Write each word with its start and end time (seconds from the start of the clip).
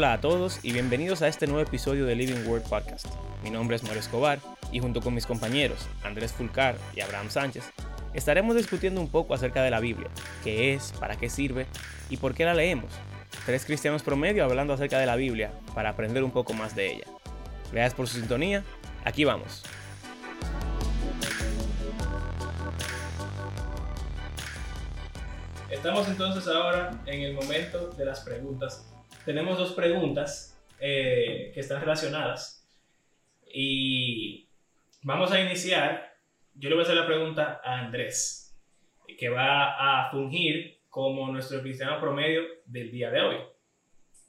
Hola 0.00 0.14
a 0.14 0.20
todos 0.22 0.60
y 0.62 0.72
bienvenidos 0.72 1.20
a 1.20 1.28
este 1.28 1.46
nuevo 1.46 1.60
episodio 1.60 2.06
de 2.06 2.14
Living 2.14 2.46
Word 2.46 2.62
Podcast. 2.62 3.04
Mi 3.44 3.50
nombre 3.50 3.76
es 3.76 3.82
Mario 3.82 4.00
Escobar 4.00 4.38
y 4.72 4.80
junto 4.80 5.02
con 5.02 5.12
mis 5.12 5.26
compañeros 5.26 5.86
Andrés 6.02 6.32
Fulcar 6.32 6.74
y 6.96 7.02
Abraham 7.02 7.28
Sánchez 7.28 7.70
estaremos 8.14 8.56
discutiendo 8.56 9.02
un 9.02 9.10
poco 9.10 9.34
acerca 9.34 9.62
de 9.62 9.70
la 9.70 9.78
Biblia, 9.78 10.08
qué 10.42 10.72
es, 10.72 10.94
para 10.98 11.16
qué 11.16 11.28
sirve 11.28 11.66
y 12.08 12.16
por 12.16 12.32
qué 12.32 12.46
la 12.46 12.54
leemos. 12.54 12.90
Tres 13.44 13.66
cristianos 13.66 14.02
promedio 14.02 14.42
hablando 14.42 14.72
acerca 14.72 14.98
de 14.98 15.04
la 15.04 15.16
Biblia 15.16 15.50
para 15.74 15.90
aprender 15.90 16.24
un 16.24 16.30
poco 16.30 16.54
más 16.54 16.74
de 16.74 16.94
ella. 16.94 17.04
Gracias 17.70 17.92
por 17.92 18.08
su 18.08 18.16
sintonía, 18.16 18.64
aquí 19.04 19.26
vamos. 19.26 19.64
Estamos 25.68 26.08
entonces 26.08 26.48
ahora 26.48 26.90
en 27.04 27.20
el 27.20 27.34
momento 27.34 27.90
de 27.90 28.06
las 28.06 28.20
preguntas 28.20 28.89
tenemos 29.24 29.58
dos 29.58 29.72
preguntas 29.72 30.58
eh, 30.78 31.50
que 31.52 31.60
están 31.60 31.80
relacionadas. 31.80 32.66
Y 33.52 34.46
vamos 35.02 35.32
a 35.32 35.40
iniciar. 35.40 36.14
Yo 36.54 36.68
le 36.68 36.74
voy 36.74 36.82
a 36.82 36.84
hacer 36.84 36.96
la 36.96 37.06
pregunta 37.06 37.60
a 37.64 37.78
Andrés, 37.80 38.56
que 39.18 39.28
va 39.28 40.06
a 40.06 40.10
fungir 40.10 40.78
como 40.88 41.30
nuestro 41.30 41.62
cristiano 41.62 42.00
promedio 42.00 42.42
del 42.66 42.90
día 42.90 43.10
de 43.10 43.20
hoy. 43.20 43.36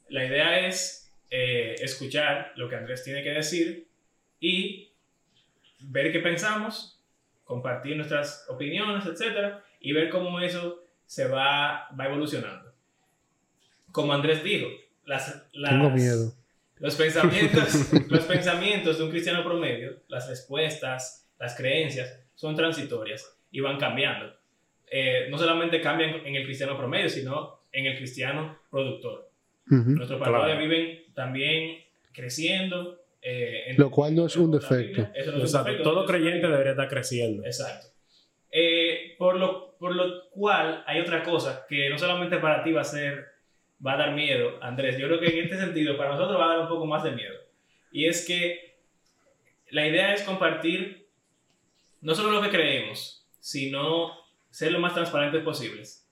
La 0.08 0.24
idea 0.24 0.66
es 0.66 1.12
eh, 1.30 1.74
escuchar 1.80 2.52
lo 2.56 2.68
que 2.68 2.76
Andrés 2.76 3.02
tiene 3.02 3.22
que 3.22 3.30
decir 3.30 3.88
y 4.40 4.92
ver 5.80 6.12
qué 6.12 6.20
pensamos, 6.20 7.00
compartir 7.44 7.96
nuestras 7.96 8.46
opiniones, 8.48 9.04
etc. 9.06 9.56
Y 9.80 9.92
ver 9.92 10.10
cómo 10.10 10.40
eso 10.40 10.84
se 11.06 11.26
va, 11.28 11.88
va 11.98 12.06
evolucionando. 12.06 12.72
Como 13.90 14.12
Andrés 14.12 14.42
dijo, 14.42 14.68
las, 15.04 15.44
Tengo 15.52 15.90
miedo. 15.90 16.32
Los 16.78 16.96
pensamientos, 16.96 17.92
los 18.08 18.24
pensamientos 18.24 18.98
de 18.98 19.04
un 19.04 19.10
cristiano 19.10 19.44
promedio, 19.44 20.00
las 20.08 20.28
respuestas, 20.28 21.28
las 21.38 21.56
creencias, 21.56 22.18
son 22.34 22.56
transitorias 22.56 23.36
y 23.50 23.60
van 23.60 23.78
cambiando. 23.78 24.34
Eh, 24.90 25.28
no 25.30 25.38
solamente 25.38 25.80
cambian 25.80 26.26
en 26.26 26.34
el 26.34 26.44
cristiano 26.44 26.76
promedio, 26.76 27.08
sino 27.08 27.60
en 27.72 27.86
el 27.86 27.96
cristiano 27.96 28.58
productor. 28.70 29.30
Nuestros 29.66 30.20
padres 30.20 30.58
viven 30.58 31.04
también 31.14 31.78
creciendo. 32.12 33.00
Eh, 33.22 33.74
Lo 33.78 33.90
cual 33.90 34.14
no 34.14 34.26
es 34.26 34.36
un 34.36 34.50
defecto. 34.50 35.08
Todo 35.82 36.04
creyente 36.04 36.46
debería 36.46 36.72
estar 36.72 36.88
creciendo. 36.88 37.44
Exacto. 37.44 37.86
Eh, 38.50 39.14
por, 39.18 39.36
lo, 39.36 39.78
por 39.78 39.94
lo 39.94 40.28
cual 40.30 40.84
hay 40.86 41.00
otra 41.00 41.22
cosa 41.22 41.64
que 41.66 41.88
no 41.88 41.96
solamente 41.96 42.36
para 42.36 42.62
ti 42.62 42.72
va 42.72 42.82
a 42.82 42.84
ser 42.84 43.31
va 43.84 43.94
a 43.94 43.98
dar 43.98 44.12
miedo, 44.12 44.62
Andrés. 44.62 44.98
Yo 44.98 45.06
creo 45.08 45.20
que 45.20 45.38
en 45.38 45.44
este 45.44 45.58
sentido 45.58 45.96
para 45.96 46.10
nosotros 46.10 46.38
va 46.38 46.46
a 46.46 46.56
dar 46.56 46.60
un 46.60 46.68
poco 46.68 46.86
más 46.86 47.02
de 47.02 47.12
miedo. 47.12 47.36
Y 47.90 48.06
es 48.06 48.26
que 48.26 48.76
la 49.70 49.86
idea 49.86 50.14
es 50.14 50.22
compartir 50.22 51.08
no 52.00 52.14
solo 52.14 52.30
lo 52.30 52.42
que 52.42 52.50
creemos, 52.50 53.26
sino 53.40 54.12
ser 54.50 54.72
lo 54.72 54.80
más 54.80 54.94
transparentes 54.94 55.42
posibles 55.42 56.08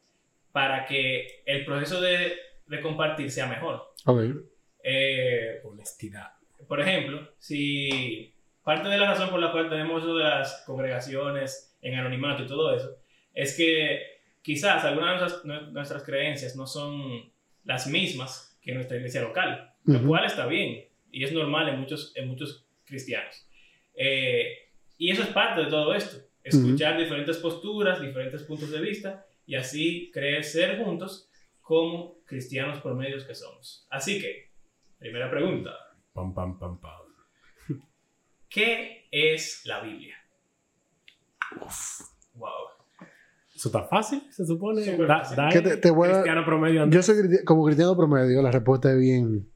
para 0.53 0.87
que 0.87 1.43
el 1.47 1.65
proceso 1.65 2.01
de, 2.01 2.37
de 2.67 2.81
compartir 2.81 3.31
sea 3.31 3.47
mejor. 3.47 3.93
Eh, 4.83 5.61
Honestidad. 5.65 6.33
Por 6.67 6.81
ejemplo, 6.81 7.33
si 7.39 8.35
parte 8.63 8.89
de 8.89 8.98
la 8.98 9.11
razón 9.11 9.31
por 9.31 9.41
la 9.41 9.53
cual 9.53 9.69
tenemos 9.69 10.03
eso 10.03 10.17
de 10.17 10.25
las 10.25 10.63
congregaciones 10.67 11.77
en 11.83 11.95
anonimato 11.98 12.43
y 12.43 12.47
todo 12.47 12.75
eso, 12.75 12.97
es 13.35 13.57
que 13.57 14.21
quizás 14.43 14.85
algunas 14.85 15.14
de 15.14 15.20
nuestras, 15.20 15.73
nuestras 15.73 16.03
creencias 16.03 16.57
no 16.57 16.67
son 16.67 17.30
las 17.65 17.87
mismas 17.87 18.59
que 18.61 18.73
nuestra 18.73 18.97
iglesia 18.97 19.23
local, 19.23 19.75
lo 19.85 20.07
cual 20.07 20.25
está 20.25 20.47
bien 20.47 20.85
y 21.11 21.25
es 21.25 21.33
normal 21.33 21.69
en 21.69 21.81
muchos, 21.81 22.13
en 22.17 22.29
muchos 22.29 22.67
cristianos. 22.85 23.47
Eh, 23.95 24.71
y 24.98 25.11
eso 25.11 25.23
es 25.23 25.29
parte 25.29 25.63
de 25.65 25.71
todo 25.71 25.95
esto, 25.95 26.19
escuchar 26.43 26.98
diferentes 26.98 27.39
posturas, 27.39 28.01
diferentes 28.01 28.43
puntos 28.43 28.71
de 28.71 28.81
vista 28.81 29.27
y 29.47 29.55
así 29.55 30.11
crecer 30.13 30.83
juntos 30.83 31.31
como 31.61 32.23
cristianos 32.25 32.81
promedios 32.81 33.25
que 33.25 33.35
somos. 33.35 33.87
Así 33.91 34.21
que, 34.21 34.51
primera 34.98 35.31
pregunta. 35.31 35.71
Pam, 36.13 36.35
pam, 36.35 36.59
pam, 36.59 36.81
pam. 36.81 37.01
¿Qué 38.48 39.07
es 39.11 39.65
la 39.65 39.81
Biblia? 39.81 40.17
Wow. 42.35 42.70
Eso 43.61 43.69
está 43.69 43.85
fácil, 43.85 44.23
se 44.31 44.47
supone. 44.47 44.81
cristiano 44.81 46.45
promedio. 46.47 46.89
Yo 46.89 47.03
soy 47.03 47.45
como 47.45 47.63
cristiano 47.67 47.95
promedio, 47.95 48.41
la 48.41 48.51
respuesta 48.51 48.91
es 48.91 48.98
bien, 48.98 49.53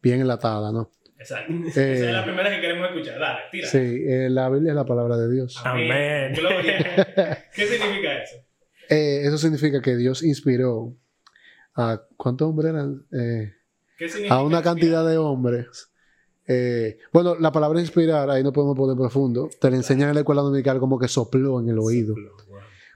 bien 0.00 0.22
enlatada, 0.22 0.72
¿no? 0.72 0.90
Exacto. 1.18 1.52
Eh, 1.52 1.66
Esa 1.66 1.92
es 1.92 2.12
la 2.12 2.24
primera 2.24 2.48
que 2.48 2.62
queremos 2.62 2.88
escuchar. 2.88 3.20
Dale, 3.20 3.40
tira. 3.52 3.68
Sí, 3.68 3.76
eh, 3.76 4.28
la 4.30 4.48
Biblia 4.48 4.70
es 4.70 4.76
la 4.76 4.86
palabra 4.86 5.18
de 5.18 5.30
Dios. 5.30 5.60
Amén. 5.62 6.32
Gloria. 6.34 6.78
¿Qué 7.54 7.66
significa 7.66 8.22
eso? 8.22 8.36
Eh, 8.88 9.20
eso 9.24 9.36
significa 9.36 9.82
que 9.82 9.94
Dios 9.96 10.22
inspiró 10.22 10.96
a. 11.74 12.00
¿Cuántos 12.16 12.48
hombres 12.48 12.72
eran? 12.72 13.04
¿Qué 13.10 14.08
significa 14.08 14.36
a 14.36 14.42
una 14.42 14.62
cantidad 14.62 15.06
de 15.06 15.18
hombres. 15.18 15.92
bueno, 17.12 17.34
la 17.38 17.52
palabra 17.52 17.78
inspirar, 17.78 18.30
ahí 18.30 18.42
no 18.42 18.54
podemos 18.54 18.74
poner 18.74 18.96
profundo. 18.96 19.50
Te 19.60 19.70
la 19.70 19.76
enseñan 19.76 20.08
en 20.08 20.14
la 20.14 20.20
escuela 20.20 20.40
dominical 20.40 20.80
como 20.80 20.98
que 20.98 21.08
sopló 21.08 21.60
en 21.60 21.68
el 21.68 21.78
oído. 21.78 22.14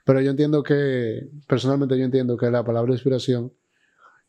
Pero 0.03 0.21
yo 0.21 0.31
entiendo 0.31 0.63
que, 0.63 1.29
personalmente 1.47 1.97
yo 1.97 2.03
entiendo 2.03 2.37
que 2.37 2.49
la 2.51 2.63
palabra 2.63 2.91
inspiración, 2.91 3.53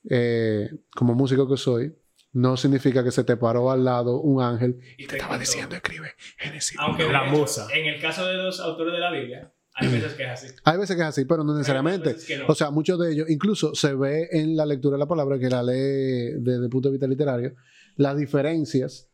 eh, 0.08 0.70
como 0.94 1.14
músico 1.14 1.48
que 1.48 1.56
soy, 1.56 1.94
no 2.32 2.56
significa 2.56 3.02
que 3.02 3.12
se 3.12 3.24
te 3.24 3.36
paró 3.36 3.70
al 3.70 3.84
lado 3.84 4.20
un 4.20 4.42
ángel 4.42 4.80
y, 4.98 5.06
te, 5.06 5.16
estaba 5.16 5.38
diciendo, 5.38 5.76
escribe 5.76 6.12
Génesis. 6.36 6.76
Aunque 6.80 7.10
la 7.10 7.24
musa. 7.24 7.68
En 7.72 7.86
el 7.86 8.00
caso 8.00 8.26
de 8.26 8.34
los 8.34 8.60
autores 8.60 8.92
de 8.92 8.98
la 8.98 9.12
Biblia, 9.12 9.52
hay 9.74 9.88
veces 9.88 10.14
que 10.14 10.22
es 10.24 10.30
así. 10.30 10.46
Hay 10.64 10.78
veces 10.78 10.96
que 10.96 11.02
es 11.02 11.08
así, 11.08 11.24
pero 11.24 11.42
no 11.44 11.56
necesariamente. 11.56 12.16
O 12.46 12.54
sea, 12.54 12.70
muchos 12.70 12.98
de 12.98 13.12
ellos, 13.12 13.30
incluso 13.30 13.74
se 13.74 13.94
ve 13.94 14.28
en 14.32 14.56
la 14.56 14.66
lectura 14.66 14.94
de 14.96 15.00
la 15.00 15.08
palabra, 15.08 15.38
que 15.38 15.48
la 15.48 15.62
lee 15.62 16.34
desde 16.38 16.64
el 16.64 16.70
punto 16.70 16.88
de 16.88 16.92
vista 16.92 17.06
literario, 17.06 17.54
las 17.96 18.16
diferencias 18.16 19.10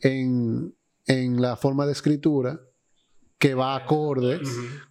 en, 0.00 0.74
en, 1.06 1.42
la 1.42 1.56
forma 1.56 1.84
de 1.84 1.92
escritura 1.92 2.60
que 3.38 3.54
va 3.54 3.76
acorde 3.76 4.40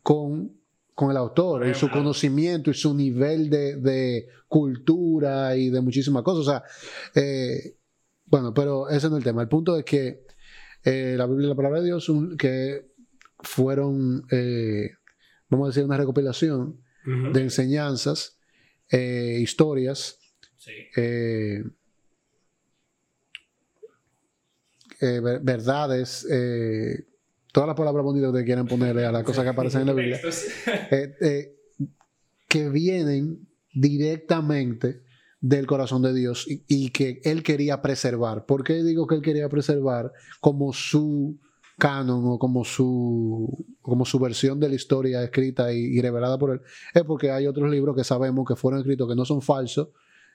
con 0.03 0.56
con 0.97 1.11
el 1.11 1.17
autor 1.17 1.67
y 1.67 1.75
su 1.75 1.91
conocimiento 1.91 2.71
y 2.71 2.73
su 2.73 2.91
nivel 2.91 3.51
de, 3.51 4.27
cultura 4.47 5.55
y 5.55 5.69
de 5.69 5.79
muchísimas 5.79 6.23
cosas. 6.23 6.39
O 6.39 6.49
sea, 6.49 6.63
eh, 7.13 7.77
bueno, 8.25 8.51
pero 8.51 8.89
ese 8.89 9.07
no 9.07 9.17
es 9.17 9.19
el 9.19 9.23
tema. 9.23 9.43
El 9.43 9.47
punto 9.47 9.77
es 9.77 9.85
que 9.85 10.23
eh, 10.83 11.13
la 11.15 11.27
Biblia 11.27 11.45
y 11.45 11.49
la 11.49 11.55
palabra 11.55 11.81
de 11.81 11.85
Dios 11.85 12.11
que 12.39 12.87
fueron, 13.41 14.25
eh, 14.31 14.89
vamos 15.49 15.67
a 15.67 15.69
decir, 15.69 15.83
una 15.83 15.97
recopilación 15.97 16.81
de 17.05 17.41
enseñanzas, 17.41 18.39
historias, 18.89 20.17
verdades 25.43 26.25
todas 27.51 27.67
las 27.67 27.75
palabras 27.75 28.03
bonitas 28.03 28.33
que 28.33 28.43
quieren 28.43 28.67
ponerle 28.67 29.05
a 29.05 29.11
las 29.11 29.23
cosas 29.23 29.43
que 29.43 29.49
aparecen 29.49 29.81
en 29.81 29.87
la 29.87 29.93
Biblia, 29.93 30.19
eh, 30.91 31.15
eh, 31.21 31.55
que 32.47 32.69
vienen 32.69 33.47
directamente 33.73 35.01
del 35.39 35.67
corazón 35.67 36.01
de 36.01 36.13
Dios 36.13 36.45
y, 36.47 36.89
que 36.89 37.21
Él 37.23 37.43
quería 37.43 37.81
preservar. 37.81 38.45
¿Por 38.45 38.63
qué 38.63 38.83
digo 38.83 39.07
que 39.07 39.15
Él 39.15 39.21
quería 39.21 39.49
preservar 39.49 40.11
como 40.39 40.73
su 40.73 41.39
canon 41.77 42.23
o 42.25 42.39
como 42.39 42.65
su, 42.65 43.65
como 43.81 44.03
su 44.05 44.19
versión 44.19 44.59
de 44.59 44.69
la 44.69 44.75
historia 44.75 45.23
escrita 45.23 45.71
y, 45.71 46.01
revelada 46.01 46.37
por 46.39 46.51
Él? 46.51 46.61
Es 46.93 47.03
porque 47.03 47.31
hay 47.31 47.45
otros 47.45 47.69
libros 47.69 47.95
que 47.95 48.03
sabemos 48.03 48.47
que 48.47 48.55
fueron 48.55 48.79
escritos 48.79 49.07
que 49.07 49.15
no 49.15 49.25
son 49.25 49.41
falsos, 49.41 49.89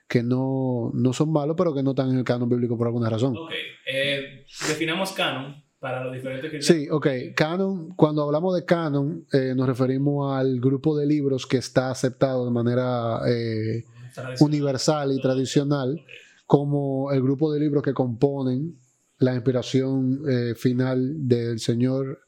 que 0.07 0.23
no, 0.23 0.91
no 0.93 1.13
son 1.13 1.31
malos, 1.31 1.55
pero 1.57 1.73
que 1.73 1.83
no 1.83 1.91
están 1.91 2.09
en 2.11 2.19
el 2.19 2.23
canon 2.23 2.49
bíblico 2.49 2.77
por 2.77 2.87
alguna 2.87 3.09
razón. 3.09 3.35
Ok, 3.35 3.51
eh, 3.91 4.45
definamos 4.67 5.11
canon 5.11 5.63
para 5.83 6.01
los 6.01 6.13
diferentes 6.13 6.49
que 6.49 6.61
Sí, 6.61 6.87
ok. 6.89 7.07
Canon, 7.35 7.93
cuando 7.97 8.23
hablamos 8.23 8.55
de 8.55 8.63
canon, 8.63 9.27
eh, 9.33 9.53
nos 9.53 9.67
referimos 9.67 10.33
al 10.33 10.61
grupo 10.61 10.97
de 10.97 11.05
libros 11.05 11.45
que 11.45 11.57
está 11.57 11.91
aceptado 11.91 12.45
de 12.45 12.51
manera 12.51 13.19
eh, 13.27 13.83
universal 14.39 15.11
y 15.11 15.19
tradicional 15.19 16.01
como 16.45 17.11
el 17.11 17.21
grupo 17.21 17.51
de 17.51 17.59
libros 17.59 17.83
que 17.83 17.93
componen 17.93 18.77
la 19.17 19.33
inspiración 19.33 20.21
eh, 20.25 20.55
final 20.55 21.27
del 21.27 21.59
Señor 21.59 22.21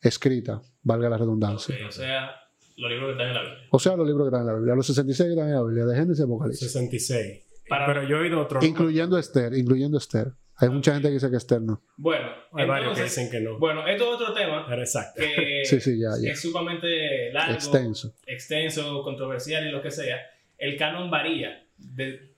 escrita, 0.00 0.60
valga 0.82 1.08
la 1.08 1.18
redundancia. 1.18 1.76
o 1.86 1.92
sea, 1.92 2.32
los 2.76 2.90
libros 2.90 3.06
que 3.06 3.12
están 3.12 3.28
en 3.28 3.34
la 3.34 3.42
Biblia. 3.42 3.68
O 3.70 3.78
sea, 3.78 3.96
los 3.96 4.06
libros 4.08 4.24
que 4.24 4.28
están 4.30 4.40
en 4.40 4.46
la 4.48 4.54
Biblia. 4.54 4.74
Los 4.74 4.86
66 4.88 5.26
que 5.28 5.32
están 5.32 5.48
en 5.48 5.54
la 5.54 5.62
Biblia, 5.62 5.84
de 5.84 5.94
Génesis 5.94 6.18
y 6.18 6.22
Apocalipsis. 6.24 6.72
66. 6.72 7.46
Pero 7.68 8.02
yo 8.08 8.16
he 8.16 8.20
oído 8.22 8.40
otro. 8.40 8.58
Incluyendo 8.64 9.16
Esther, 9.16 9.54
incluyendo 9.54 9.96
Esther. 9.96 10.32
Hay 10.58 10.70
mucha 10.70 10.92
gente 10.94 11.08
que 11.08 11.14
dice 11.14 11.28
que 11.28 11.36
es 11.36 11.42
externo. 11.42 11.82
Bueno, 11.96 12.30
hay 12.52 12.66
varios 12.66 12.96
que 12.96 13.04
dicen 13.04 13.30
que 13.30 13.40
no. 13.40 13.58
Bueno, 13.58 13.86
esto 13.86 14.04
es 14.04 14.20
otro 14.20 14.32
tema. 14.32 14.66
exacto. 14.78 15.20
Que 15.20 15.62
sí, 15.64 15.80
sí, 15.80 15.98
ya, 15.98 16.10
ya. 16.20 16.32
es 16.32 16.40
sumamente 16.40 17.30
largo, 17.32 17.54
extenso. 17.54 18.14
extenso, 18.26 19.02
controversial 19.02 19.66
y 19.66 19.70
lo 19.70 19.82
que 19.82 19.90
sea. 19.90 20.18
El 20.56 20.76
canon 20.78 21.10
varía 21.10 21.62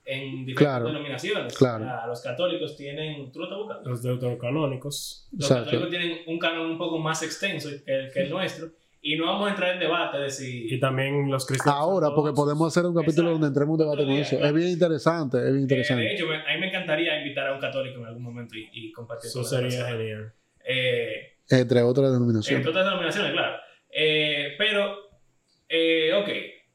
en 0.05 0.45
diferentes 0.45 0.83
denominaciones. 0.83 1.57
Claro. 1.57 2.07
los 2.07 2.21
católicos 2.21 2.75
tienen. 2.75 3.31
¿Tú 3.31 3.39
lo 3.39 3.45
estás 3.45 3.59
buscando? 3.59 3.89
Los 3.89 4.03
deuterocanónicos. 4.03 5.29
Los 5.31 5.47
católicos 5.47 5.89
tienen 5.89 6.19
un 6.27 6.39
canon 6.39 6.71
un 6.71 6.77
poco 6.77 6.97
más 6.97 7.23
extenso 7.23 7.69
que 7.85 8.21
el, 8.21 8.29
nuestro. 8.29 8.71
Y 9.01 9.15
no 9.15 9.25
vamos 9.25 9.47
a 9.47 9.51
entrar 9.51 9.73
en 9.73 9.79
debate 9.79 10.17
de 10.17 10.29
si. 10.29 10.73
Y 10.73 10.79
también 10.79 11.31
los 11.31 11.45
cristianos. 11.45 11.79
Ahora, 11.79 12.09
porque 12.13 12.33
podemos 12.33 12.67
hacer 12.67 12.85
un 12.85 12.95
capítulo 12.95 13.31
donde 13.31 13.47
entremos 13.47 13.79
en 13.79 13.85
debate 13.85 14.03
con 14.03 14.13
eso. 14.13 14.43
Es 14.43 14.53
bien 14.53 14.69
interesante, 14.69 15.37
es 15.37 15.43
bien 15.45 15.57
eh, 15.57 15.61
interesante. 15.61 16.03
de 16.03 16.13
hecho, 16.13 16.25
a 16.25 16.53
mí 16.53 16.59
me 16.59 16.67
encantaría 16.67 17.17
invitar 17.17 17.47
a 17.47 17.53
un 17.53 17.61
católico 17.61 17.99
en 17.99 18.05
algún 18.05 18.23
momento 18.23 18.55
y, 18.55 18.91
compartir. 18.91 19.29
Eso 19.29 19.43
sería 19.43 19.85
genial. 19.85 20.33
Eh, 20.65 21.37
entre 21.49 21.81
otras 21.81 22.11
denominaciones. 22.11 22.57
Entre 22.57 22.69
otras 22.69 22.85
denominaciones, 22.85 23.31
claro. 23.31 23.57
Eh, 23.89 24.55
pero, 24.57 24.93
ok, 26.21 26.29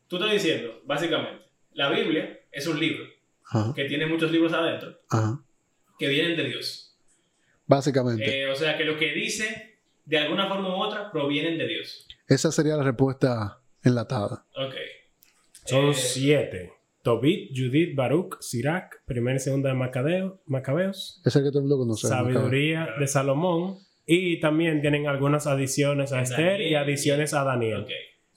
tú 0.09 0.17
estás 0.17 0.33
diciendo, 0.33 0.81
básicamente, 0.85 1.45
la 1.73 1.91
Biblia 1.91 2.41
es 2.51 2.67
un 2.67 2.81
libro 2.81 3.05
que 3.75 3.85
tiene 3.85 4.07
muchos 4.07 4.33
libros 4.33 4.53
adentro, 4.53 4.99
que 5.99 6.09
vienen 6.09 6.37
de 6.37 6.45
Dios. 6.45 6.85
Básicamente. 7.67 8.43
Eh, 8.43 8.51
o 8.51 8.55
sea, 8.55 8.77
que 8.77 8.85
lo 8.85 8.99
que 8.99 9.13
dice, 9.13 9.79
de 10.05 10.19
alguna 10.19 10.49
forma 10.49 10.69
u 10.69 10.81
otra, 10.81 11.11
provienen 11.11 11.59
de 11.59 11.67
Dios. 11.67 12.07
Esa 12.27 12.51
sería 12.53 12.77
la 12.77 12.83
respuesta 12.83 13.61
enlatada. 13.83 14.47
Ok. 14.57 14.75
Son 15.67 15.91
eh, 15.91 15.95
siete. 15.95 16.73
Tobit, 17.03 17.51
Judith, 17.55 17.95
Baruch, 17.95 18.41
Sirac, 18.41 19.05
primera 19.05 19.37
y 19.37 19.39
segunda 19.39 19.69
de 19.69 19.75
Macabeo, 19.75 20.41
Macabeos. 20.47 21.21
Es 21.25 21.37
el 21.37 21.43
que 21.43 21.51
todo 21.51 21.59
el 21.59 21.65
mundo 21.65 21.79
conoce. 21.79 22.09
Sabiduría 22.09 22.89
de 22.99 23.07
Salomón. 23.07 23.79
Y 24.07 24.41
también 24.41 24.83
tienen 24.83 25.07
algunas 25.07 25.47
adiciones 25.47 26.13
a 26.13 26.21
Esther 26.21 26.61
y 26.61 26.75
adiciones 26.75 27.33
a 27.33 27.43
Daniel. 27.45 27.87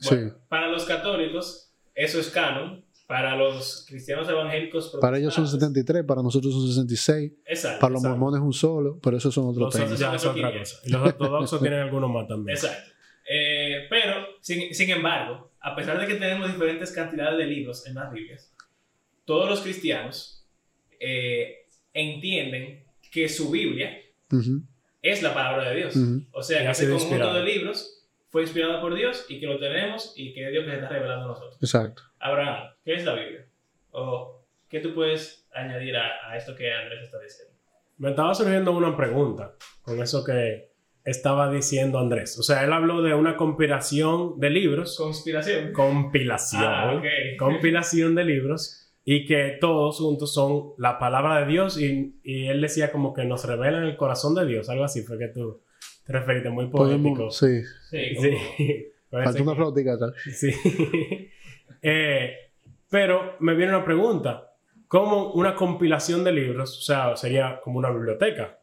Okay. 0.06 0.31
Para 0.48 0.69
los 0.69 0.86
católicos, 0.86 1.74
eso 1.94 2.19
es 2.19 2.30
canon. 2.30 2.86
Para 3.06 3.38
los 3.38 3.86
cristianos 3.88 4.28
evangélicos. 4.28 4.98
Para 5.00 5.18
ellos 5.18 5.33
son 5.33 5.48
73, 5.48 6.04
para 6.04 6.22
nosotros 6.22 6.54
son 6.54 6.68
66. 6.68 7.31
Exacto. 7.45 7.80
Para 7.80 7.94
los 7.94 8.04
mormones 8.04 8.42
un 8.42 8.51
solo, 8.51 9.00
pero 9.01 9.16
eso 9.16 9.31
son 9.31 9.48
otros 9.48 9.74
temas. 9.74 9.98
Ya 9.98 10.13
es 10.13 10.25
otra 10.25 10.57
cosa. 10.57 10.78
Y 10.83 10.92
los 10.92 11.01
ortodoxos 11.01 11.60
tienen 11.62 11.80
algunos 11.80 12.10
más 12.10 12.28
también. 12.28 12.57
Exacto. 12.57 12.96
Eh, 13.29 13.88
pero, 13.89 14.25
sin, 14.41 14.74
sin, 14.74 14.89
embargo, 14.89 15.51
a 15.59 15.75
pesar 15.75 16.00
de 16.00 16.07
que 16.07 16.15
tenemos 16.15 16.51
diferentes 16.51 16.91
cantidades 16.91 17.38
de 17.38 17.45
libros 17.45 17.85
en 17.85 17.95
las 17.95 18.12
Biblias, 18.12 18.53
todos 19.25 19.50
los 19.50 19.62
cristianos 19.62 20.45
eh, 21.00 21.65
entienden 21.94 22.85
que 23.12 23.27
su 23.27 23.51
Biblia 23.51 24.01
es 25.01 25.21
la 25.21 25.33
palabra 25.33 25.69
de 25.69 25.75
Dios. 25.75 25.95
O 26.31 26.41
sea, 26.41 26.63
que 26.63 26.71
ese 26.71 26.89
conjunto 26.89 27.33
de 27.33 27.44
libros 27.44 28.06
fue 28.29 28.41
inspirado 28.44 28.81
por 28.81 28.95
Dios 28.95 29.25
y 29.30 29.39
que 29.39 29.47
lo 29.47 29.59
tenemos 29.59 30.13
y 30.15 30.33
que 30.33 30.45
es 30.45 30.51
Dios 30.51 30.65
que 30.65 30.71
se 30.71 30.77
está 30.77 30.89
revelando 30.89 31.25
a 31.25 31.27
nosotros. 31.30 31.57
Exacto. 31.62 32.03
Abraham, 32.19 32.69
¿qué 32.83 32.95
es 32.95 33.06
la 33.06 33.13
Biblia? 33.13 33.47
¿O 33.91 34.45
qué 34.69 34.80
tú 34.80 34.94
puedes 34.94 35.47
añadir 35.53 35.95
a, 35.97 36.35
esto 36.38 36.56
que 36.56 36.71
Andrés 36.71 37.03
está 37.03 37.19
diciendo? 37.19 37.53
Me 37.97 38.09
estaba 38.09 38.33
surgiendo 38.35 38.71
una 38.71 38.95
pregunta 38.95 39.56
con 39.81 40.01
eso 40.01 40.23
que 40.23 40.71
estaba 41.07 41.50
diciendo 41.50 42.00
Andrés. 42.00 42.38
O 42.38 42.44
sea, 42.44 42.65
él 42.65 42.74
habló 42.74 43.01
de 43.01 43.13
una 43.13 43.38
compilación 43.38 44.38
de 44.39 44.50
libros. 44.50 44.98
¿Conspiración? 44.98 45.71
Compilación. 45.71 46.63
Ah, 46.63 47.01
compilación 47.39 48.13
de 48.13 48.25
libros 48.25 48.92
y 49.06 49.25
que 49.25 49.57
todos 49.62 50.00
juntos 50.00 50.33
son 50.33 50.74
la 50.77 51.00
palabra 51.00 51.39
de 51.39 51.45
Dios 51.45 51.80
y, 51.80 52.19
y 52.24 52.48
él 52.48 52.59
decía 52.59 52.92
como 52.92 53.13
que 53.13 53.24
nos 53.24 53.45
revelan 53.45 53.83
el 53.83 53.95
corazón 53.95 54.36
de 54.36 54.45
Dios, 54.45 54.68
algo 54.68 54.83
así 54.83 55.01
fue 55.01 55.18
que 55.18 55.30
tú 55.30 55.62
te 56.06 56.12
referiste 56.12 56.50
muy 56.50 56.68
poético. 56.68 57.31
sí. 57.31 57.62
Sí. 57.89 58.15
sí. 58.21 58.88
Falta 59.09 59.42
una 59.42 59.56
flautica 59.56 59.98
Sí. 60.25 60.51
Eh, 61.81 62.33
pero 62.89 63.36
me 63.39 63.54
viene 63.54 63.75
una 63.75 63.86
pregunta. 63.86 64.56
¿Cómo 64.88 65.31
una 65.33 65.54
compilación 65.54 66.24
de 66.24 66.31
libros, 66.31 66.80
o 66.80 66.81
sea, 66.81 67.15
sería 67.15 67.62
como 67.62 67.77
una 67.77 67.92
biblioteca? 67.92 68.57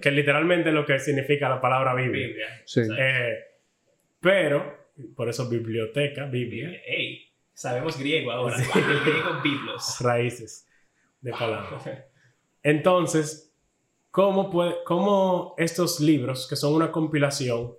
Que 0.00 0.10
literalmente 0.10 0.68
es 0.70 0.74
lo 0.74 0.84
que 0.84 0.98
significa 0.98 1.48
la 1.48 1.60
palabra 1.60 1.94
Biblia. 1.94 2.62
Sí. 2.64 2.82
Eh, 2.98 3.38
pero, 4.20 4.90
por 5.16 5.28
eso 5.28 5.48
biblioteca, 5.48 6.26
Biblia. 6.26 6.80
Hey, 6.86 7.28
sabemos 7.52 7.98
griego 7.98 8.32
ahora. 8.32 8.56
griego, 8.56 9.40
biblos. 9.42 9.98
Raíces 10.00 10.68
de 11.20 11.32
palabras. 11.32 11.88
Entonces, 12.62 13.52
cómo, 14.10 14.50
puede, 14.50 14.76
cómo 14.84 15.54
estos 15.58 16.00
libros, 16.00 16.46
que 16.48 16.56
son 16.56 16.74
una 16.74 16.92
compilación, 16.92 17.74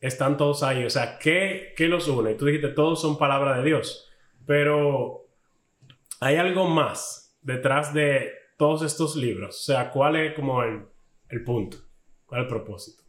están 0.00 0.36
todos 0.36 0.62
ahí. 0.62 0.84
O 0.84 0.90
sea, 0.90 1.18
¿qué, 1.18 1.72
¿qué, 1.76 1.88
los 1.88 2.08
une? 2.08 2.34
Tú 2.34 2.46
dijiste, 2.46 2.68
todos 2.68 3.00
son 3.00 3.18
palabra 3.18 3.58
de 3.58 3.64
Dios. 3.64 4.10
Pero 4.46 5.26
hay 6.20 6.36
algo 6.36 6.66
más 6.68 7.36
detrás 7.42 7.94
de 7.94 8.32
todos 8.62 8.82
estos 8.82 9.16
libros. 9.16 9.58
O 9.58 9.62
sea, 9.64 9.90
¿cuál 9.90 10.14
es 10.14 10.34
como 10.34 10.62
el, 10.62 10.84
el 11.30 11.42
punto? 11.42 11.78
¿Cuál 12.24 12.42
es 12.42 12.44
el 12.44 12.48
propósito? 12.48 13.02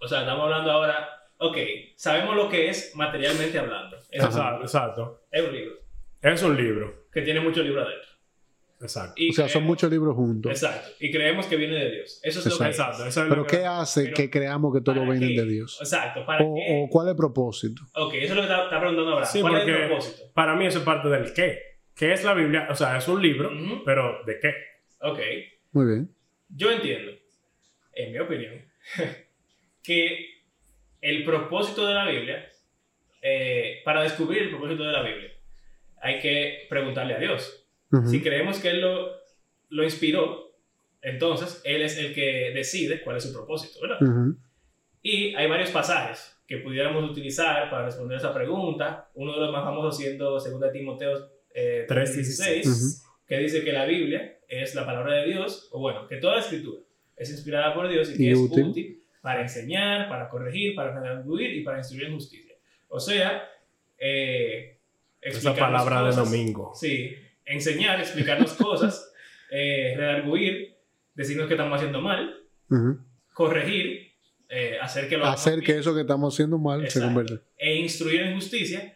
O 0.00 0.08
sea, 0.08 0.20
estamos 0.20 0.44
hablando 0.44 0.70
ahora, 0.70 1.06
ok, 1.36 1.58
sabemos 1.96 2.34
lo 2.34 2.48
que 2.48 2.70
es 2.70 2.96
materialmente 2.96 3.58
hablando. 3.58 3.98
exacto, 4.10 4.62
exacto. 4.62 5.20
Es 5.30 5.44
un 5.46 5.52
libro. 5.52 5.74
Es 6.22 6.42
un 6.42 6.56
libro. 6.56 7.08
Que 7.12 7.20
tiene 7.20 7.40
muchos 7.40 7.62
libros 7.62 7.86
adentro. 7.86 8.08
Exacto. 8.80 9.22
o 9.28 9.32
sea, 9.34 9.48
son 9.50 9.64
muchos 9.64 9.90
libros 9.90 10.16
juntos. 10.16 10.50
Exacto. 10.50 10.92
Y 10.98 11.10
creemos 11.12 11.44
que 11.44 11.56
viene 11.56 11.74
de 11.74 11.90
Dios. 11.96 12.20
Eso 12.22 12.40
es 12.40 12.46
lo 12.46 12.58
que 12.58 12.64
Exacto. 12.64 13.28
Pero 13.28 13.46
¿qué 13.46 13.66
hace 13.66 14.12
que 14.12 14.30
creamos 14.30 14.74
que 14.74 14.80
todo 14.80 15.02
viene 15.02 15.26
de 15.26 15.44
Dios? 15.44 15.76
Exacto. 15.78 16.24
¿Para 16.24 16.42
o, 16.42 16.54
o, 16.54 16.88
cuál 16.88 17.08
es 17.08 17.10
el 17.10 17.16
propósito? 17.18 17.82
Ok, 17.96 18.14
eso 18.14 18.32
es 18.32 18.36
lo 18.36 18.46
que 18.46 18.48
está, 18.50 18.80
preguntando 18.80 19.10
ahora. 19.10 19.28
¿Cuál 19.30 19.56
es 19.56 19.68
el 19.68 19.88
propósito? 19.88 20.22
Para 20.32 20.56
mí 20.56 20.64
eso 20.64 20.78
es 20.78 20.84
parte 20.84 21.10
del 21.10 21.34
qué. 21.34 21.58
¿Qué 21.94 22.12
es 22.12 22.24
la 22.24 22.34
Biblia? 22.34 22.66
O 22.70 22.74
sea, 22.74 22.96
es 22.96 23.06
un 23.06 23.22
libro, 23.22 23.50
pero 23.84 24.24
¿de 24.24 24.40
qué? 24.40 24.54
Ok. 25.00 25.18
Muy 25.72 25.86
bien. 25.86 26.14
Yo 26.48 26.70
entiendo, 26.70 27.12
en 27.92 28.12
mi 28.12 28.18
opinión, 28.18 28.64
que 29.82 30.42
el 31.00 31.24
propósito 31.24 31.86
de 31.86 31.94
la 31.94 32.08
Biblia, 32.08 32.48
eh, 33.22 33.80
para 33.84 34.02
descubrir 34.02 34.42
el 34.42 34.50
propósito 34.50 34.84
de 34.84 34.92
la 34.92 35.02
Biblia, 35.02 35.30
hay 36.00 36.18
que 36.18 36.66
preguntarle 36.68 37.14
a 37.14 37.18
Dios. 37.18 37.60
Si 38.06 38.20
creemos 38.20 38.58
que 38.58 38.70
Él 38.70 38.80
lo, 38.80 39.08
lo, 39.68 39.84
inspiró, 39.84 40.56
entonces 41.00 41.62
Él 41.64 41.80
es 41.82 41.96
el 41.96 42.12
que 42.12 42.50
decide 42.52 43.02
cuál 43.02 43.18
es 43.18 43.22
su 43.22 43.32
propósito, 43.32 43.78
¿verdad? 43.80 43.98
Y 45.00 45.32
hay 45.36 45.48
varios 45.48 45.70
pasajes 45.70 46.42
que 46.48 46.56
pudiéramos 46.56 47.08
utilizar 47.08 47.70
para 47.70 47.84
responder 47.84 48.18
esa 48.18 48.34
pregunta. 48.34 49.10
Uno 49.14 49.34
de 49.34 49.40
los 49.40 49.52
más 49.52 49.62
famosos 49.62 49.96
siendo 49.96 50.30
2 50.30 50.72
Timoteo 50.72 51.33
eh, 51.54 51.86
3.16, 51.88 53.02
que 53.26 53.38
dice 53.38 53.64
que 53.64 53.72
la 53.72 53.86
Biblia 53.86 54.38
es 54.48 54.74
la 54.74 54.84
palabra 54.84 55.14
de 55.14 55.26
Dios, 55.26 55.68
o 55.72 55.80
bueno, 55.80 56.06
que 56.06 56.16
toda 56.16 56.34
la 56.34 56.40
escritura 56.40 56.82
es 57.16 57.30
inspirada 57.30 57.74
por 57.74 57.88
Dios 57.88 58.10
y 58.10 58.16
que 58.16 58.32
es 58.32 58.38
útil. 58.38 59.00
para 59.22 59.40
enseñar, 59.40 60.08
para 60.08 60.28
corregir, 60.28 60.74
para 60.74 60.92
redarguir 61.00 61.54
y 61.54 61.62
para 61.62 61.78
instruir 61.78 62.04
en 62.04 62.14
justicia. 62.14 62.54
O 62.88 63.00
sea, 63.00 63.48
eh, 63.98 64.78
esa 65.20 65.54
palabra 65.54 66.02
de 66.04 66.14
domingo. 66.14 66.72
Sí, 66.74 67.14
enseñar, 67.44 68.00
explicarnos 68.00 68.52
cosas, 68.54 69.12
eh, 69.50 69.94
redarguir, 69.96 70.76
decirnos 71.14 71.46
que 71.46 71.54
estamos 71.54 71.76
haciendo 71.76 72.00
mal, 72.00 72.42
corregir, 73.32 74.12
eh, 74.48 74.78
hacer 74.80 75.08
que 75.08 75.16
lo 75.16 75.26
hacer 75.26 75.62
que 75.62 75.78
eso 75.78 75.94
que 75.94 76.02
estamos 76.02 76.34
haciendo 76.34 76.58
mal 76.58 76.88
se 76.90 77.00
convierta. 77.00 77.40
E 77.56 77.76
instruir 77.76 78.22
en 78.22 78.34
justicia. 78.34 78.94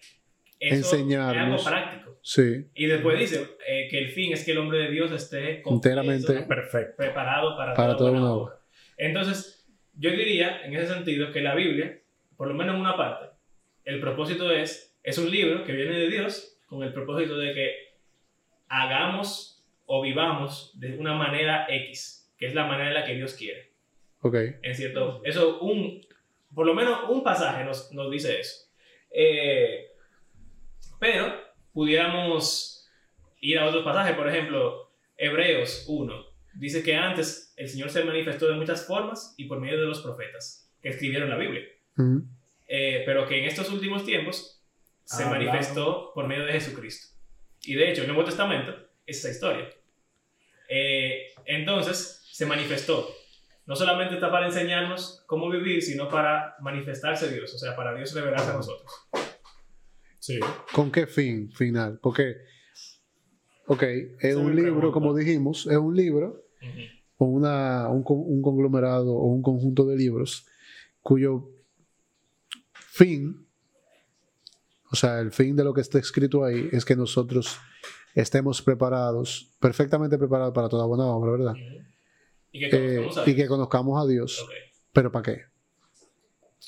Eso 0.61 0.97
Enseñarnos. 0.97 1.61
Es 1.61 1.67
algo 1.67 1.83
práctico. 1.83 2.08
Sí. 2.23 2.67
Y 2.75 2.87
después 2.87 3.19
dice 3.19 3.47
eh, 3.67 3.89
que 3.91 3.99
el 3.99 4.11
fin 4.11 4.33
es 4.33 4.45
que 4.45 4.53
el 4.53 4.59
hombre 4.59 4.79
de 4.79 4.91
Dios 4.91 5.11
esté 5.13 5.63
enteramente 5.65 6.43
perfecto. 6.43 6.97
preparado 6.97 7.57
para, 7.57 7.75
para 7.75 7.97
todo 7.97 8.13
una 8.13 8.53
Entonces, 8.97 9.67
yo 9.95 10.11
diría 10.11 10.63
en 10.65 10.75
ese 10.75 10.93
sentido 10.93 11.33
que 11.33 11.41
la 11.41 11.55
Biblia, 11.55 12.01
por 12.37 12.49
lo 12.49 12.55
menos 12.55 12.75
en 12.75 12.81
una 12.81 12.97
parte, 12.97 13.29
el 13.85 14.01
propósito 14.01 14.53
es, 14.53 14.97
es 15.03 15.19
un 15.19 15.31
libro 15.31 15.65
que 15.65 15.73
viene 15.73 15.99
de 15.99 16.09
Dios 16.09 16.59
con 16.67 16.83
el 16.83 16.93
propósito 16.93 17.39
de 17.39 17.55
que 17.55 17.75
hagamos 18.69 19.65
o 19.87 20.03
vivamos 20.03 20.79
de 20.79 20.99
una 20.99 21.15
manera 21.15 21.67
X, 21.69 22.31
que 22.37 22.47
es 22.47 22.55
la 22.55 22.67
manera 22.67 22.89
en 22.89 22.95
la 22.95 23.05
que 23.07 23.15
Dios 23.15 23.35
quiere. 23.35 23.73
Ok. 24.21 24.35
En 24.63 24.75
cierto, 24.75 25.23
eso, 25.25 25.61
un, 25.61 26.07
por 26.55 26.67
lo 26.67 26.75
menos 26.75 27.09
un 27.09 27.23
pasaje 27.23 27.65
nos, 27.65 27.91
nos 27.93 28.11
dice 28.11 28.39
eso. 28.41 28.67
Eh, 29.11 29.87
pero 31.01 31.48
pudiéramos 31.73 32.89
ir 33.41 33.59
a 33.59 33.67
otros 33.67 33.85
pasajes, 33.85 34.17
por 34.17 34.29
ejemplo, 34.29 34.91
Hebreos 35.17 35.85
1. 35.89 36.27
Dice 36.55 36.83
que 36.83 36.97
antes 36.97 37.53
el 37.57 37.69
Señor 37.69 37.91
se 37.91 38.05
manifestó 38.05 38.49
de 38.49 38.55
muchas 38.55 38.87
formas 38.87 39.35
y 39.37 39.45
por 39.45 39.61
medio 39.61 39.81
de 39.81 39.87
los 39.87 40.01
profetas 40.01 40.71
que 40.83 40.89
escribieron 40.89 41.31
la 41.31 41.37
Biblia. 41.37 41.63
Eh, 42.67 43.03
pero 43.07 43.27
que 43.27 43.39
en 43.39 43.45
estos 43.45 43.71
últimos 43.71 44.05
tiempos 44.05 44.63
se 45.05 45.25
manifestó 45.25 46.13
por 46.15 46.27
medio 46.27 46.45
de 46.45 46.53
Jesucristo. 46.53 47.17
Y 47.63 47.75
de 47.75 47.91
hecho, 47.91 48.03
el 48.03 48.09
Nuevo 48.09 48.25
Testamento 48.25 48.75
es 49.07 49.19
esa 49.19 49.31
historia. 49.31 49.69
Eh, 50.69 51.33
entonces, 51.47 52.29
se 52.31 52.47
manifestó. 52.47 53.09
No 53.67 53.75
solamente 53.75 54.15
está 54.15 54.31
para 54.31 54.47
enseñarnos 54.47 55.25
cómo 55.27 55.51
vivir, 55.51 55.83
sino 55.83 56.09
para 56.09 56.57
manifestarse 56.61 57.33
Dios, 57.33 57.53
o 57.55 57.59
sea, 57.59 57.75
para 57.75 57.95
Dios 57.95 58.15
revelarse 58.15 58.51
a 58.51 58.55
nosotros. 58.55 58.91
Sí. 60.29 60.41
¿Con 60.75 60.93
qué 60.93 61.07
fin 61.07 61.51
final? 61.51 61.99
Porque 62.03 62.37
ok, 63.67 63.83
es 64.21 64.37
un 64.37 64.55
libro, 64.55 64.93
como 64.93 65.15
dijimos, 65.15 65.67
es 65.67 65.79
un 65.79 65.97
libro 65.97 66.45
o 67.17 67.25
una, 67.25 67.89
un, 67.89 68.05
un 68.07 68.43
conglomerado 68.43 69.11
o 69.11 69.27
un 69.27 69.43
conjunto 69.43 69.87
de 69.87 69.97
libros 69.97 70.47
cuyo 71.01 71.49
fin, 72.75 73.47
o 74.91 74.97
sea, 74.97 75.21
el 75.21 75.33
fin 75.33 75.57
de 75.57 75.65
lo 75.65 75.73
que 75.73 75.81
está 75.81 75.99
escrito 75.99 76.45
ahí 76.45 76.69
es 76.73 76.85
que 76.85 76.95
nosotros 76.95 77.59
estemos 78.15 78.61
preparados, 78.61 79.57
perfectamente 79.59 80.19
preparados 80.19 80.53
para 80.53 80.69
toda 80.69 80.85
buena 80.85 81.07
obra, 81.07 81.33
¿verdad? 81.33 81.55
Y 82.53 82.69
que 83.35 83.47
conozcamos 83.47 84.03
a 84.03 84.07
Dios. 84.07 84.47
¿Pero 84.93 85.11
para 85.11 85.23
qué? 85.23 85.43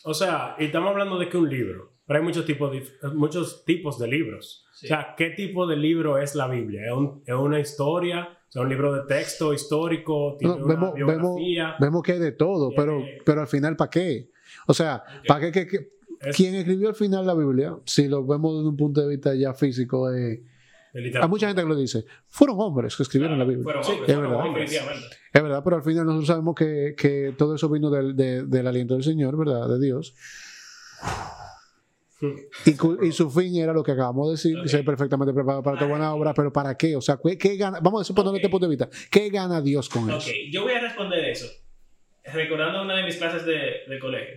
O 0.05 0.15
sea, 0.15 0.57
y 0.59 0.67
estamos 0.67 0.91
hablando 0.91 1.19
de 1.19 1.29
que 1.29 1.37
un 1.37 1.51
libro, 1.51 1.93
pero 2.11 2.19
hay 2.19 2.27
muchos 2.27 2.45
tipos 2.45 2.73
de, 2.73 2.83
muchos 3.15 3.65
tipos 3.65 3.97
de 3.97 4.09
libros. 4.09 4.67
O 4.83 4.87
sea, 4.89 5.15
¿qué 5.17 5.31
tipo 5.31 5.65
de 5.69 5.77
libro 5.77 6.19
es 6.19 6.35
la 6.35 6.49
Biblia? 6.49 6.81
¿Es, 7.25 7.35
una 7.37 7.61
historia? 7.61 8.37
O 8.49 8.51
sea, 8.51 8.63
un 8.63 8.69
libro 8.69 8.93
de 8.93 9.03
texto 9.07 9.55
histórico, 9.55 10.35
tiene 10.37 10.55
una 10.55 10.75
vemos, 10.75 10.93
biografía. 10.93 11.77
Vemos, 11.79 12.03
que 12.03 12.15
hay 12.15 12.19
de 12.19 12.33
todo, 12.33 12.73
pero, 12.75 13.01
pero 13.25 13.43
al 13.43 13.47
final, 13.47 13.77
¿para 13.77 13.91
qué? 13.91 14.29
O 14.67 14.75
sea, 14.75 15.05
¿para 15.29 15.53
qué? 15.53 15.69
¿Quién 16.35 16.57
escribió 16.57 16.89
al 16.89 16.97
final 16.97 17.25
la 17.25 17.35
Biblia? 17.35 17.77
Si 17.85 18.09
lo 18.09 18.27
vemos 18.27 18.57
desde 18.57 18.69
un 18.71 18.77
punto 18.77 19.03
de 19.03 19.09
vista 19.09 19.33
ya 19.37 19.55
físico, 19.55 20.13
eh, 20.13 20.43
hay 20.93 21.29
mucha 21.29 21.47
gente 21.47 21.63
que 21.63 21.69
lo 21.69 21.77
dice. 21.77 22.07
Fueron 22.27 22.57
hombres 22.59 22.97
que 22.97 23.05
escribieron 23.05 23.39
la 23.39 23.45
Biblia. 23.45 23.63
Fueron 23.63 24.33
hombres, 24.35 24.73
es 24.73 24.85
verdad. 24.85 25.11
Es 25.33 25.43
verdad, 25.45 25.63
pero 25.63 25.77
al 25.77 25.85
final 25.85 26.07
nosotros 26.07 26.27
sabemos 26.27 26.57
que, 26.57 26.97
que 26.99 27.35
todo 27.39 27.55
eso 27.55 27.69
vino 27.69 27.89
del, 27.89 28.17
del, 28.17 28.67
aliento 28.67 28.95
del 28.95 29.05
Señor, 29.05 29.37
¿verdad? 29.37 29.69
De 29.69 29.79
Dios. 29.79 30.13
Y, 32.21 33.07
y, 33.07 33.13
su 33.13 33.31
fin 33.31 33.57
era 33.57 33.73
lo 33.73 33.83
que 33.83 33.93
acabamos 33.93 34.29
de 34.29 34.33
decir, 34.33 34.69
ser 34.69 34.85
perfectamente 34.85 35.33
preparado 35.33 35.63
para 35.63 35.79
toda 35.79 35.91
buena 35.91 36.13
obra, 36.15 36.35
pero 36.35 36.53
¿para 36.53 36.77
qué? 36.77 36.95
O 36.97 37.01
sea, 37.01 37.19
¿qué, 37.39 37.57
gana? 37.57 37.81
Vamos 37.81 38.03
a 38.03 38.05
suponer 38.05 38.29
okay. 38.29 38.41
este 38.41 38.51
punto 38.51 38.67
de 38.67 38.77
vista. 38.77 38.89
¿Qué 39.11 39.31
gana 39.31 39.61
Dios 39.63 39.89
con 39.89 40.11
eso? 40.11 40.19
Ok, 40.29 40.35
yo 40.51 40.63
voy 40.63 40.73
a 40.73 40.81
responder 40.81 41.25
eso, 41.25 41.47
recordando 42.25 42.83
una 42.83 42.97
de 42.97 43.05
mis 43.05 43.17
clases 43.17 43.47
de, 43.47 43.85
de 43.89 43.99
colegio. 43.99 44.37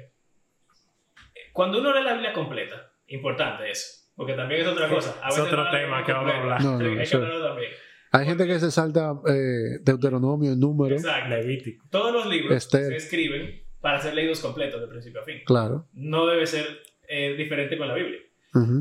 Cuando 1.52 1.80
uno 1.80 1.94
lee 1.94 2.04
la 2.04 2.14
Biblia 2.14 2.34
completa, 2.34 2.94
importante 3.08 3.70
eso 3.70 4.04
porque 4.16 4.34
también 4.34 4.62
es 4.62 4.68
otra 4.68 4.90
cosa. 4.90 5.16
es 5.28 5.40
otro 5.40 5.70
tema 5.72 6.04
que 6.04 6.12
vamos 6.12 6.32
a 6.32 6.40
hablar. 6.40 6.64
No, 6.64 6.78
hay 7.00 7.08
que 7.08 7.18
también. 7.18 7.72
Hay 8.12 8.26
gente 8.26 8.46
que 8.46 8.60
se 8.60 8.70
salta 8.70 9.14
eh, 9.28 9.80
Deuteronomio, 9.82 10.56
número. 10.56 10.96
Exacto. 10.96 11.30
Levítico. 11.30 11.86
Todos 11.90 12.14
los 12.14 12.28
libros 12.28 12.64
se 12.64 12.96
escriben 12.96 13.64
para 13.82 14.00
ser 14.00 14.14
leídos 14.14 14.40
completos 14.40 14.82
de 14.82 14.88
principio 14.88 15.22
a 15.22 15.24
fin. 15.24 15.38
Claro. 15.46 15.88
No 15.94 16.28
debe 16.28 16.46
ser 16.46 16.84
eh, 17.16 17.36
diferente 17.36 17.78
con 17.78 17.88
la 17.88 17.96
Biblia. 17.96 18.20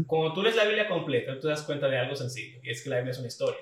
Cuando 0.06 0.34
tú 0.34 0.42
lees 0.42 0.54
la 0.54 0.64
Biblia 0.64 0.86
completa, 0.86 1.34
tú 1.34 1.42
te 1.42 1.48
das 1.48 1.62
cuenta 1.62 1.88
de 1.88 1.96
algo 1.96 2.14
sencillo, 2.14 2.58
y 2.62 2.70
es 2.70 2.82
que 2.82 2.90
la 2.90 2.96
Biblia 2.96 3.12
es 3.12 3.18
una 3.18 3.28
historia. 3.28 3.60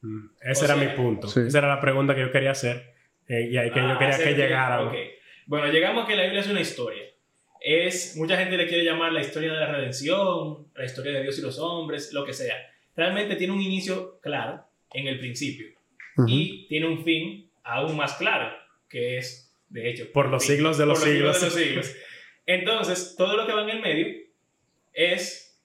Mm, 0.00 0.26
ese 0.40 0.64
era 0.64 0.74
mi 0.74 0.88
punto. 0.88 1.28
Esa 1.28 1.58
era 1.58 1.68
la 1.68 1.80
pregunta 1.80 2.14
que 2.16 2.22
yo 2.22 2.32
quería 2.32 2.50
hacer 2.50 2.94
eh, 3.28 3.48
y 3.50 3.56
ahí 3.56 3.70
que 3.70 3.78
yo 3.78 3.86
ah, 3.86 3.98
quería 3.98 4.18
que 4.18 4.34
llegara. 4.34 4.82
Okay. 4.88 5.10
Bueno, 5.46 5.68
llegamos 5.68 6.04
a 6.04 6.06
que 6.08 6.16
la 6.16 6.22
Biblia 6.22 6.40
es 6.40 6.48
una 6.48 6.60
historia 6.60 7.02
es, 7.66 8.16
mucha 8.16 8.36
gente 8.36 8.56
le 8.56 8.68
quiere 8.68 8.84
llamar 8.84 9.12
la 9.12 9.20
historia 9.20 9.52
de 9.52 9.58
la 9.58 9.72
redención, 9.72 10.68
la 10.76 10.84
historia 10.84 11.12
de 11.12 11.22
Dios 11.22 11.38
y 11.38 11.42
los 11.42 11.58
hombres, 11.58 12.12
lo 12.12 12.24
que 12.24 12.32
sea. 12.32 12.54
Realmente 12.94 13.34
tiene 13.34 13.52
un 13.52 13.60
inicio 13.60 14.20
claro 14.20 14.64
en 14.92 15.08
el 15.08 15.18
principio 15.18 15.66
y 16.28 16.66
tiene 16.68 16.86
un 16.86 17.04
fin 17.04 17.50
aún 17.64 17.96
más 17.96 18.14
claro, 18.14 18.56
que 18.88 19.18
es, 19.18 19.52
de 19.68 19.90
hecho, 19.90 20.12
por 20.12 20.28
los 20.28 20.44
siglos 20.44 20.78
de 20.78 20.86
los, 20.86 21.02
siglos. 21.02 21.40
de 21.40 21.46
los 21.46 21.54
siglos. 21.54 21.94
Entonces, 22.46 23.16
todo 23.18 23.36
lo 23.36 23.46
que 23.46 23.52
va 23.52 23.62
en 23.62 23.70
el 23.70 23.80
medio 23.80 24.14
es 24.92 25.60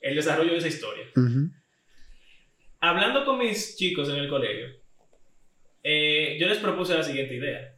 el 0.00 0.16
desarrollo 0.16 0.52
de 0.52 0.58
esa 0.58 0.68
historia. 0.68 1.06
Hablando 2.80 3.24
con 3.24 3.38
mis 3.38 3.76
chicos 3.76 4.08
en 4.08 4.16
el 4.16 4.28
colegio, 4.28 4.66
eh, 5.82 6.36
yo 6.38 6.48
les 6.48 6.58
propuse 6.58 6.94
la 6.94 7.02
siguiente 7.02 7.34
idea. 7.34 7.74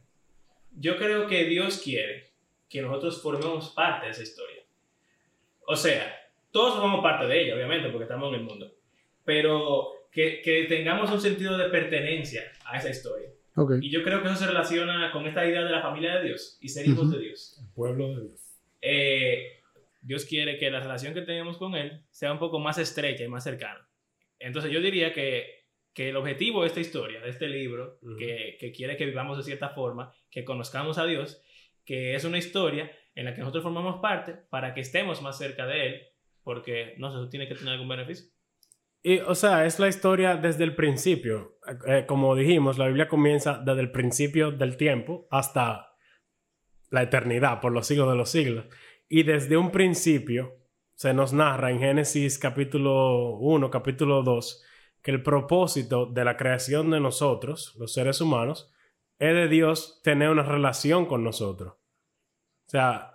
Yo 0.71 0.97
creo 0.97 1.27
que 1.27 1.45
Dios 1.45 1.81
quiere 1.83 2.31
que 2.69 2.81
nosotros 2.81 3.21
formemos 3.21 3.69
parte 3.69 4.07
de 4.07 4.11
esa 4.11 4.23
historia. 4.23 4.63
O 5.65 5.75
sea, 5.75 6.15
todos 6.51 6.75
formamos 6.75 7.01
parte 7.01 7.27
de 7.27 7.43
ella, 7.43 7.55
obviamente, 7.55 7.89
porque 7.89 8.03
estamos 8.03 8.33
en 8.33 8.39
el 8.39 8.45
mundo, 8.45 8.73
pero 9.23 9.91
que, 10.11 10.41
que 10.41 10.65
tengamos 10.65 11.11
un 11.11 11.21
sentido 11.21 11.57
de 11.57 11.69
pertenencia 11.69 12.51
a 12.65 12.77
esa 12.77 12.89
historia. 12.89 13.29
Y 13.81 13.89
yo 13.89 14.03
creo 14.03 14.21
que 14.21 14.29
eso 14.29 14.37
se 14.37 14.47
relaciona 14.47 15.11
con 15.11 15.25
esta 15.27 15.45
idea 15.45 15.63
de 15.63 15.71
la 15.71 15.81
familia 15.81 16.17
de 16.17 16.27
Dios 16.27 16.57
y 16.61 16.69
ser 16.69 16.87
hijos 16.87 17.11
de 17.11 17.19
Dios. 17.19 17.57
El 17.59 17.73
pueblo 17.73 18.15
de 18.15 18.27
Dios. 18.27 18.41
Eh, 18.81 19.61
Dios 20.01 20.25
quiere 20.25 20.57
que 20.57 20.71
la 20.71 20.79
relación 20.79 21.13
que 21.13 21.21
tenemos 21.21 21.57
con 21.57 21.75
Él 21.75 22.03
sea 22.09 22.31
un 22.31 22.39
poco 22.39 22.59
más 22.59 22.77
estrecha 22.77 23.23
y 23.23 23.27
más 23.27 23.43
cercana. 23.43 23.87
Entonces 24.39 24.71
yo 24.71 24.79
diría 24.79 25.11
que, 25.11 25.65
que 25.93 26.09
el 26.09 26.15
objetivo 26.15 26.61
de 26.61 26.67
esta 26.67 26.79
historia, 26.79 27.19
de 27.19 27.29
este 27.29 27.49
libro, 27.49 27.99
que, 28.17 28.57
que, 28.59 28.71
quiere 28.71 28.95
que 28.95 29.05
vivamos 29.05 29.37
de 29.37 29.43
cierta 29.43 29.69
forma, 29.69 30.13
que 30.31 30.45
conozcamos 30.45 30.97
a 30.97 31.05
Dios, 31.05 31.41
que 31.85 32.15
es 32.15 32.23
una 32.23 32.37
historia 32.37 32.91
en 33.15 33.25
la 33.25 33.33
que 33.33 33.41
nosotros 33.41 33.63
formamos 33.63 33.99
parte 33.99 34.33
para 34.49 34.73
que 34.73 34.81
estemos 34.81 35.21
más 35.21 35.37
cerca 35.37 35.65
de 35.65 35.87
él, 35.87 36.01
porque 36.43 36.95
no 36.97 37.11
sé, 37.11 37.17
eso 37.17 37.29
tiene 37.29 37.47
que 37.47 37.55
tener 37.55 37.73
algún 37.73 37.89
beneficio. 37.89 38.29
Y, 39.01 39.19
o 39.19 39.35
sea, 39.35 39.65
es 39.65 39.79
la 39.79 39.87
historia 39.87 40.35
desde 40.35 40.63
el 40.63 40.75
principio. 40.75 41.57
Eh, 41.87 42.05
como 42.07 42.35
dijimos, 42.35 42.77
la 42.77 42.87
Biblia 42.87 43.07
comienza 43.07 43.61
desde 43.65 43.81
el 43.81 43.91
principio 43.91 44.51
del 44.51 44.75
tiempo 44.75 45.27
hasta 45.31 45.95
la 46.89 47.03
eternidad, 47.03 47.61
por 47.61 47.71
los 47.71 47.87
siglos 47.87 48.09
de 48.09 48.15
los 48.15 48.29
siglos. 48.29 48.65
Y 49.07 49.23
desde 49.23 49.57
un 49.57 49.71
principio 49.71 50.57
se 50.95 51.13
nos 51.13 51.31
narra 51.31 51.71
en 51.71 51.79
Génesis 51.79 52.37
capítulo 52.37 53.37
1, 53.37 53.69
capítulo 53.69 54.21
2, 54.21 54.63
que 55.01 55.11
el 55.11 55.23
propósito 55.23 56.05
de 56.05 56.25
la 56.25 56.35
creación 56.35 56.91
de 56.91 56.99
nosotros, 56.99 57.75
los 57.79 57.93
seres 57.93 58.19
humanos, 58.19 58.73
es 59.17 59.33
de 59.33 59.47
Dios 59.47 60.01
tener 60.03 60.29
una 60.29 60.43
relación 60.43 61.05
con 61.05 61.23
nosotros. 61.23 61.73
O 61.73 62.69
sea, 62.69 63.13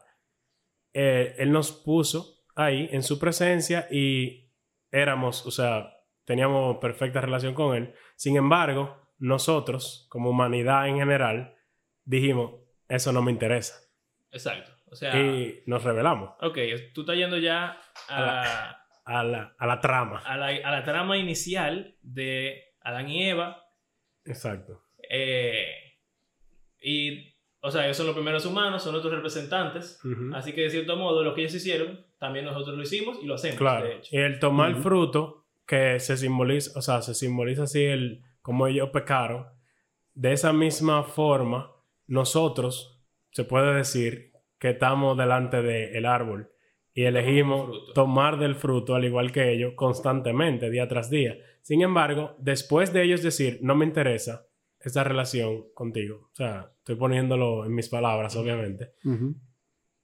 eh, 0.94 1.34
Él 1.38 1.52
nos 1.52 1.72
puso 1.72 2.44
ahí 2.54 2.88
en 2.90 3.02
su 3.02 3.18
presencia 3.18 3.86
y 3.90 4.43
éramos, 4.94 5.44
o 5.44 5.50
sea, 5.50 5.92
teníamos 6.24 6.78
perfecta 6.78 7.20
relación 7.20 7.54
con 7.54 7.76
Él. 7.76 7.94
Sin 8.16 8.36
embargo, 8.36 9.12
nosotros, 9.18 10.06
como 10.08 10.30
humanidad 10.30 10.88
en 10.88 10.98
general, 10.98 11.56
dijimos, 12.04 12.54
eso 12.88 13.12
no 13.12 13.22
me 13.22 13.32
interesa. 13.32 13.74
Exacto. 14.30 14.70
O 14.86 14.96
sea, 14.96 15.20
y 15.20 15.62
nos 15.66 15.82
revelamos. 15.82 16.30
Ok, 16.40 16.58
tú 16.94 17.00
estás 17.00 17.16
yendo 17.16 17.38
ya 17.38 17.80
a, 18.08 18.78
a, 19.04 19.24
la, 19.24 19.54
a 19.58 19.66
la, 19.66 19.80
trama. 19.80 20.20
A 20.20 20.36
la, 20.36 20.46
a 20.46 20.70
la, 20.70 20.84
trama 20.84 21.16
inicial 21.16 21.96
de 22.00 22.76
Adán 22.80 23.08
y 23.08 23.28
Eva. 23.28 23.64
Exacto. 24.24 24.84
Eh, 25.10 25.66
y 26.80 27.33
o 27.66 27.70
sea, 27.70 27.86
ellos 27.86 27.96
son 27.96 28.04
los 28.04 28.14
primeros 28.14 28.44
humanos, 28.44 28.82
son 28.82 28.92
nuestros 28.92 29.14
representantes. 29.14 29.98
Así 30.34 30.52
que, 30.52 30.60
de 30.60 30.70
cierto 30.70 30.98
modo, 30.98 31.24
lo 31.24 31.34
que 31.34 31.40
ellos 31.40 31.54
hicieron, 31.54 32.04
también 32.18 32.44
nosotros 32.44 32.76
lo 32.76 32.82
hicimos 32.82 33.18
y 33.22 33.26
lo 33.26 33.36
hacemos. 33.36 33.56
Claro. 33.56 33.88
Y 34.10 34.18
el 34.18 34.38
tomar 34.38 34.76
fruto, 34.76 35.46
que 35.66 35.98
se 35.98 36.18
simboliza, 36.18 36.78
o 36.78 36.82
sea, 36.82 37.00
se 37.00 37.14
simboliza 37.14 37.62
así 37.62 37.82
el 37.82 38.22
como 38.42 38.66
ellos 38.66 38.90
pecaron. 38.90 39.46
De 40.12 40.34
esa 40.34 40.52
misma 40.52 41.04
forma, 41.04 41.72
nosotros, 42.06 43.02
se 43.30 43.44
puede 43.44 43.74
decir, 43.74 44.32
que 44.58 44.70
estamos 44.70 45.16
delante 45.16 45.62
del 45.62 46.04
árbol 46.04 46.50
y 46.92 47.04
elegimos 47.04 47.94
tomar 47.94 48.38
del 48.38 48.56
fruto, 48.56 48.94
al 48.94 49.06
igual 49.06 49.32
que 49.32 49.52
ellos, 49.54 49.72
constantemente, 49.74 50.68
día 50.68 50.86
tras 50.86 51.08
día. 51.08 51.38
Sin 51.62 51.80
embargo, 51.80 52.36
después 52.38 52.92
de 52.92 53.04
ellos 53.04 53.22
decir, 53.22 53.58
no 53.62 53.74
me 53.74 53.86
interesa, 53.86 54.48
esta 54.84 55.04
relación 55.04 55.72
contigo. 55.74 56.28
O 56.32 56.34
sea, 56.34 56.72
estoy 56.78 56.96
poniéndolo 56.96 57.64
en 57.64 57.74
mis 57.74 57.88
palabras, 57.88 58.36
obviamente. 58.36 58.92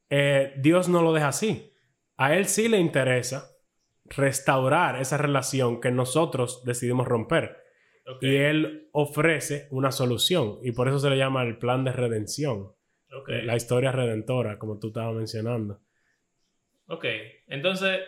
Eh, 0.09 0.55
Dios 0.59 0.89
no 0.89 1.03
lo 1.03 1.13
deja 1.13 1.29
así. 1.29 1.73
A 2.17 2.35
Él 2.35 2.47
sí 2.47 2.69
le 2.69 2.79
interesa 2.79 3.51
restaurar 4.05 5.01
esa 5.01 5.17
relación 5.17 5.81
que 5.81 5.91
nosotros 5.91 6.65
decidimos 6.65 7.07
romper. 7.07 7.59
Y 8.21 8.35
Él 8.37 8.89
ofrece 8.93 9.69
una 9.71 9.93
solución. 9.93 10.59
Y 10.63 10.73
por 10.73 10.89
eso 10.89 10.99
se 10.99 11.11
le 11.11 11.17
llama 11.17 11.43
el 11.45 11.59
plan 11.59 11.85
de 11.85 11.93
redención. 11.93 12.73
La 13.27 13.57
historia 13.57 13.93
redentora, 13.93 14.59
como 14.59 14.79
tú 14.79 14.89
estabas 14.89 15.15
mencionando. 15.15 15.81
Ok. 16.87 17.05
Entonces, 17.47 18.01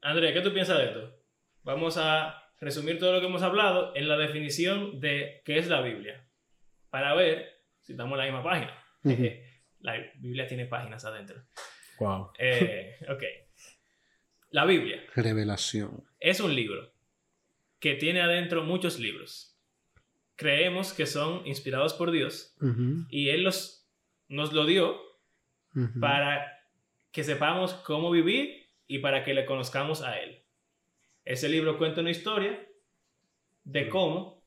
Andrea, 0.00 0.32
¿qué 0.32 0.40
tú 0.40 0.52
piensas 0.52 0.78
de 0.78 0.86
esto? 0.86 1.16
Vamos 1.62 1.96
a 1.98 2.43
resumir 2.60 2.98
todo 2.98 3.12
lo 3.12 3.20
que 3.20 3.26
hemos 3.26 3.42
hablado 3.42 3.94
en 3.94 4.08
la 4.08 4.16
definición 4.16 5.00
de 5.00 5.42
qué 5.44 5.58
es 5.58 5.68
la 5.68 5.80
Biblia, 5.80 6.26
para 6.90 7.14
ver 7.14 7.62
si 7.80 7.92
estamos 7.92 8.12
en 8.12 8.18
la 8.18 8.24
misma 8.24 8.42
página. 8.42 8.84
la 9.80 10.12
Biblia 10.16 10.46
tiene 10.46 10.66
páginas 10.66 11.04
adentro. 11.04 11.42
Wow. 11.98 12.30
Eh, 12.38 12.96
ok. 13.08 13.22
La 14.50 14.64
Biblia. 14.64 15.04
Revelación. 15.14 16.04
Es 16.20 16.40
un 16.40 16.54
libro 16.54 16.92
que 17.80 17.94
tiene 17.94 18.22
adentro 18.22 18.62
muchos 18.62 18.98
libros. 18.98 19.58
Creemos 20.36 20.92
que 20.92 21.06
son 21.06 21.46
inspirados 21.46 21.92
por 21.94 22.10
Dios 22.10 22.56
y 23.08 23.28
Él 23.28 23.44
los, 23.44 23.88
nos 24.28 24.52
lo 24.52 24.64
dio 24.64 24.98
para 26.00 26.66
que 27.12 27.24
sepamos 27.24 27.74
cómo 27.74 28.10
vivir 28.10 28.68
y 28.86 29.00
para 29.00 29.22
que 29.22 29.34
le 29.34 29.44
conozcamos 29.44 30.02
a 30.02 30.18
Él. 30.18 30.43
Ese 31.24 31.48
libro 31.48 31.78
cuenta 31.78 32.00
una 32.00 32.10
historia 32.10 32.66
de 33.64 33.88
cómo 33.88 34.44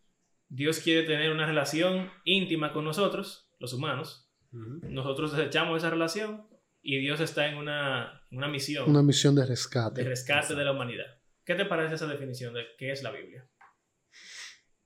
Dios 0.49 0.79
quiere 0.79 1.03
tener 1.03 1.31
una 1.31 1.45
relación 1.45 2.09
íntima 2.23 2.71
con 2.71 2.85
nosotros, 2.85 3.51
los 3.59 3.73
humanos. 3.73 4.31
Nosotros 4.51 5.35
desechamos 5.35 5.77
esa 5.77 5.89
relación 5.89 6.47
y 6.81 6.99
Dios 6.99 7.19
está 7.19 7.47
en 7.47 7.57
una, 7.57 8.23
una 8.31 8.47
misión. 8.47 8.89
Una 8.89 9.03
misión 9.03 9.35
de 9.35 9.45
rescate. 9.45 10.03
De 10.03 10.09
rescate 10.09 10.55
de 10.55 10.63
la 10.63 10.71
humanidad. 10.71 11.05
¿Qué 11.43 11.55
te 11.55 11.65
parece 11.65 11.95
esa 11.95 12.07
definición 12.07 12.53
de 12.53 12.63
qué 12.77 12.91
es 12.91 13.03
la 13.03 13.11
Biblia? 13.11 13.47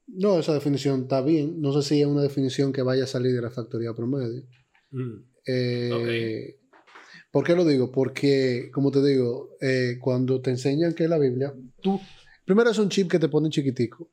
No, 0.07 0.39
esa 0.39 0.53
definición 0.53 1.03
está 1.03 1.21
bien. 1.21 1.61
No 1.61 1.71
sé 1.73 1.87
si 1.87 2.01
es 2.01 2.07
una 2.07 2.21
definición 2.21 2.73
que 2.73 2.81
vaya 2.81 3.05
a 3.05 3.07
salir 3.07 3.33
de 3.33 3.41
la 3.41 3.49
factoría 3.49 3.93
promedio. 3.93 4.43
Mm. 4.89 5.23
Eh, 5.45 6.59
¿Por 7.31 7.45
qué 7.45 7.55
lo 7.55 7.63
digo? 7.63 7.91
Porque, 7.91 8.69
como 8.73 8.91
te 8.91 9.03
digo, 9.03 9.55
eh, 9.61 9.97
cuando 9.99 10.41
te 10.41 10.51
enseñan 10.51 10.93
qué 10.93 11.05
es 11.05 11.09
la 11.09 11.17
Biblia, 11.17 11.53
tú, 11.81 11.99
primero 12.45 12.69
es 12.69 12.77
un 12.77 12.89
chip 12.89 13.09
que 13.09 13.19
te 13.19 13.29
ponen 13.29 13.49
chiquitico. 13.49 14.09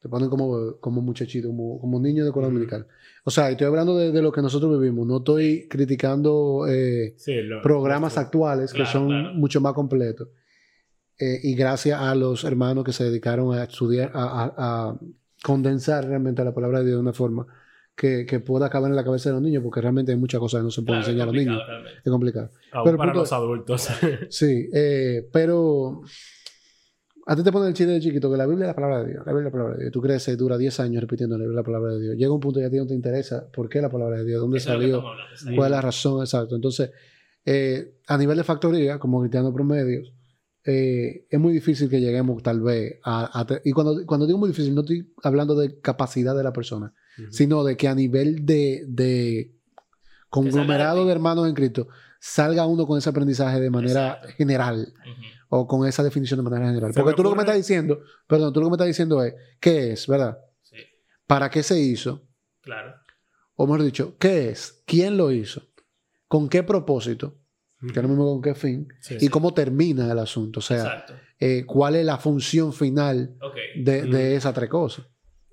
Te 0.00 0.08
ponen 0.08 0.28
como, 0.28 0.76
como 0.78 1.00
muchachito, 1.00 1.48
como, 1.48 1.80
como 1.80 1.98
niño 1.98 2.24
de 2.24 2.30
cola 2.30 2.48
mm. 2.50 2.66
O 3.24 3.30
sea, 3.30 3.50
estoy 3.50 3.66
hablando 3.66 3.96
de, 3.96 4.22
lo 4.22 4.30
que 4.30 4.42
nosotros 4.42 4.78
vivimos. 4.78 5.06
No 5.06 5.18
estoy 5.18 5.66
criticando 5.66 6.66
eh, 6.68 7.16
programas 7.62 8.16
actuales 8.16 8.72
que 8.72 8.86
son 8.86 9.36
mucho 9.36 9.60
más 9.60 9.72
completos. 9.72 10.28
Eh, 11.18 11.40
y 11.42 11.54
gracias 11.54 12.00
a 12.00 12.14
los 12.14 12.44
hermanos 12.44 12.84
que 12.84 12.92
se 12.92 13.04
dedicaron 13.04 13.52
a 13.52 13.64
estudiar, 13.64 14.12
a, 14.14 14.96
condensar 15.42 16.06
realmente 16.06 16.44
la 16.44 16.54
palabra 16.54 16.80
de 16.80 16.86
Dios 16.86 16.96
de 16.96 17.00
una 17.00 17.12
forma 17.12 17.46
que, 17.98 18.24
que, 18.26 18.38
pueda 18.38 18.70
caber 18.70 18.90
en 18.90 18.96
la 18.96 19.02
cabeza 19.02 19.30
de 19.30 19.34
los 19.34 19.42
niños, 19.42 19.60
porque 19.60 19.80
realmente 19.80 20.12
hay 20.12 20.18
muchas 20.18 20.38
cosas 20.38 20.60
que 20.60 20.64
no 20.64 20.70
se 20.70 20.82
pueden 20.82 21.00
enseñar 21.00 21.22
a 21.22 21.26
los 21.26 21.34
niños. 21.34 21.60
Es 22.04 22.12
complicado. 22.12 22.50
pero 22.84 22.96
para 22.96 23.12
los 23.12 23.32
adultos. 23.32 23.88
sí, 24.30 24.68
eh, 24.72 25.28
pero 25.32 26.02
a 27.26 27.34
ti 27.34 27.42
te 27.42 27.50
ponen 27.50 27.68
el 27.68 27.74
chiste 27.74 27.92
de 27.92 28.00
chiquito 28.00 28.30
que 28.30 28.36
la 28.36 28.46
Biblia 28.46 28.66
es 28.66 28.68
la 28.68 28.74
palabra 28.76 29.02
de 29.02 29.10
Dios. 29.10 29.26
La 29.26 29.32
Biblia 29.32 29.48
es 29.48 29.52
la 29.52 29.58
palabra 29.58 29.74
de 29.74 29.80
Dios. 29.82 29.92
Tú 29.92 30.00
creces, 30.00 30.38
dura 30.38 30.56
10 30.56 30.78
años 30.78 31.00
repitiendo 31.00 31.36
la 31.36 31.62
palabra 31.64 31.94
de 31.94 32.00
Dios. 32.00 32.16
Llega 32.16 32.32
un 32.32 32.38
punto 32.38 32.60
y 32.60 32.62
a 32.62 32.70
ti 32.70 32.76
no 32.76 32.86
te 32.86 32.94
interesa 32.94 33.50
por 33.52 33.68
qué 33.68 33.82
la 33.82 33.90
palabra 33.90 34.18
de 34.18 34.24
Dios, 34.24 34.40
dónde 34.40 34.60
salió, 34.60 35.02
cuál 35.56 35.66
es 35.66 35.70
la 35.72 35.80
razón, 35.80 36.20
exacto. 36.20 36.54
Entonces, 36.54 36.92
eh, 37.44 37.96
a 38.06 38.16
nivel 38.16 38.36
de 38.36 38.44
factoría, 38.44 39.00
como 39.00 39.18
cristiano 39.20 39.52
promedio, 39.52 40.02
eh, 40.64 41.26
es 41.28 41.40
muy 41.40 41.52
difícil 41.52 41.90
que 41.90 42.00
lleguemos 42.00 42.42
tal 42.44 42.60
vez 42.60 43.00
a... 43.04 43.44
y 43.64 43.72
cuando, 43.72 44.06
cuando 44.06 44.24
digo 44.24 44.38
muy 44.38 44.50
difícil, 44.50 44.72
no 44.72 44.82
estoy 44.82 45.12
hablando 45.24 45.56
de 45.56 45.80
capacidad 45.80 46.36
de 46.36 46.44
la 46.44 46.52
persona, 46.52 46.94
sino 47.30 47.64
de 47.64 47.76
que 47.76 47.88
a 47.88 47.94
nivel 47.94 48.44
de, 48.46 48.84
de 48.86 49.54
conglomerado 50.28 51.06
de 51.06 51.12
hermanos 51.12 51.48
en 51.48 51.54
Cristo, 51.54 51.88
salga 52.20 52.66
uno 52.66 52.86
con 52.86 52.98
ese 52.98 53.10
aprendizaje 53.10 53.60
de 53.60 53.70
manera 53.70 54.20
general. 54.36 54.92
O 55.50 55.66
con 55.66 55.86
esa 55.86 56.02
definición 56.02 56.38
de 56.38 56.50
manera 56.50 56.66
general. 56.66 56.92
Porque 56.94 57.14
tú 57.14 57.22
lo 57.22 57.30
que 57.30 57.36
me 57.36 57.42
estás 57.42 57.56
diciendo, 57.56 58.00
perdón, 58.26 58.52
tú 58.52 58.60
lo 58.60 58.66
que 58.66 58.70
me 58.70 58.74
estás 58.74 58.86
diciendo 58.86 59.22
es, 59.22 59.34
¿qué 59.58 59.92
es, 59.92 60.06
verdad? 60.06 60.38
Sí. 60.62 60.76
¿Para 61.26 61.48
qué 61.48 61.62
se 61.62 61.80
hizo? 61.80 62.28
Claro. 62.60 62.94
O 63.54 63.66
mejor 63.66 63.82
dicho, 63.82 64.16
¿qué 64.18 64.50
es? 64.50 64.82
¿Quién 64.84 65.16
lo 65.16 65.32
hizo? 65.32 65.62
¿Con 66.26 66.48
qué 66.48 66.62
propósito? 66.62 67.38
Que 67.94 68.02
no 68.02 68.08
mismo 68.08 68.26
con 68.26 68.42
qué 68.42 68.54
fin. 68.54 68.88
y 69.20 69.28
cómo 69.28 69.54
termina 69.54 70.10
el 70.10 70.18
asunto. 70.18 70.58
O 70.58 70.62
sea, 70.62 71.06
eh, 71.38 71.64
cuál 71.64 71.94
es 71.94 72.04
la 72.04 72.18
función 72.18 72.72
final 72.72 73.36
de, 73.76 74.02
de 74.02 74.34
esas 74.34 74.52
tres 74.52 74.68
cosas. 74.68 75.06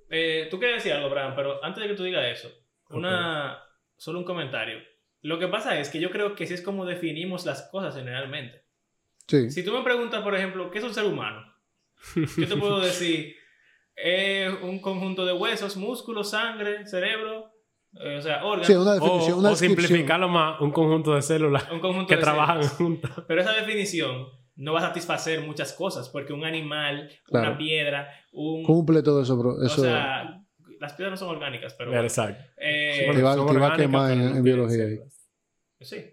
Eh, 0.09 0.47
tú 0.49 0.59
querías 0.59 0.83
decir 0.83 0.93
algo, 0.93 1.07
Abraham, 1.07 1.33
pero 1.35 1.63
antes 1.63 1.81
de 1.81 1.89
que 1.89 1.95
tú 1.95 2.03
digas 2.03 2.25
eso, 2.27 2.51
una, 2.89 3.59
solo 3.97 4.19
un 4.19 4.25
comentario. 4.25 4.79
Lo 5.21 5.39
que 5.39 5.47
pasa 5.47 5.79
es 5.79 5.89
que 5.89 5.99
yo 5.99 6.11
creo 6.11 6.35
que 6.35 6.45
sí 6.45 6.53
es 6.53 6.61
como 6.61 6.85
definimos 6.85 7.45
las 7.45 7.63
cosas 7.71 7.95
generalmente. 7.95 8.63
Sí. 9.27 9.49
Si 9.49 9.65
tú 9.65 9.73
me 9.73 9.83
preguntas, 9.83 10.21
por 10.21 10.35
ejemplo, 10.35 10.69
¿qué 10.69 10.77
es 10.77 10.83
un 10.83 10.93
ser 10.93 11.05
humano? 11.05 11.51
Yo 12.37 12.47
te 12.47 12.57
puedo 12.57 12.79
decir, 12.79 13.35
es 13.95 14.53
un 14.61 14.79
conjunto 14.79 15.25
de 15.25 15.33
huesos, 15.33 15.77
músculos, 15.77 16.29
sangre, 16.29 16.85
cerebro, 16.85 17.51
eh, 17.99 18.17
o 18.17 18.21
sea, 18.21 18.43
órganos. 18.45 18.67
Sí, 18.67 18.73
una 18.73 18.93
definición, 18.93 19.45
o, 19.45 19.55
simplificarlo 19.55 20.29
más, 20.29 20.61
un 20.61 20.71
conjunto 20.71 21.15
de 21.15 21.21
células 21.21 21.65
que 22.07 22.17
trabajan 22.17 22.61
juntas. 22.61 23.11
Pero 23.27 23.41
esa 23.41 23.53
definición 23.53 24.27
no 24.55 24.73
va 24.73 24.79
a 24.79 24.83
satisfacer 24.83 25.41
muchas 25.41 25.73
cosas, 25.73 26.09
porque 26.09 26.33
un 26.33 26.45
animal, 26.45 27.09
una 27.29 27.57
piedra, 27.57 28.09
un... 28.31 28.63
Cumple 28.63 29.03
todo 29.03 29.21
eso, 29.21 29.37
bro. 29.37 29.61
Eso... 29.63 29.81
O 29.81 29.85
sea, 29.85 30.41
las 30.79 30.93
piedras 30.93 31.11
no 31.11 31.17
son 31.17 31.35
orgánicas, 31.35 31.73
pero... 31.73 31.93
Exacto. 32.01 32.43
Eh, 32.57 33.09
te, 33.13 33.21
va, 33.21 33.35
te 33.35 33.57
va, 33.59 33.73
a 33.73 33.77
quemar 33.77 34.11
en, 34.11 34.43
biología 34.43 34.85
ahí. 34.85 34.99
Sí. 35.81 36.05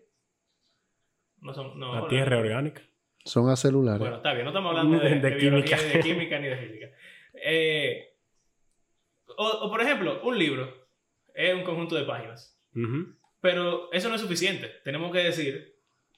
No 1.40 1.54
son, 1.54 1.78
no, 1.78 2.00
la 2.00 2.08
tierra 2.08 2.36
es 2.36 2.42
orgánica. 2.42 2.82
Son 3.24 3.48
acelulares. 3.48 4.00
Bueno, 4.00 4.16
está 4.16 4.32
bien, 4.32 4.44
no 4.44 4.50
estamos 4.50 4.70
hablando 4.70 4.98
de, 4.98 5.20
de, 5.20 5.36
química. 5.36 5.76
de 5.76 6.00
química 6.02 6.38
ni 6.38 6.48
de 6.48 6.56
física. 6.56 6.86
Eh, 7.34 8.16
o, 9.36 9.46
o, 9.46 9.70
por 9.70 9.80
ejemplo, 9.80 10.20
un 10.24 10.38
libro 10.38 10.82
es 11.34 11.54
un 11.54 11.62
conjunto 11.62 11.94
de 11.94 12.04
páginas. 12.04 12.58
Pero 13.40 13.92
eso 13.92 14.08
no 14.08 14.14
es 14.14 14.20
suficiente. 14.20 14.70
Tenemos 14.84 15.12
que 15.12 15.18
decir 15.18 15.71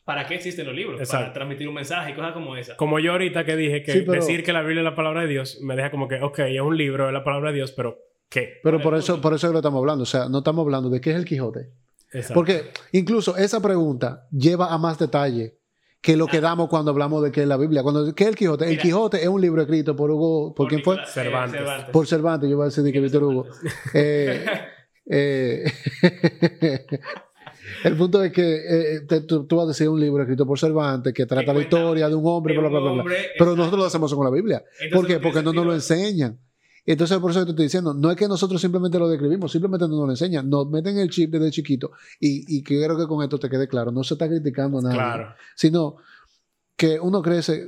para 0.05 0.27
qué 0.27 0.35
existen 0.35 0.67
los 0.67 0.75
libros. 0.75 1.09
Para 1.09 1.33
transmitir 1.33 1.69
un 1.69 1.75
mensaje 1.75 2.13
y 2.13 2.15
cosas 2.15 2.33
como 2.33 2.57
esa. 2.57 2.77
Como 2.77 2.99
yo 2.99 3.13
ahorita 3.13 3.45
que 3.45 3.57
dije 3.57 3.83
que 3.83 4.01
decir 4.03 4.45
que 4.45 4.53
la 4.53 4.61
Biblia 4.61 4.81
es 4.81 4.85
la 4.85 4.95
palabra 4.95 5.23
de 5.23 5.29
Dios 5.29 5.59
me 5.63 5.77
deja 5.77 5.91
como 5.91 6.09
que, 6.09 6.21
ok, 6.21 6.41
es 6.41 6.61
un 6.61 6.77
libro, 6.77 7.07
es 7.07 7.13
la 7.13 7.25
palabra 7.25 7.51
de 7.51 7.57
Dios, 7.57 7.73
pero 7.73 7.99
¿qué? 8.29 8.61
Pero 8.63 8.81
por 8.81 8.95
eso, 8.95 9.21
por 9.21 9.35
eso 9.35 9.47
es 9.47 9.53
lo 9.53 9.59
estamos 9.61 9.79
hablando. 9.79 10.03
O 10.03 10.07
sea, 10.07 10.29
no 10.29 10.39
estamos 10.39 10.65
hablando 10.65 10.91
de 10.91 11.01
qué 11.01 11.11
es 11.11 11.17
el 11.17 11.25
Quijote. 11.25 11.71
Porque 12.33 12.71
incluso 12.93 13.37
esa 13.37 13.61
pregunta 13.61 14.29
lleva 14.31 14.73
a 14.73 14.79
más 14.79 14.99
detalle 14.99 15.59
que 16.01 16.17
lo 16.17 16.27
que 16.27 16.41
damos 16.41 16.69
cuando 16.69 16.91
hablamos 16.91 17.23
de 17.23 17.33
qué 17.33 17.43
es 17.43 17.49
la 17.49 17.57
Biblia. 17.57 17.83
Cuando, 17.83 18.15
¿Qué 18.15 18.25
es 18.25 18.31
el 18.31 18.37
Quijote? 18.37 18.69
el 18.69 18.79
Quijote 18.79 19.23
es 19.23 19.29
un 19.29 19.41
libro 19.41 19.63
escrito 19.63 19.97
por 19.97 20.11
Hugo. 20.11 20.55
¿Por, 20.55 20.69
quién 20.69 20.83
fue? 20.83 20.99
Cervantes. 21.07 21.63
Por 21.91 22.07
Cervantes, 22.07 22.49
yo 22.49 22.57
voy 22.57 22.65
a 22.65 22.67
decir 22.67 22.93
que 22.93 23.01
Víctor 23.01 23.25
Hugo. 23.25 23.47
Eh, 23.95 24.45
eh, 25.07 25.65
el 27.85 27.97
punto 27.97 28.23
es 28.25 28.33
que 28.33 28.97
eh, 28.99 29.01
tú, 29.29 29.47
vas 29.51 29.65
a 29.65 29.69
decir 29.69 29.89
un 29.89 30.01
libro 30.01 30.23
escrito 30.23 30.47
por 30.47 30.59
Cervantes 30.59 31.13
que 31.13 31.27
trata 31.27 31.53
la 31.53 31.61
historia 31.61 32.09
de 32.09 32.15
un 32.15 32.27
hombre, 32.27 32.59
bla, 32.59 32.69
bla, 32.69 32.81
bla, 32.81 33.05
Pero 33.39 33.55
nosotros 33.55 33.81
lo 33.81 33.87
hacemos 33.87 34.15
con 34.15 34.25
la 34.25 34.31
Biblia. 34.31 34.65
¿Por 34.93 35.07
qué? 35.07 35.21
Porque 35.21 35.43
no 35.43 35.53
nos 35.53 35.67
lo 35.67 35.75
enseñan. 35.75 36.39
Entonces, 36.87 37.19
por 37.19 37.31
eso 37.31 37.45
te 37.45 37.51
estoy 37.51 37.65
diciendo, 37.65 37.95
no 37.95 38.11
es 38.11 38.17
que 38.17 38.29
nosotros 38.29 38.61
simplemente 38.61 38.99
lo 38.99 39.09
describimos, 39.09 39.51
simplemente 39.51 39.89
no 39.89 39.97
nos 39.97 40.07
lo 40.07 40.13
enseñan, 40.13 40.51
nos 40.51 40.69
meten 40.69 40.99
el 40.99 41.09
chip 41.09 41.31
desde 41.31 41.51
chiquito 41.51 41.93
y, 42.21 42.59
y 42.59 42.63
quiero 42.63 42.99
que 42.99 43.07
con 43.07 43.23
esto 43.23 43.39
te 43.39 43.49
quede 43.49 43.67
claro, 43.67 43.91
no 43.91 44.05
se 44.05 44.15
está 44.15 44.29
criticando 44.29 44.79
a 44.79 44.83
nadie, 44.83 44.97
claro. 44.97 45.35
sino 45.55 45.97
que 46.77 46.99
uno 47.01 47.23
crece. 47.23 47.67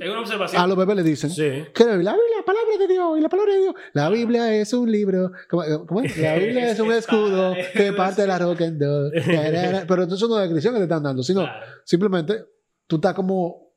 A 0.55 0.67
los 0.67 0.77
bebés 0.77 0.95
le 0.97 1.03
dicen 1.03 1.31
que 1.73 1.83
la 1.85 1.93
Biblia 1.93 2.11
es 2.11 2.17
la 2.17 2.36
palabra 2.47 2.77
de 2.79 2.87
Dios 2.87 3.17
y 3.17 3.21
la 3.21 3.29
palabra 3.29 3.53
de 3.53 3.59
Dios. 3.59 3.75
La 3.93 4.09
Biblia 4.09 4.55
es 4.55 4.73
un 4.73 4.91
libro. 4.91 5.31
¿Cómo, 5.49 6.01
es? 6.01 6.17
La 6.17 6.35
Biblia 6.35 6.71
es 6.71 6.79
un 6.79 6.91
escudo 6.93 7.53
que 7.73 7.93
parte 7.93 8.21
de 8.21 8.27
la 8.27 8.39
roca 8.39 8.65
en 8.65 8.79
dos. 8.79 9.11
Pero 9.25 10.03
entonces 10.03 10.27
no 10.27 10.27
es 10.27 10.31
una 10.31 10.41
descripción 10.41 10.73
que 10.73 10.79
te 10.79 10.83
están 10.85 11.03
dando, 11.03 11.21
sino 11.21 11.45
simplemente 11.83 12.45
tú 12.87 12.95
estás 12.95 13.13
como. 13.13 13.73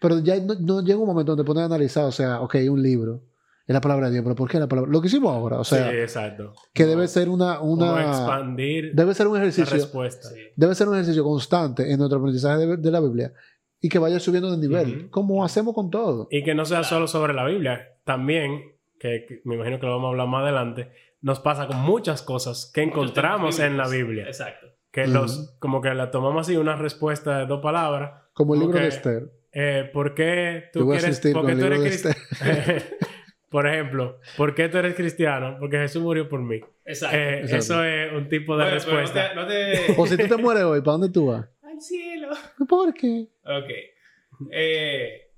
Pero 0.00 0.20
ya 0.20 0.36
no, 0.38 0.82
llega 0.82 0.98
un 0.98 1.06
momento 1.06 1.32
donde 1.32 1.44
pones 1.44 1.62
a 1.62 1.66
analizar, 1.66 2.04
o 2.04 2.12
sea, 2.12 2.40
ok, 2.40 2.56
un 2.70 2.82
libro. 2.82 3.24
Es 3.66 3.74
la 3.74 3.80
palabra 3.80 4.06
de 4.06 4.14
Dios, 4.14 4.24
pero 4.24 4.34
¿por 4.34 4.50
qué 4.50 4.58
la 4.58 4.66
palabra? 4.66 4.90
Lo 4.90 5.00
que 5.00 5.06
hicimos 5.06 5.32
ahora, 5.32 5.58
o 5.60 5.64
sea, 5.64 5.90
sí, 5.90 5.96
exacto. 5.96 6.54
que 6.72 6.86
debe 6.86 7.06
ser 7.06 7.28
una, 7.28 7.60
una 7.60 8.02
expandir 8.02 8.92
debe 8.94 9.14
ser 9.14 9.28
un 9.28 9.36
ejercicio, 9.36 9.72
respuesta. 9.72 10.28
debe 10.56 10.74
ser 10.74 10.88
un 10.88 10.94
ejercicio 10.94 11.22
constante 11.22 11.88
en 11.88 11.98
nuestro 11.98 12.18
aprendizaje 12.18 12.66
de 12.66 12.90
la 12.90 12.98
Biblia 12.98 13.32
y 13.80 13.88
que 13.88 13.98
vaya 13.98 14.20
subiendo 14.20 14.50
de 14.50 14.58
nivel, 14.58 15.08
como 15.10 15.44
hacemos 15.44 15.74
con 15.74 15.90
todo. 15.90 16.28
Y 16.30 16.42
que 16.42 16.54
no 16.54 16.64
sea 16.64 16.84
solo 16.84 17.06
sobre 17.06 17.32
la 17.34 17.44
Biblia, 17.46 17.96
también, 18.04 18.74
que, 18.98 19.40
me 19.44 19.54
imagino 19.54 19.80
que 19.80 19.86
lo 19.86 19.92
vamos 19.92 20.08
a 20.08 20.10
hablar 20.10 20.28
más 20.28 20.42
adelante, 20.42 20.92
nos 21.22 21.40
pasa 21.40 21.66
con 21.66 21.80
muchas 21.80 22.22
cosas 22.22 22.70
que 22.74 22.82
encontramos 22.82 23.58
en 23.58 23.76
la 23.76 23.88
Biblia. 23.88 24.24
Exacto. 24.26 24.66
Que 24.90 25.06
los, 25.06 25.56
como 25.60 25.80
que 25.80 25.94
la 25.94 26.10
tomamos 26.10 26.46
así, 26.46 26.56
una 26.56 26.76
respuesta 26.76 27.38
de 27.38 27.46
dos 27.46 27.60
palabras. 27.60 28.22
Como 28.32 28.54
el 28.54 28.60
libro 28.60 28.78
de 28.78 28.88
Esther. 28.88 29.30
Eh, 29.52 29.88
¿Por 29.92 30.14
qué 30.14 30.64
tú 30.72 30.88
quieres... 30.88 31.20
Porque 31.32 31.54
tú 31.54 31.64
eres 31.64 31.80
cristiano. 31.80 32.16
Por 33.50 33.66
ejemplo, 33.66 34.20
¿por 34.36 34.54
qué 34.54 34.68
tú 34.68 34.78
eres 34.78 34.94
cristiano? 34.94 35.56
Porque 35.58 35.76
Jesús 35.76 36.00
murió 36.00 36.28
por 36.28 36.40
mí. 36.40 36.60
Exacto. 36.84 37.16
Eh, 37.16 37.42
eso 37.46 37.82
es 37.82 38.12
un 38.12 38.28
tipo 38.28 38.56
de 38.56 38.70
respuesta. 38.70 39.32
O 39.96 40.06
si 40.06 40.16
tú 40.16 40.28
te 40.28 40.36
mueres 40.36 40.62
hoy, 40.62 40.80
¿para 40.82 40.92
dónde 40.92 41.10
tú 41.10 41.26
vas? 41.26 41.48
Cielo. 41.80 42.30
¿Por 42.68 42.94
qué? 42.94 43.28
Ok. 43.44 43.70
Eh, 44.50 45.30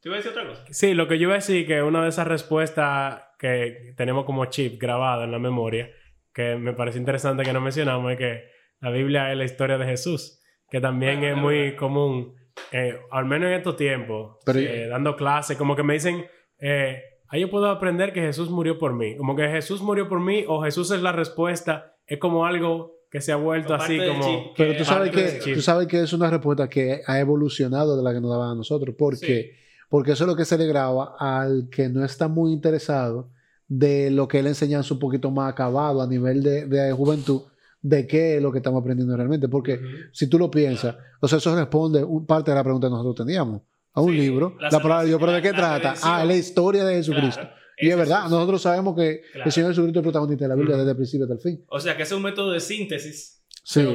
¿Tú 0.00 0.08
ibas 0.08 0.18
a 0.18 0.28
decir 0.28 0.38
otra 0.38 0.48
cosa? 0.48 0.64
Sí, 0.70 0.94
lo 0.94 1.08
que 1.08 1.18
yo 1.18 1.24
iba 1.24 1.32
a 1.32 1.36
decir 1.36 1.66
que 1.66 1.82
una 1.82 2.02
de 2.02 2.08
esas 2.10 2.26
respuestas 2.26 3.22
que 3.38 3.94
tenemos 3.96 4.24
como 4.24 4.46
chip 4.46 4.80
grabado 4.80 5.24
en 5.24 5.32
la 5.32 5.38
memoria, 5.38 5.90
que 6.32 6.56
me 6.56 6.72
parece 6.72 6.98
interesante 6.98 7.42
que 7.42 7.52
no 7.52 7.60
mencionamos, 7.60 8.12
es 8.12 8.18
que 8.18 8.44
la 8.80 8.90
Biblia 8.90 9.32
es 9.32 9.38
la 9.38 9.44
historia 9.44 9.78
de 9.78 9.86
Jesús, 9.86 10.40
que 10.70 10.80
también 10.80 11.24
es 11.24 11.36
muy 11.36 11.74
común, 11.74 12.36
eh, 12.70 12.98
al 13.10 13.24
menos 13.24 13.48
en 13.48 13.54
estos 13.54 13.76
tiempos, 13.76 14.36
eh, 14.54 14.86
dando 14.88 15.16
clases, 15.16 15.56
como 15.56 15.74
que 15.74 15.82
me 15.82 15.94
dicen, 15.94 16.26
eh, 16.60 17.02
ahí 17.28 17.40
yo 17.40 17.50
puedo 17.50 17.68
aprender 17.68 18.12
que 18.12 18.20
Jesús 18.20 18.50
murió 18.50 18.78
por 18.78 18.94
mí, 18.94 19.16
como 19.16 19.34
que 19.34 19.48
Jesús 19.48 19.82
murió 19.82 20.08
por 20.08 20.20
mí 20.20 20.44
o 20.46 20.62
Jesús 20.62 20.90
es 20.92 21.02
la 21.02 21.12
respuesta, 21.12 21.96
es 22.06 22.18
como 22.18 22.46
algo 22.46 22.97
que 23.10 23.20
se 23.20 23.32
ha 23.32 23.36
vuelto 23.36 23.74
así 23.74 23.98
como... 23.98 24.52
Pero 24.56 24.76
tú 24.76 24.84
sabes, 24.84 25.10
que, 25.10 25.54
tú 25.54 25.62
sabes 25.62 25.86
que 25.86 26.02
es 26.02 26.12
una 26.12 26.30
respuesta 26.30 26.68
que 26.68 27.00
ha 27.06 27.18
evolucionado 27.18 27.96
de 27.96 28.02
la 28.02 28.12
que 28.12 28.20
nos 28.20 28.30
daban 28.30 28.50
a 28.50 28.54
nosotros, 28.54 28.94
porque 28.98 29.56
porque 29.88 30.12
eso 30.12 30.24
es 30.24 30.28
lo 30.28 30.36
que 30.36 30.44
se 30.44 30.58
le 30.58 30.66
graba 30.66 31.16
al 31.18 31.68
que 31.70 31.88
no 31.88 32.04
está 32.04 32.28
muy 32.28 32.52
interesado 32.52 33.30
de 33.66 34.10
lo 34.10 34.28
que 34.28 34.38
él 34.38 34.46
enseña 34.46 34.80
un 34.88 34.98
poquito 34.98 35.30
más 35.30 35.52
acabado 35.52 36.02
a 36.02 36.06
nivel 36.06 36.42
de, 36.42 36.92
juventud, 36.92 37.42
de 37.80 38.06
qué 38.06 38.36
es 38.36 38.42
lo 38.42 38.52
que 38.52 38.58
estamos 38.58 38.80
aprendiendo 38.80 39.16
realmente. 39.16 39.48
Porque 39.48 39.80
si 40.12 40.26
tú 40.26 40.38
lo 40.38 40.50
piensas, 40.50 40.96
o 41.20 41.28
sea, 41.28 41.38
eso 41.38 41.54
responde 41.54 42.04
un, 42.04 42.26
parte 42.26 42.50
de 42.50 42.56
la 42.56 42.64
pregunta 42.64 42.86
que 42.86 42.92
nosotros 42.92 43.26
teníamos. 43.26 43.62
A 43.94 44.00
un 44.00 44.14
libro, 44.14 44.56
la, 44.60 44.70
palabra 44.70 45.00
de 45.00 45.08
Dios, 45.08 45.18
pero 45.18 45.32
¿de 45.32 45.42
qué 45.42 45.52
trata? 45.52 45.94
Ah, 46.02 46.24
la 46.24 46.36
historia 46.36 46.84
de 46.84 46.96
Jesucristo. 46.96 47.48
Y 47.80 47.90
es 47.90 47.96
verdad, 47.96 48.24
nosotros 48.24 48.62
sabemos 48.62 48.96
que 48.96 49.22
el 49.34 49.52
Señor 49.52 49.70
Jesucristo 49.70 50.00
es 50.00 50.04
el 50.04 50.10
protagonista 50.10 50.44
de 50.44 50.48
la 50.48 50.54
Biblia 50.54 50.76
desde 50.76 50.90
el 50.90 50.96
principio 50.96 51.24
hasta 51.24 51.34
el 51.34 51.40
fin. 51.40 51.64
O 51.68 51.80
sea, 51.80 51.96
que 51.96 52.02
es 52.02 52.12
un 52.12 52.22
método 52.22 52.52
de 52.52 52.60
síntesis. 52.60 53.44
Sí. 53.64 53.86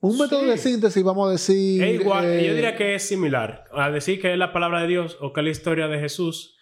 Un 0.00 0.18
método 0.18 0.44
de 0.46 0.58
síntesis, 0.58 1.02
vamos 1.02 1.28
a 1.28 1.32
decir. 1.32 1.82
Es 1.82 2.00
igual, 2.00 2.24
yo 2.24 2.54
diría 2.54 2.70
eh, 2.70 2.76
que 2.76 2.94
es 2.94 3.02
similar. 3.02 3.64
A 3.72 3.90
decir 3.90 4.20
que 4.20 4.32
es 4.32 4.38
la 4.38 4.52
palabra 4.52 4.82
de 4.82 4.88
Dios 4.88 5.16
o 5.20 5.32
que 5.32 5.40
es 5.40 5.44
la 5.44 5.50
historia 5.50 5.88
de 5.88 5.98
Jesús, 5.98 6.56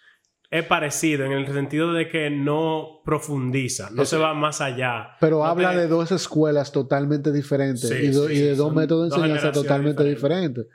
es 0.49 0.65
parecido 0.65 1.25
en 1.25 1.31
el 1.31 1.45
sentido 1.51 1.93
de 1.93 2.07
que 2.07 2.29
no 2.29 3.01
profundiza, 3.03 3.89
no 3.91 4.05
se 4.05 4.17
va 4.17 4.33
más 4.33 4.61
allá. 4.61 5.15
Pero 5.19 5.45
habla 5.45 5.75
de 5.75 5.87
dos 5.87 6.11
escuelas 6.11 6.71
totalmente 6.71 7.31
diferentes 7.31 7.89
y, 7.91 8.07
de 8.07 8.55
dos 8.55 8.73
métodos 8.73 9.09
de 9.09 9.15
enseñanza 9.17 9.51
totalmente 9.51 10.03
diferentes. 10.03 10.65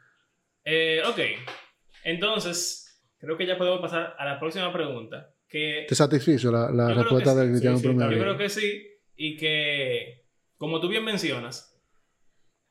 Eh, 0.64 1.00
ok, 1.08 1.18
entonces 2.04 2.79
creo 3.20 3.36
que 3.36 3.46
ya 3.46 3.58
podemos 3.58 3.80
pasar 3.80 4.14
a 4.18 4.24
la 4.24 4.40
próxima 4.40 4.72
pregunta. 4.72 5.34
Que 5.48 5.84
¿Te 5.88 5.94
satisfizo 5.94 6.50
la, 6.50 6.94
respuesta 6.94 7.34
del 7.34 7.50
cristiano 7.50 7.80
promedio? 7.80 8.16
Yo 8.16 8.22
creo 8.22 8.38
que 8.38 8.48
sí, 8.48 8.86
y 9.16 9.36
que, 9.36 10.26
como 10.56 10.80
tú 10.80 10.88
bien 10.88 11.04
mencionas, 11.04 11.78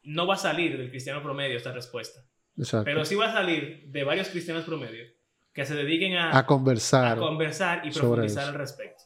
no 0.04 0.26
va 0.26 0.36
a 0.36 0.38
salir 0.38 0.78
del 0.78 0.90
cristiano 0.90 1.22
promedio 1.22 1.58
esta 1.58 1.74
respuesta. 1.74 2.22
Exacto. 2.58 2.86
Pero 2.86 3.06
sí 3.06 3.16
va 3.16 3.28
a 3.28 3.34
salir 3.34 3.86
de 3.88 4.04
varios 4.04 4.30
cristianos 4.30 4.64
promedio 4.64 5.06
que 5.54 5.66
se 5.66 5.76
dediquen 5.76 6.16
a, 6.16 6.38
a 6.38 6.46
conversar, 6.46 7.18
a 7.18 7.22
conversar 7.22 7.86
y 7.86 7.92
profundizar 7.92 8.48
al 8.48 8.56
respecto. 8.56 9.04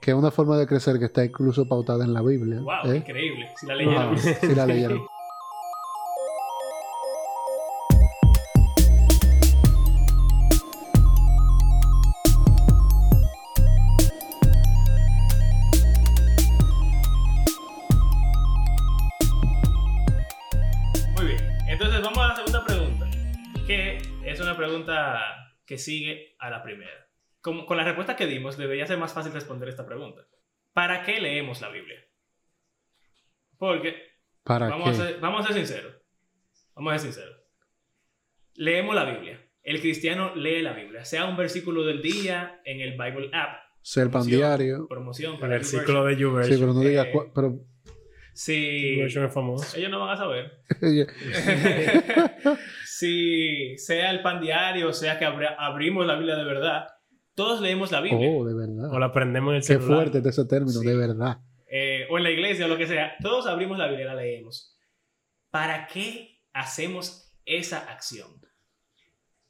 Que 0.00 0.12
es 0.12 0.16
una 0.16 0.30
forma 0.30 0.56
de 0.58 0.66
crecer 0.66 0.98
que 0.98 1.06
está 1.06 1.24
incluso 1.24 1.66
pautada 1.68 2.04
en 2.04 2.12
la 2.12 2.22
Biblia. 2.22 2.60
¡Wow! 2.60 2.92
¿eh? 2.92 2.96
Increíble. 2.98 3.50
Si 3.56 3.66
la 3.66 3.74
leyeron. 3.74 4.18
si 4.18 4.54
la 4.54 4.66
leyeron. 4.66 5.06
que 25.66 25.78
sigue 25.78 26.36
a 26.38 26.48
la 26.48 26.62
primera. 26.62 27.08
Con, 27.40 27.66
con 27.66 27.76
la 27.76 27.84
respuesta 27.84 28.16
que 28.16 28.26
dimos, 28.26 28.56
debería 28.56 28.86
ser 28.86 28.98
más 28.98 29.12
fácil 29.12 29.32
responder 29.32 29.68
esta 29.68 29.86
pregunta. 29.86 30.26
¿Para 30.72 31.02
qué 31.02 31.20
leemos 31.20 31.60
la 31.60 31.70
Biblia? 31.70 32.04
Porque, 33.58 33.96
¿Para 34.42 34.68
vamos, 34.68 34.90
A 34.90 34.94
ser, 34.94 35.20
vamos 35.20 35.44
a 35.44 35.48
ser 35.48 35.56
sinceros. 35.56 35.94
Vamos 36.74 36.92
a 36.92 36.98
ser 36.98 37.12
sinceros. 37.12 37.36
Leemos 38.54 38.94
la 38.94 39.04
Biblia. 39.04 39.42
El 39.62 39.80
cristiano 39.80 40.34
lee 40.36 40.62
la 40.62 40.72
Biblia, 40.72 41.04
sea 41.04 41.24
un 41.24 41.36
versículo 41.36 41.84
del 41.84 42.00
día 42.00 42.60
en 42.64 42.80
el 42.80 42.92
Bible 42.92 43.30
app. 43.32 43.66
Sea 43.82 44.04
el 44.04 44.10
pan 44.10 44.26
diario. 44.26 44.86
Promoción 44.88 45.38
para 45.38 45.54
el 45.54 45.60
versículo 45.60 46.04
de 46.04 46.16
YouVersion. 46.16 46.54
Sí, 46.54 46.60
pero 46.60 46.72
no 46.74 46.80
diga. 46.80 47.02
Eh, 47.02 47.30
pero 47.34 47.60
si 48.36 49.00
famoso. 49.32 49.78
ellos 49.78 49.90
no 49.90 49.98
van 49.98 50.10
a 50.10 50.16
saber. 50.18 50.60
si 52.84 53.78
sea 53.78 54.10
el 54.10 54.20
pan 54.20 54.42
diario, 54.42 54.92
sea 54.92 55.18
que 55.18 55.24
abrimos 55.24 56.06
la 56.06 56.16
Biblia 56.16 56.36
de 56.36 56.44
verdad, 56.44 56.86
todos 57.34 57.62
leemos 57.62 57.90
la 57.92 58.02
Biblia. 58.02 58.28
Oh, 58.30 58.44
de 58.44 58.54
verdad. 58.54 58.92
O 58.92 58.98
la 58.98 59.06
aprendemos 59.06 59.52
en 59.52 59.56
el 59.56 59.66
Qué 59.66 59.78
fuerte 59.78 60.20
ese 60.28 60.44
término, 60.44 60.80
de 60.80 60.96
verdad. 60.96 61.38
Eh, 61.66 62.06
o 62.10 62.18
en 62.18 62.24
la 62.24 62.30
iglesia 62.30 62.66
o 62.66 62.68
lo 62.68 62.76
que 62.76 62.86
sea, 62.86 63.16
todos 63.22 63.46
abrimos 63.46 63.78
la 63.78 63.86
Biblia 63.86 64.04
y 64.04 64.08
la 64.08 64.14
leemos. 64.14 64.78
¿Para 65.50 65.86
qué 65.86 66.42
hacemos 66.52 67.34
esa 67.46 67.90
acción? 67.90 68.28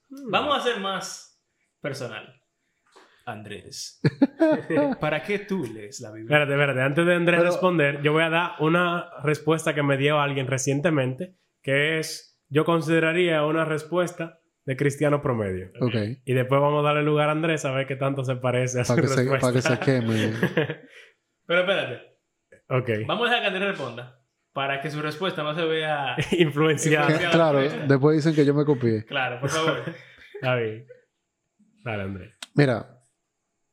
Hmm. 0.08 0.30
Vamos 0.30 0.56
a 0.56 0.62
ser 0.62 0.78
más 0.78 1.42
personal. 1.80 2.35
Andrés, 3.26 4.00
¿para 5.00 5.24
qué 5.24 5.40
tú 5.40 5.64
lees 5.64 6.00
la 6.00 6.12
Biblia? 6.12 6.36
Espérate, 6.36 6.52
espérate. 6.52 6.80
Antes 6.80 7.06
de 7.06 7.14
Andrés 7.14 7.42
responder, 7.42 8.00
yo 8.00 8.12
voy 8.12 8.22
a 8.22 8.30
dar 8.30 8.52
una 8.60 9.10
respuesta 9.24 9.74
que 9.74 9.82
me 9.82 9.96
dio 9.96 10.20
alguien 10.20 10.46
recientemente, 10.46 11.34
que 11.60 11.98
es, 11.98 12.40
yo 12.48 12.64
consideraría 12.64 13.44
una 13.44 13.64
respuesta 13.64 14.38
de 14.64 14.76
cristiano 14.76 15.22
promedio. 15.22 15.72
Okay. 15.80 16.22
Y 16.24 16.34
después 16.34 16.60
vamos 16.60 16.84
a 16.84 16.86
darle 16.86 17.02
lugar 17.02 17.28
a 17.28 17.32
Andrés 17.32 17.64
a 17.64 17.72
ver 17.72 17.88
qué 17.88 17.96
tanto 17.96 18.24
se 18.24 18.36
parece 18.36 18.80
a 18.80 18.84
su 18.84 18.94
que 18.94 19.00
respuesta. 19.02 19.34
Se, 19.34 19.40
para 19.40 19.52
que 19.52 19.62
se 19.62 19.78
queme. 19.80 20.32
Pero 21.46 21.60
espérate. 21.60 22.02
Ok. 22.68 23.06
Vamos 23.08 23.28
a 23.28 23.30
dejar 23.30 23.40
que 23.42 23.46
Andrés 23.48 23.68
responda 23.70 24.20
para 24.52 24.80
que 24.80 24.90
su 24.90 25.02
respuesta 25.02 25.42
no 25.42 25.54
se 25.54 25.64
vea 25.64 26.16
influenciada. 26.38 27.30
claro, 27.30 27.58
después 27.60 28.16
dicen 28.16 28.34
que 28.34 28.44
yo 28.46 28.54
me 28.54 28.64
copié. 28.64 29.04
Claro, 29.04 29.40
por 29.40 29.50
favor. 29.50 29.82
Bien. 30.40 30.86
Dale, 31.84 32.02
Andrés. 32.02 32.34
Mira, 32.54 32.95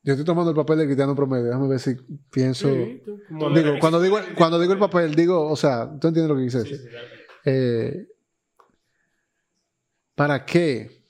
yo 0.04 0.12
estoy 0.12 0.26
tomando 0.26 0.50
el 0.50 0.56
papel 0.56 0.78
de 0.78 0.84
cristiano 0.84 1.16
promedio. 1.16 1.46
Déjame 1.46 1.66
ver 1.66 1.80
si 1.80 1.96
pienso. 2.30 2.68
digo, 2.68 3.78
cuando 3.80 4.02
digo, 4.02 4.18
cuando 4.36 4.60
digo 4.60 4.74
el 4.74 4.78
papel, 4.78 5.14
digo, 5.14 5.48
o 5.48 5.56
sea, 5.56 5.88
tú 5.98 6.08
entiendes 6.08 6.28
lo 6.28 6.36
que 6.36 6.44
quise 6.44 6.58
decir. 6.58 6.80
Eh, 7.46 8.06
¿Para 10.14 10.44
qué? 10.44 11.02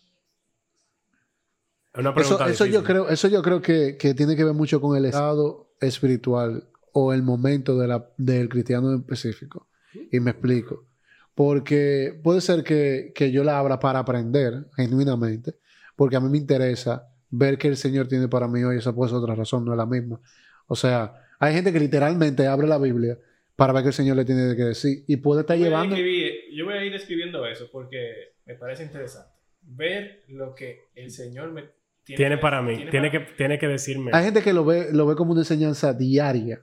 eso, 2.17 2.67
yo 2.67 2.85
creo, 2.85 3.09
eso 3.09 3.27
yo 3.27 3.43
creo 3.43 3.61
que, 3.61 3.97
tiene 4.17 4.37
que 4.37 4.45
ver 4.45 4.55
mucho 4.55 4.81
con 4.81 4.97
el 4.97 5.07
estado 5.07 5.75
espiritual 5.81 6.69
o 6.93 7.13
el 7.13 7.25
momento 7.25 7.77
de 7.77 7.89
la, 7.89 8.09
del 8.17 8.49
cristiano 8.49 8.93
en 8.93 9.01
específico. 9.01 9.69
Y 10.13 10.21
me 10.21 10.31
explico. 10.31 10.87
Porque 11.35 12.21
puede 12.23 12.41
ser 12.41 12.63
que, 12.63 13.13
que 13.13 13.33
yo 13.33 13.43
la 13.43 13.59
abra 13.59 13.81
para 13.81 13.99
aprender 13.99 14.69
genuinamente, 14.77 15.59
porque 15.97 16.15
a 16.15 16.21
mí 16.21 16.29
me 16.29 16.39
interesa 16.39 17.09
ver 17.37 17.59
que 17.59 17.69
el 17.69 17.77
Señor 17.77 18.07
tiene 18.09 18.29
para 18.29 18.49
mí 18.49 18.63
hoy, 18.63 18.79
esa 18.79 18.95
puede 18.95 19.11
ser 19.11 19.19
otra 19.19 19.35
razón, 19.35 19.65
no 19.65 19.73
es 19.73 19.79
la 19.79 19.87
misma. 19.87 20.21
O 20.67 20.77
sea, 20.77 21.15
hay 21.39 21.55
gente 21.55 21.73
que 21.73 21.81
literalmente 21.81 22.47
abre 22.47 22.67
la 22.67 22.79
Biblia 22.79 23.19
para 23.57 23.73
ver 23.73 23.83
qué 23.83 23.89
el 23.89 23.95
Señor 23.95 24.17
le 24.17 24.25
tiene 24.25 24.55
que 24.57 24.63
decir 24.63 25.05
y 25.07 25.17
puede 25.17 25.43
estar 25.43 25.57
llevando... 25.57 25.97
yo 25.97 26.65
voy 26.65 26.75
a 26.75 26.85
ir 26.85 26.95
escribiendo 26.95 27.45
eso 27.47 27.69
porque 27.71 28.35
me 28.47 28.55
parece 28.55 28.85
interesante. 28.85 29.31
Ver 29.63 30.25
lo 30.29 30.55
que 30.55 30.89
el 30.95 31.11
Señor 31.11 31.53
me 31.53 31.71
tiene, 32.05 32.37
para 32.37 32.61
mí, 32.61 32.87
tiene, 32.91 33.11
que, 33.11 33.21
tiene 33.21 33.59
que 33.59 33.67
decirme. 33.67 34.11
Hay 34.13 34.25
gente 34.25 34.43
que 34.43 34.53
lo 34.53 34.65
ve, 34.65 34.89
lo 34.93 35.07
ve 35.07 35.15
como 35.17 35.33
una 35.33 35.41
enseñanza 35.41 35.95
diaria. 35.95 36.63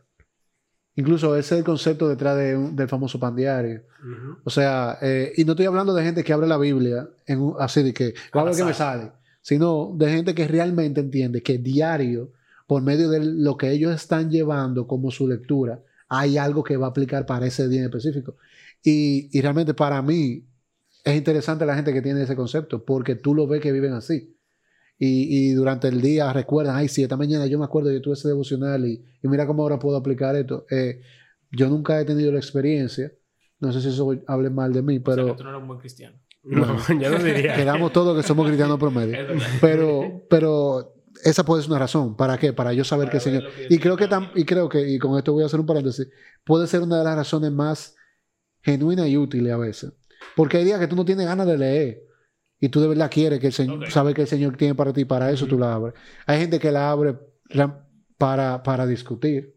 Incluso 0.95 1.35
ese 1.35 1.55
es 1.55 1.59
el 1.59 1.65
concepto 1.65 2.07
detrás 2.07 2.37
del 2.37 2.87
famoso 2.87 3.19
pan 3.19 3.35
diario. 3.35 3.81
O 4.43 4.49
sea, 4.49 4.99
eh, 5.01 5.31
y 5.35 5.45
no 5.45 5.53
estoy 5.53 5.65
hablando 5.65 5.93
de 5.93 6.03
gente 6.03 6.23
que 6.23 6.33
abre 6.33 6.47
la 6.47 6.57
Biblia 6.57 7.09
en, 7.25 7.53
así 7.59 7.81
de 7.81 7.93
que, 7.93 8.13
a 8.33 8.43
ver 8.43 8.55
qué 8.55 8.63
me 8.63 8.73
sale 8.73 9.11
sino 9.41 9.93
de 9.97 10.09
gente 10.11 10.35
que 10.35 10.47
realmente 10.47 11.01
entiende 11.01 11.41
que 11.41 11.57
diario, 11.57 12.31
por 12.67 12.81
medio 12.81 13.09
de 13.09 13.19
lo 13.19 13.57
que 13.57 13.71
ellos 13.71 13.93
están 13.93 14.29
llevando 14.29 14.87
como 14.87 15.11
su 15.11 15.27
lectura, 15.27 15.83
hay 16.07 16.37
algo 16.37 16.63
que 16.63 16.77
va 16.77 16.87
a 16.87 16.89
aplicar 16.89 17.25
para 17.25 17.47
ese 17.47 17.67
día 17.67 17.79
en 17.79 17.85
específico. 17.85 18.35
Y, 18.83 19.39
realmente 19.41 19.73
para 19.73 20.01
mí 20.01 20.45
es 21.03 21.15
interesante 21.15 21.65
la 21.65 21.75
gente 21.75 21.93
que 21.93 22.01
tiene 22.01 22.23
ese 22.23 22.35
concepto, 22.35 22.83
porque 22.85 23.15
tú 23.15 23.33
lo 23.33 23.47
ves 23.47 23.61
que 23.61 23.71
viven 23.71 23.93
así. 23.93 24.35
Y, 24.97 25.51
durante 25.53 25.87
el 25.87 25.99
día 25.99 26.31
recuerdan, 26.31 26.75
ay, 26.75 26.87
sí, 26.87 27.01
esta 27.01 27.17
mañana 27.17 27.47
yo 27.47 27.57
me 27.57 27.65
acuerdo, 27.65 27.91
yo 27.91 28.01
tuve 28.01 28.13
ese 28.13 28.27
devocional 28.27 28.85
y, 28.85 29.03
mira 29.23 29.47
cómo 29.47 29.63
ahora 29.63 29.79
puedo 29.79 29.97
aplicar 29.97 30.35
esto. 30.35 30.65
Eh, 30.69 31.01
yo 31.51 31.69
nunca 31.69 31.99
he 31.99 32.05
tenido 32.05 32.31
la 32.31 32.37
experiencia, 32.37 33.11
no 33.59 33.71
sé 33.73 33.81
si 33.81 33.89
eso 33.89 34.13
hable 34.27 34.49
mal 34.49 34.71
de 34.73 34.81
mí, 34.81 34.99
pero... 34.99 35.35
tú 35.35 35.43
no 35.43 35.49
eres 35.49 35.61
un 35.61 35.67
buen 35.67 35.79
cristiano. 35.79 36.17
No, 36.43 36.75
yo 36.87 37.09
no 37.11 37.23
diría. 37.23 37.55
Quedamos 37.55 37.93
todos 37.93 38.17
que 38.17 38.27
somos 38.27 38.47
cristianos 38.47 38.79
promedio. 38.79 39.15
pero, 39.61 40.25
pero 40.29 40.95
esa 41.23 41.45
puede 41.45 41.61
ser 41.61 41.71
una 41.71 41.79
razón. 41.79 42.15
¿Para 42.15 42.37
qué? 42.37 42.53
Para 42.53 42.73
yo 42.73 42.83
saber 42.83 43.09
que 43.09 43.17
el 43.17 43.21
Señor. 43.21 43.43
y 43.69 43.77
creo 43.79 43.95
que, 43.95 44.09
y 44.35 44.45
creo 44.45 44.69
que, 44.69 44.89
y 44.89 44.97
con 44.99 45.17
esto 45.17 45.33
voy 45.33 45.43
a 45.43 45.45
hacer 45.45 45.59
un 45.59 45.65
paréntesis, 45.65 46.07
puede 46.43 46.67
ser 46.67 46.81
una 46.81 46.97
de 46.97 47.03
las 47.03 47.15
razones 47.15 47.51
más 47.51 47.95
genuinas 48.61 49.07
y 49.07 49.17
útiles 49.17 49.53
a 49.53 49.57
veces. 49.57 49.93
Porque 50.35 50.57
hay 50.57 50.65
días 50.65 50.79
que 50.79 50.87
tú 50.87 50.95
no 50.95 51.05
tienes 51.05 51.25
ganas 51.25 51.47
de 51.47 51.57
leer 51.57 52.03
y 52.59 52.69
tú 52.69 52.79
de 52.79 52.87
verdad 52.87 53.09
quieres 53.11 53.39
que 53.39 53.47
el 53.47 53.53
Señor, 53.53 53.89
sabe 53.91 54.13
que 54.13 54.21
el 54.21 54.27
Señor 54.27 54.55
tiene 54.55 54.75
para 54.75 54.93
ti, 54.93 55.05
para 55.05 55.31
eso 55.31 55.47
tú 55.47 55.57
la 55.57 55.73
abres. 55.73 55.95
Hay 56.27 56.39
gente 56.39 56.59
que 56.59 56.71
la 56.71 56.91
abre 56.91 57.17
para, 58.17 58.61
para 58.61 58.85
discutir. 58.85 59.55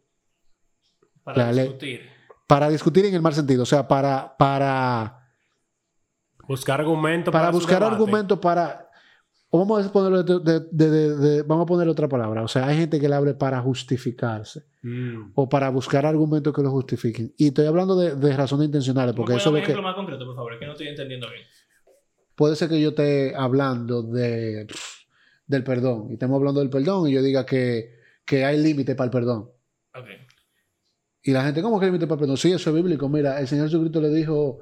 Para 1.22 1.52
discutir. 1.52 2.00
Para 2.46 2.68
discutir 2.68 3.06
en 3.06 3.14
el 3.14 3.22
mal 3.22 3.34
sentido, 3.34 3.62
o 3.62 3.66
sea, 3.66 3.88
para, 3.88 4.36
para 4.36 5.23
Buscar 6.48 6.80
argumentos 6.80 7.32
para, 7.32 7.46
para 7.46 7.52
buscar 7.52 7.82
argumentos 7.82 8.38
para. 8.38 8.90
O 9.50 9.58
vamos 9.58 9.86
a 9.86 9.92
ponerlo 9.92 10.22
de, 10.22 11.42
vamos 11.42 11.64
a 11.64 11.66
poner 11.66 11.88
otra 11.88 12.08
palabra. 12.08 12.42
O 12.42 12.48
sea, 12.48 12.66
hay 12.66 12.76
gente 12.76 12.98
que 12.98 13.08
le 13.08 13.14
abre 13.14 13.34
para 13.34 13.60
justificarse. 13.60 14.64
Mm. 14.82 15.30
O 15.34 15.48
para 15.48 15.70
buscar 15.70 16.04
argumentos 16.04 16.52
que 16.52 16.60
lo 16.60 16.70
justifiquen. 16.70 17.32
Y 17.38 17.48
estoy 17.48 17.66
hablando 17.66 17.94
de, 17.96 18.36
razones 18.36 18.66
intencionales. 18.66 19.14
Porque 19.14 19.36
eso 19.36 19.50
un 19.50 19.58
ejemplo 19.58 19.82
más 19.82 19.94
concreto, 19.94 20.26
por 20.26 20.34
favor? 20.34 20.58
Que 20.58 20.66
no 20.66 20.72
estoy 20.72 20.88
entendiendo 20.88 21.28
bien. 21.30 21.42
puede 22.34 22.56
ser 22.56 22.68
que 22.68 22.80
yo 22.80 22.88
esté 22.88 23.34
hablando 23.36 24.02
de, 24.02 24.66
del 25.46 25.64
perdón 25.64 26.08
y 26.10 26.14
estemos 26.14 26.36
hablando 26.36 26.60
del 26.60 26.70
perdón 26.70 27.08
y 27.08 27.12
yo 27.12 27.22
diga 27.22 27.46
que, 27.46 27.94
que 28.24 28.44
hay 28.44 28.58
límite 28.58 28.94
para 28.94 29.06
el 29.06 29.10
perdón. 29.10 29.50
Okay. 29.94 30.16
Y 31.22 31.32
la 31.32 31.44
gente, 31.44 31.62
¿cómo 31.62 31.78
que 31.78 31.86
hay 31.86 31.92
límite 31.92 32.06
para 32.06 32.16
el 32.16 32.20
perdón? 32.20 32.36
Sí, 32.36 32.52
eso 32.52 32.70
es 32.70 32.76
bíblico. 32.76 33.08
Mira, 33.08 33.40
el 33.40 33.48
Señor 33.48 33.66
Jesucristo 33.66 34.00
le 34.00 34.10
dijo, 34.10 34.58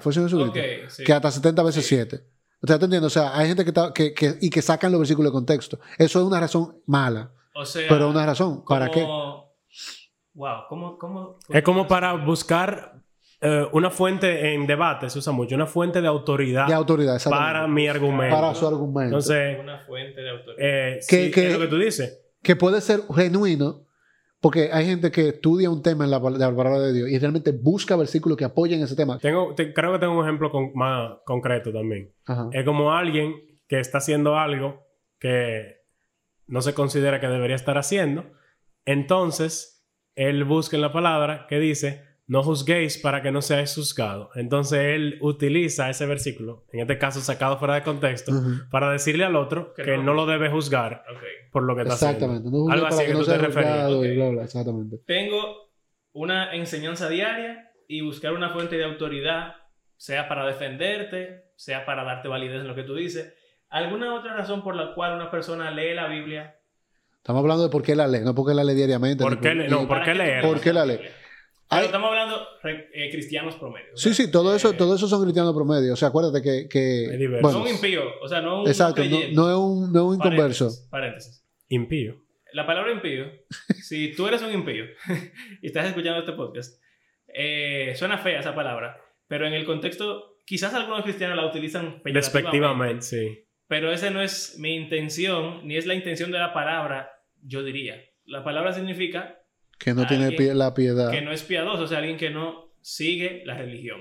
fue 0.00 0.10
el 0.10 0.14
Señor 0.14 0.30
Jesucristo, 0.30 1.02
que 1.04 1.12
hasta 1.12 1.30
70 1.30 1.62
veces 1.62 1.86
7. 1.86 2.20
O 2.62 2.66
sea, 2.66 2.78
¿te 2.78 2.84
entiendes? 2.84 3.06
O 3.06 3.10
sea, 3.10 3.36
hay 3.36 3.48
gente 3.48 3.64
que, 3.64 3.70
está, 3.70 3.92
que, 3.92 4.12
que, 4.12 4.36
y 4.40 4.50
que 4.50 4.60
sacan 4.60 4.92
los 4.92 5.00
versículos 5.00 5.32
de 5.32 5.34
contexto. 5.34 5.80
Eso 5.98 6.20
es 6.20 6.26
una 6.26 6.38
razón 6.40 6.82
mala. 6.86 7.32
O 7.54 7.64
sea, 7.64 7.88
pero 7.88 8.08
una 8.08 8.26
razón. 8.26 8.64
¿Para 8.66 8.90
qué? 8.90 9.02
Wow, 10.34 10.60
¿cómo, 10.68 10.98
cómo, 10.98 11.38
es 11.48 11.62
como 11.62 11.88
para 11.88 12.12
buscar 12.12 13.00
eh, 13.42 13.66
una 13.72 13.90
fuente 13.90 14.54
en 14.54 14.66
debate, 14.66 15.08
se 15.08 15.18
usa 15.18 15.32
mucho, 15.32 15.54
una 15.54 15.66
fuente 15.66 16.02
de 16.02 16.08
autoridad, 16.08 16.66
de 16.66 16.74
autoridad 16.74 17.18
para 17.24 17.66
mi 17.66 17.88
argumento. 17.88 18.36
Para 18.36 18.54
su 18.54 18.66
argumento. 18.66 19.16
Entonces, 19.16 19.58
una 19.58 19.78
fuente 19.78 20.20
de 20.20 20.30
autoridad. 20.30 20.56
Eh, 20.58 21.00
que, 21.08 21.46
es 21.46 21.52
lo 21.54 21.58
que 21.58 21.66
tú 21.66 21.78
dices. 21.78 22.20
Que 22.42 22.54
puede 22.54 22.82
ser 22.82 23.00
genuino, 23.14 23.86
porque 24.40 24.70
hay 24.72 24.86
gente 24.86 25.10
que 25.10 25.28
estudia 25.28 25.70
un 25.70 25.82
tema 25.82 26.04
en 26.04 26.10
la, 26.10 26.20
palabra 26.20 26.78
de 26.80 26.92
Dios 26.94 27.10
y 27.10 27.18
realmente 27.18 27.52
busca 27.52 27.94
versículos 27.94 28.38
que 28.38 28.44
apoyen 28.44 28.82
ese 28.82 28.96
tema. 28.96 29.18
Tengo, 29.18 29.54
creo 29.54 29.92
que 29.92 29.98
tengo 29.98 30.18
un 30.18 30.24
ejemplo 30.24 30.50
más 30.74 31.18
concreto 31.26 31.72
también. 31.72 32.12
Es 32.52 32.64
como 32.64 32.92
alguien 32.92 33.34
que 33.68 33.80
está 33.80 33.98
haciendo 33.98 34.38
algo 34.38 34.86
que 35.18 35.82
no 36.46 36.62
se 36.62 36.72
considera 36.72 37.20
que 37.20 37.28
debería 37.28 37.54
estar 37.54 37.76
haciendo. 37.76 38.32
Entonces, 38.86 39.86
él 40.14 40.44
busca 40.44 40.76
en 40.76 40.82
la 40.82 40.92
palabra 40.92 41.46
que 41.46 41.58
dice, 41.58 42.02
no 42.30 42.44
juzguéis 42.44 42.96
para 42.96 43.22
que 43.22 43.32
no 43.32 43.42
seáis 43.42 43.74
juzgados. 43.74 44.28
Entonces 44.36 44.78
él 44.94 45.18
utiliza 45.20 45.90
ese 45.90 46.06
versículo, 46.06 46.64
en 46.72 46.78
este 46.78 46.96
caso 46.96 47.20
sacado 47.20 47.58
fuera 47.58 47.74
de 47.74 47.82
contexto, 47.82 48.30
para 48.70 48.92
decirle 48.92 49.24
al 49.24 49.34
otro 49.34 49.74
que, 49.74 49.98
no. 49.98 50.14
lo 50.14 50.26
debe 50.26 50.48
juzgar 50.48 51.02
por 51.50 51.64
lo 51.64 51.74
que 51.74 51.82
está 51.82 51.94
exactamente. 51.94 52.46
haciendo. 52.46 52.66
No 52.66 52.72
Algo 52.72 52.86
así 52.86 53.04
que, 53.04 53.14
no 53.14 53.18
tú 53.18 53.24
te 53.26 53.36
referías. 53.36 53.90
exactamente. 54.44 54.98
Tengo 55.06 55.72
una 56.12 56.54
enseñanza 56.54 57.08
diaria 57.08 57.72
y 57.88 58.00
buscar 58.02 58.32
una 58.32 58.50
fuente 58.50 58.76
de 58.76 58.84
autoridad, 58.84 59.56
sea 59.96 60.28
para 60.28 60.46
defenderte, 60.46 61.50
sea 61.56 61.84
para 61.84 62.04
darte 62.04 62.28
validez 62.28 62.60
en 62.60 62.68
lo 62.68 62.76
que 62.76 62.84
tú 62.84 62.94
dices. 62.94 63.34
¿Alguna 63.70 64.14
otra 64.14 64.36
razón 64.36 64.62
por 64.62 64.76
la 64.76 64.94
cual 64.94 65.16
una 65.16 65.32
persona 65.32 65.72
lee 65.72 65.94
la 65.94 66.06
Biblia? 66.06 66.60
Estamos 67.16 67.40
hablando 67.40 67.64
de 67.64 67.70
por 67.70 67.82
qué 67.82 67.96
la 67.96 68.06
lee, 68.06 68.20
no 68.20 68.36
por 68.36 68.46
qué 68.46 68.54
la 68.54 68.62
lee 68.62 68.74
diariamente. 68.74 69.24
¿Por 69.24 69.40
qué, 69.40 69.52
no, 69.68 69.88
¿por 69.88 70.04
qué 70.04 70.14
leer? 70.14 70.42
¿Por 70.42 70.60
qué 70.60 70.72
la 70.72 70.86
lee? 70.86 71.00
Pero 71.70 71.86
estamos 71.86 72.08
hablando 72.08 72.46
eh, 72.64 73.10
cristianos 73.12 73.54
promedio. 73.54 73.96
Sí, 73.96 74.12
sí, 74.12 74.30
todo 74.30 74.54
eso, 74.56 74.72
todo 74.72 74.96
eso 74.96 75.06
son 75.06 75.22
cristianos 75.22 75.54
promedio. 75.54 75.92
O 75.92 75.96
sea, 75.96 76.08
acuérdate 76.08 76.42
que. 76.42 76.68
que 76.68 77.28
bueno, 77.40 77.52
son 77.52 77.68
impíos. 77.68 78.04
O 78.20 78.28
sea, 78.28 78.40
no 78.40 78.62
un. 78.62 78.68
Exacto, 78.68 79.04
no, 79.04 79.18
no, 79.32 79.50
es 79.50 79.56
un, 79.56 79.92
no 79.92 80.00
es 80.00 80.04
un 80.06 80.14
inconverso. 80.14 80.68
Paréntesis. 80.90 81.46
Impío. 81.68 82.16
La 82.52 82.66
palabra 82.66 82.90
impío, 82.90 83.26
si 83.80 84.12
tú 84.14 84.26
eres 84.26 84.42
un 84.42 84.52
impío 84.52 84.84
y 85.62 85.66
estás 85.68 85.86
escuchando 85.86 86.18
este 86.18 86.32
podcast, 86.32 86.82
eh, 87.28 87.92
suena 87.94 88.18
fea 88.18 88.40
esa 88.40 88.54
palabra, 88.54 89.00
pero 89.28 89.46
en 89.46 89.52
el 89.52 89.64
contexto, 89.64 90.38
quizás 90.44 90.74
algunos 90.74 91.04
cristianos 91.04 91.36
la 91.36 91.46
utilizan 91.46 92.02
Despectivamente, 92.04 93.02
sí. 93.02 93.46
Pero 93.68 93.92
esa 93.92 94.10
no 94.10 94.20
es 94.20 94.58
mi 94.58 94.74
intención, 94.74 95.64
ni 95.64 95.76
es 95.76 95.86
la 95.86 95.94
intención 95.94 96.32
de 96.32 96.38
la 96.38 96.52
palabra, 96.52 97.12
yo 97.40 97.62
diría. 97.62 98.02
La 98.24 98.42
palabra 98.42 98.72
significa 98.72 99.39
que 99.80 99.94
no 99.94 100.06
tiene 100.06 100.30
la 100.54 100.74
piedad. 100.74 101.10
Que 101.10 101.22
no 101.22 101.32
es 101.32 101.42
piadoso, 101.42 101.84
o 101.84 101.86
sea, 101.86 101.98
alguien 101.98 102.16
que 102.16 102.30
no 102.30 102.70
sigue 102.80 103.42
la 103.46 103.56
religión. 103.56 104.00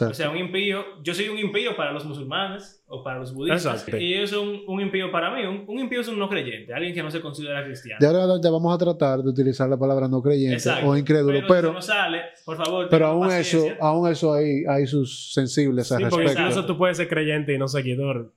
O 0.00 0.14
sea, 0.14 0.30
un 0.30 0.38
impío, 0.38 0.82
yo 1.02 1.12
soy 1.12 1.28
un 1.28 1.38
impío 1.38 1.76
para 1.76 1.92
los 1.92 2.06
musulmanes 2.06 2.82
o 2.86 3.04
para 3.04 3.18
los 3.18 3.34
budistas. 3.34 3.86
Y 3.88 4.14
ellos 4.14 4.30
son 4.30 4.62
un 4.66 4.80
impío 4.80 5.12
para 5.12 5.34
mí. 5.34 5.44
Un, 5.44 5.78
impío 5.78 6.00
es 6.00 6.08
un 6.08 6.18
no 6.18 6.30
creyente, 6.30 6.72
alguien 6.72 6.94
que 6.94 7.02
no 7.02 7.10
se 7.10 7.20
considera 7.20 7.62
cristiano. 7.62 7.98
De 8.00 8.06
ahora 8.06 8.20
adelante 8.20 8.48
vamos 8.48 8.74
a 8.74 8.78
tratar 8.78 9.22
de 9.22 9.28
utilizar 9.28 9.68
la 9.68 9.78
palabra 9.78 10.08
no 10.08 10.22
creyente 10.22 10.66
o 10.82 10.96
incrédulo. 10.96 11.40
Pero, 11.40 11.46
pero, 11.48 11.72
no 11.74 11.82
sale, 11.82 12.22
por 12.46 12.56
favor. 12.56 12.88
Pero 12.88 13.06
aún 13.06 13.30
eso, 13.30 13.66
aún 13.80 14.10
eso 14.10 14.32
hay, 14.32 14.64
hay 14.66 14.86
sus 14.86 15.34
sensibles 15.34 15.92
a 15.92 15.98
sí, 15.98 16.04
respecto. 16.04 16.24
Porque 16.24 16.40
incluso 16.40 16.64
tú 16.64 16.78
puedes 16.78 16.96
ser 16.96 17.08
creyente 17.08 17.52
y 17.52 17.58
no 17.58 17.68
seguidor. 17.68 18.32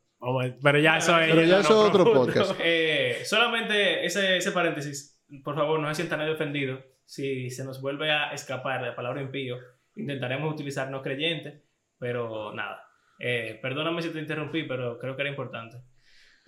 Pero 0.61 0.79
ya 0.79 0.97
eso 0.97 1.17
es, 1.19 1.29
pero 1.29 1.43
ya 1.43 1.59
eso 1.59 1.85
es 1.85 1.89
otro 1.89 2.11
podcast. 2.11 2.59
Eh, 2.63 3.21
solamente 3.23 4.05
ese, 4.05 4.37
ese 4.37 4.51
paréntesis 4.51 5.14
por 5.43 5.55
favor, 5.55 5.79
no 5.79 5.87
se 5.89 5.95
sientan 5.95 6.27
ofendidos. 6.29 6.83
Si 7.05 7.49
se 7.49 7.63
nos 7.63 7.81
vuelve 7.81 8.11
a 8.11 8.33
escapar 8.33 8.81
la 8.81 8.95
palabra 8.95 9.21
impío, 9.21 9.57
intentaremos 9.95 10.53
utilizar 10.53 10.89
no 10.89 11.01
creyente, 11.01 11.63
pero 11.99 12.53
nada. 12.53 12.81
Eh, 13.19 13.59
perdóname 13.61 14.01
si 14.01 14.09
te 14.09 14.19
interrumpí, 14.19 14.63
pero 14.63 14.99
creo 14.99 15.15
que 15.15 15.21
era 15.21 15.29
importante. 15.29 15.77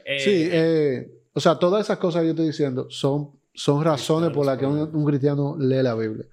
Eh, 0.04 0.20
sí, 0.20 0.50
eh, 0.52 1.08
o 1.34 1.40
sea, 1.40 1.56
todas 1.56 1.86
esas 1.86 1.98
cosas 1.98 2.22
que 2.22 2.28
yo 2.28 2.32
estoy 2.32 2.48
diciendo 2.48 2.88
son, 2.90 3.40
son 3.54 3.84
razones 3.84 4.32
por 4.32 4.46
las 4.46 4.58
que 4.58 4.66
un, 4.66 5.06
cristiano 5.06 5.56
lee 5.60 5.84
la 5.84 5.96
Biblia. 5.96 6.26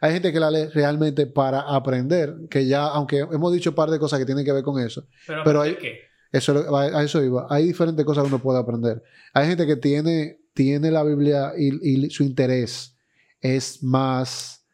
Hay 0.00 0.12
gente 0.12 0.32
que 0.32 0.40
la 0.40 0.50
lee 0.50 0.68
realmente 0.72 1.26
para 1.26 1.60
aprender, 1.60 2.34
que 2.50 2.66
ya, 2.66 2.86
aunque 2.86 3.18
hemos 3.18 3.52
dicho 3.52 3.70
un 3.70 3.76
par 3.76 3.90
de 3.90 3.98
cosas 3.98 4.18
que 4.18 4.26
tienen 4.26 4.44
que 4.44 4.52
ver 4.52 4.62
con 4.62 4.80
eso, 4.80 5.06
pero, 5.44 5.60
hay, 5.60 5.76
qué? 5.76 6.00
Eso, 6.32 6.76
a 6.76 7.02
eso 7.02 7.22
iba. 7.22 7.46
Hay 7.50 7.66
diferentes 7.66 8.04
cosas 8.04 8.24
que 8.24 8.28
uno 8.28 8.42
puede 8.42 8.58
aprender. 8.58 9.02
Hay 9.34 9.48
gente 9.48 9.66
que 9.66 9.76
tiene 9.76 10.39
tiene 10.54 10.90
la 10.90 11.02
Biblia 11.02 11.52
y, 11.56 12.10
su 12.10 12.22
interés 12.22 12.96
es 13.40 13.82
más, 13.82 14.66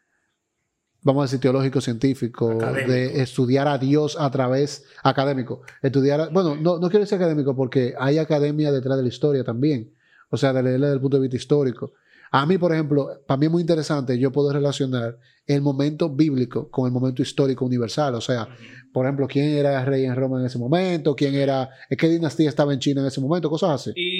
vamos 1.01 1.21
a 1.21 1.25
decir, 1.25 1.39
teológico, 1.39 1.81
científico, 1.81 2.55
de 2.55 3.21
estudiar 3.21 3.67
a 3.67 3.77
Dios 3.77 4.17
a 4.19 4.29
través 4.31 4.85
académico. 5.03 5.61
Estudiar, 5.81 6.31
bueno, 6.31 6.55
no, 6.55 6.79
no 6.79 6.89
quiero 6.89 7.03
decir 7.05 7.17
académico 7.17 7.55
porque 7.55 7.93
hay 7.97 8.17
academia 8.17 8.71
detrás 8.71 8.97
de 8.97 9.03
la 9.03 9.09
historia 9.09 9.43
también, 9.43 9.93
o 10.29 10.37
sea, 10.37 10.53
de 10.53 10.63
leerla 10.63 10.87
desde 10.87 10.95
el 10.95 11.01
punto 11.01 11.17
de 11.17 11.21
vista 11.21 11.37
histórico. 11.37 11.93
A 12.31 12.45
mí, 12.45 12.57
por 12.57 12.73
ejemplo, 12.73 13.21
para 13.25 13.37
mí 13.37 13.45
es 13.45 13.51
muy 13.51 13.61
interesante 13.61 14.17
yo 14.19 14.31
puedo 14.31 14.51
relacionar 14.51 15.17
el 15.45 15.61
momento 15.61 16.09
bíblico 16.09 16.69
con 16.69 16.85
el 16.85 16.91
momento 16.91 17.21
histórico 17.21 17.65
universal. 17.65 18.15
O 18.15 18.21
sea, 18.21 18.47
por 18.91 19.05
ejemplo, 19.05 19.27
quién 19.27 19.49
era 19.49 19.83
rey 19.85 20.05
en 20.05 20.15
Roma 20.15 20.39
en 20.39 20.45
ese 20.45 20.57
momento, 20.57 21.15
quién 21.15 21.35
era, 21.35 21.69
qué 21.97 22.09
dinastía 22.09 22.49
estaba 22.49 22.73
en 22.73 22.79
China 22.79 23.01
en 23.01 23.07
ese 23.07 23.21
momento, 23.21 23.49
cosas 23.49 23.81
así. 23.81 23.91
Y 23.95 24.16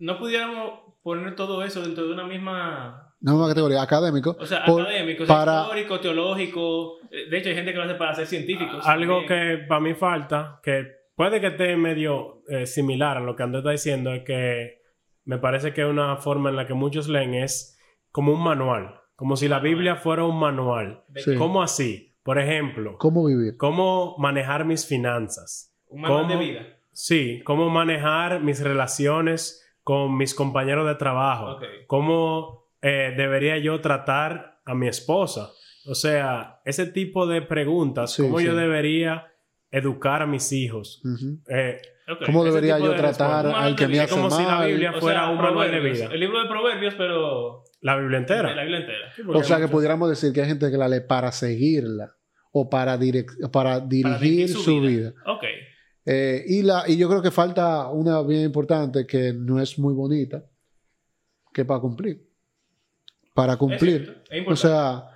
no 0.00 0.18
pudiéramos 0.18 0.80
poner 1.02 1.36
todo 1.36 1.62
eso 1.62 1.82
dentro 1.82 2.06
de 2.06 2.12
una 2.12 2.26
misma... 2.26 3.14
Una 3.22 3.32
misma 3.32 3.48
categoría, 3.48 3.82
académico. 3.82 4.36
O 4.40 4.46
sea, 4.46 4.64
académico, 4.64 5.24
histórico, 5.24 6.00
teológico. 6.00 6.98
De 7.10 7.36
hecho, 7.36 7.50
hay 7.50 7.54
gente 7.54 7.72
que 7.72 7.78
lo 7.78 7.84
hace 7.84 7.94
para 7.94 8.14
ser 8.14 8.26
científicos. 8.26 8.86
Algo 8.86 9.26
que 9.26 9.64
para 9.68 9.80
mí 9.80 9.92
falta, 9.94 10.58
que 10.62 10.86
puede 11.14 11.38
que 11.38 11.48
esté 11.48 11.76
medio 11.76 12.42
eh, 12.48 12.64
similar 12.64 13.18
a 13.18 13.20
lo 13.20 13.36
que 13.36 13.42
Andrés 13.42 13.60
está 13.60 13.70
diciendo, 13.72 14.14
es 14.14 14.24
que 14.24 14.80
me 15.24 15.36
parece 15.36 15.74
que 15.74 15.84
una 15.84 16.16
forma 16.16 16.48
en 16.48 16.56
la 16.56 16.66
que 16.66 16.72
muchos 16.72 17.08
leen 17.08 17.34
es 17.34 17.78
como 18.10 18.32
un 18.32 18.42
manual. 18.42 19.00
Como 19.16 19.36
si 19.36 19.48
la 19.48 19.58
Biblia 19.58 19.96
fuera 19.96 20.24
un 20.24 20.38
manual. 20.38 21.04
¿Cómo 21.36 21.62
así? 21.62 22.16
Por 22.22 22.38
ejemplo. 22.38 22.96
¿Cómo 22.98 23.26
vivir? 23.26 23.58
¿Cómo 23.58 24.16
manejar 24.16 24.64
mis 24.64 24.86
finanzas? 24.86 25.76
Un 25.88 26.00
manual 26.00 26.26
de 26.26 26.36
vida. 26.36 26.66
Sí, 26.92 27.42
cómo 27.44 27.68
manejar 27.68 28.40
mis 28.42 28.62
relaciones 28.62 29.69
con 29.90 30.16
mis 30.16 30.36
compañeros 30.36 30.86
de 30.86 30.94
trabajo. 30.94 31.58
¿Cómo 31.88 32.70
eh, 32.80 33.12
debería 33.16 33.58
yo 33.58 33.80
tratar 33.80 34.60
a 34.64 34.72
mi 34.72 34.86
esposa? 34.86 35.50
O 35.84 35.96
sea, 35.96 36.60
ese 36.64 36.86
tipo 36.86 37.26
de 37.26 37.42
preguntas, 37.42 38.16
¿cómo 38.16 38.40
yo 38.40 38.54
debería 38.54 39.26
educar 39.68 40.22
a 40.22 40.28
mis 40.28 40.52
hijos? 40.52 41.02
Eh, 41.48 41.82
¿Cómo 42.24 42.44
debería 42.44 42.78
yo 42.78 42.94
tratar 42.94 43.48
al 43.48 43.74
que 43.74 43.88
me 43.88 43.98
hace 43.98 44.14
como 44.14 44.30
si 44.30 44.44
la 44.44 44.64
Biblia 44.64 44.92
fuera 44.92 45.28
un 45.28 45.38
manual 45.38 45.68
de 45.72 45.80
vida. 45.80 46.08
El 46.12 46.20
libro 46.20 46.40
de 46.40 46.48
Proverbios, 46.48 46.94
pero... 46.96 47.64
La 47.80 47.96
Biblia 47.96 48.18
entera. 48.18 48.54
La 48.54 48.62
Biblia 48.62 48.82
entera. 48.82 49.12
o 49.26 49.42
sea, 49.42 49.58
que 49.58 49.66
pudiéramos 49.66 50.08
decir 50.08 50.32
que 50.32 50.42
hay 50.42 50.46
gente 50.46 50.70
que 50.70 50.76
la 50.76 50.88
lee 50.88 51.00
para 51.00 51.32
seguirla 51.32 52.14
o 52.52 52.70
para, 52.70 52.96
para 53.50 53.80
dirigir, 53.80 54.50
su, 54.50 54.80
vida. 54.82 55.10
vida. 55.10 55.14
Ok. 55.26 55.44
Eh, 56.04 56.44
y, 56.46 56.62
la, 56.62 56.84
y 56.86 56.96
yo 56.96 57.08
creo 57.08 57.22
que 57.22 57.30
falta 57.30 57.88
una 57.88 58.22
bien 58.22 58.42
importante 58.42 59.06
que 59.06 59.32
no 59.32 59.60
es 59.60 59.78
muy 59.78 59.94
bonita, 59.94 60.44
que 61.52 61.64
para 61.64 61.80
cumplir. 61.80 62.26
Para 63.34 63.56
cumplir. 63.56 64.22
o 64.46 64.56
sea, 64.56 65.10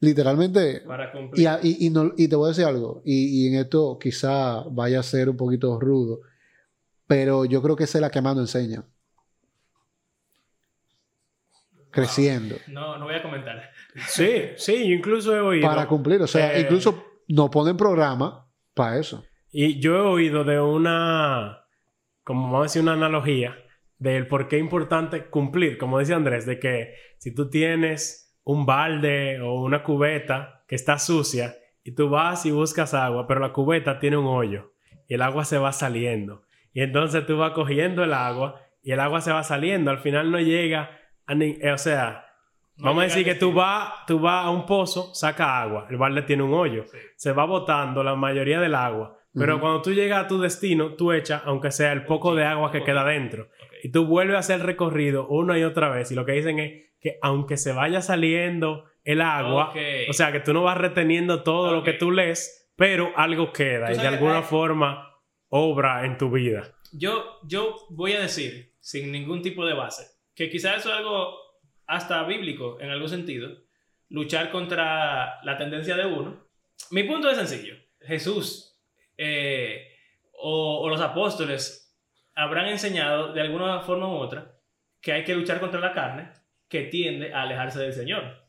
literalmente. 0.00 0.82
Para 0.86 1.10
cumplir. 1.10 1.48
Y, 1.62 1.88
y, 1.88 2.28
te 2.28 2.36
voy 2.36 2.46
a 2.46 2.48
decir 2.48 2.64
algo, 2.64 3.02
y, 3.04 3.48
en 3.48 3.60
esto 3.60 3.98
quizá 3.98 4.62
vaya 4.70 5.00
a 5.00 5.02
ser 5.02 5.28
un 5.28 5.36
poquito 5.36 5.80
rudo, 5.80 6.20
pero 7.06 7.44
yo 7.44 7.62
creo 7.62 7.76
que 7.76 7.84
es 7.84 7.94
la 7.94 8.10
que 8.10 8.20
más 8.20 8.36
nos 8.36 8.54
enseña. 8.54 8.84
Creciendo. 11.90 12.56
No, 12.66 12.98
no 12.98 13.06
voy 13.06 13.14
a 13.14 13.22
comentar. 13.22 13.70
Sí, 14.06 14.50
sí, 14.56 14.92
incluso 14.92 15.34
he 15.34 15.40
oído. 15.40 15.66
Para 15.66 15.86
cumplir, 15.86 16.20
o 16.20 16.26
sea, 16.26 16.54
eh, 16.54 16.60
incluso 16.60 17.22
nos 17.28 17.48
ponen 17.48 17.74
programa 17.74 18.46
para 18.74 18.98
eso. 18.98 19.24
Y 19.58 19.80
yo 19.80 19.96
he 19.96 20.00
oído 20.00 20.44
de 20.44 20.60
una, 20.60 21.64
como 22.24 22.52
vamos 22.52 22.58
a 22.58 22.62
decir, 22.64 22.82
una 22.82 22.92
analogía 22.92 23.56
del 23.96 24.26
por 24.26 24.48
qué 24.48 24.56
es 24.56 24.60
importante 24.60 25.30
cumplir, 25.30 25.78
como 25.78 25.98
dice 25.98 26.12
Andrés, 26.12 26.44
de 26.44 26.58
que 26.58 26.92
si 27.16 27.34
tú 27.34 27.48
tienes 27.48 28.38
un 28.44 28.66
balde 28.66 29.40
o 29.40 29.62
una 29.62 29.82
cubeta 29.82 30.62
que 30.68 30.74
está 30.74 30.98
sucia 30.98 31.56
y 31.82 31.92
tú 31.92 32.10
vas 32.10 32.44
y 32.44 32.50
buscas 32.50 32.92
agua, 32.92 33.26
pero 33.26 33.40
la 33.40 33.54
cubeta 33.54 33.98
tiene 33.98 34.18
un 34.18 34.26
hoyo 34.26 34.74
y 35.08 35.14
el 35.14 35.22
agua 35.22 35.46
se 35.46 35.56
va 35.56 35.72
saliendo. 35.72 36.42
Y 36.74 36.82
entonces 36.82 37.24
tú 37.24 37.38
vas 37.38 37.52
cogiendo 37.52 38.04
el 38.04 38.12
agua 38.12 38.60
y 38.82 38.92
el 38.92 39.00
agua 39.00 39.22
se 39.22 39.32
va 39.32 39.42
saliendo. 39.42 39.90
Al 39.90 40.00
final 40.00 40.30
no 40.30 40.38
llega 40.38 40.90
a 41.24 41.34
ni 41.34 41.56
eh, 41.62 41.72
o 41.72 41.78
sea, 41.78 42.26
vamos 42.76 43.00
a 43.00 43.04
decir 43.04 43.24
que 43.24 43.36
tú 43.36 43.54
vas, 43.54 44.04
tú 44.06 44.20
vas 44.20 44.44
a 44.44 44.50
un 44.50 44.66
pozo, 44.66 45.14
saca 45.14 45.62
agua, 45.62 45.86
el 45.88 45.96
balde 45.96 46.20
tiene 46.20 46.42
un 46.42 46.52
hoyo, 46.52 46.84
se 47.14 47.32
va 47.32 47.46
botando 47.46 48.04
la 48.04 48.14
mayoría 48.16 48.60
del 48.60 48.74
agua. 48.74 49.15
Pero 49.38 49.60
cuando 49.60 49.82
tú 49.82 49.92
llegas 49.92 50.24
a 50.24 50.28
tu 50.28 50.40
destino, 50.40 50.94
tú 50.94 51.12
echas, 51.12 51.42
aunque 51.44 51.70
sea 51.70 51.92
el 51.92 52.06
poco 52.06 52.34
de 52.34 52.44
agua 52.44 52.72
que 52.72 52.82
queda 52.82 53.04
dentro. 53.04 53.50
Y 53.82 53.90
tú 53.90 54.06
vuelves 54.06 54.36
a 54.36 54.38
hacer 54.40 54.60
el 54.60 54.66
recorrido 54.66 55.28
una 55.28 55.58
y 55.58 55.62
otra 55.62 55.90
vez. 55.90 56.10
Y 56.10 56.14
lo 56.14 56.24
que 56.24 56.32
dicen 56.32 56.58
es 56.58 56.86
que 57.00 57.18
aunque 57.20 57.56
se 57.56 57.72
vaya 57.72 58.00
saliendo 58.00 58.84
el 59.04 59.20
agua, 59.20 59.72
o 60.08 60.12
sea, 60.12 60.32
que 60.32 60.40
tú 60.40 60.52
no 60.52 60.62
vas 60.62 60.78
reteniendo 60.78 61.42
todo 61.42 61.72
lo 61.72 61.82
que 61.82 61.92
tú 61.92 62.10
lees, 62.10 62.72
pero 62.76 63.12
algo 63.16 63.52
queda 63.52 63.92
y 63.92 63.98
de 63.98 64.06
alguna 64.06 64.42
forma 64.42 65.20
obra 65.48 66.04
en 66.04 66.18
tu 66.18 66.30
vida. 66.30 66.74
Yo, 66.92 67.38
yo 67.44 67.76
voy 67.90 68.14
a 68.14 68.20
decir, 68.20 68.74
sin 68.80 69.12
ningún 69.12 69.42
tipo 69.42 69.66
de 69.66 69.74
base, 69.74 70.06
que 70.34 70.50
quizás 70.50 70.78
eso 70.78 70.90
es 70.90 70.96
algo 70.96 71.36
hasta 71.86 72.24
bíblico 72.24 72.80
en 72.80 72.90
algún 72.90 73.08
sentido, 73.08 73.50
luchar 74.08 74.50
contra 74.50 75.42
la 75.44 75.56
tendencia 75.56 75.96
de 75.96 76.06
uno. 76.06 76.48
Mi 76.90 77.04
punto 77.04 77.30
es 77.30 77.36
sencillo. 77.36 77.74
Jesús 78.00 78.65
eh, 79.16 79.88
o, 80.32 80.88
los 80.88 81.00
apóstoles 81.00 81.96
habrán 82.34 82.68
enseñado 82.68 83.32
de 83.32 83.40
alguna 83.40 83.80
forma 83.80 84.08
u 84.08 84.16
otra 84.16 84.58
que 85.00 85.12
hay 85.12 85.24
que 85.24 85.34
luchar 85.34 85.60
contra 85.60 85.80
la 85.80 85.92
carne 85.92 86.32
que 86.68 86.82
tiende 86.82 87.32
a 87.32 87.42
alejarse 87.42 87.80
del 87.80 87.92
Señor. 87.92 88.44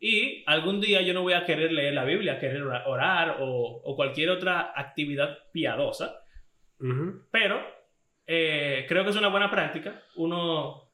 Y 0.00 0.42
algún 0.46 0.80
día 0.80 1.02
yo 1.02 1.12
no 1.12 1.22
voy 1.22 1.34
a 1.34 1.44
querer 1.44 1.70
leer 1.70 1.92
la 1.92 2.04
Biblia, 2.04 2.38
querer 2.38 2.62
orar 2.62 3.36
o, 3.40 3.94
cualquier 3.94 4.30
otra 4.30 4.72
actividad 4.74 5.38
piadosa, 5.52 6.24
pero 7.30 7.60
eh, 8.26 8.86
creo 8.88 9.04
que 9.04 9.10
es 9.10 9.16
una 9.16 9.28
buena 9.28 9.50
práctica 9.50 10.02
uno 10.16 10.90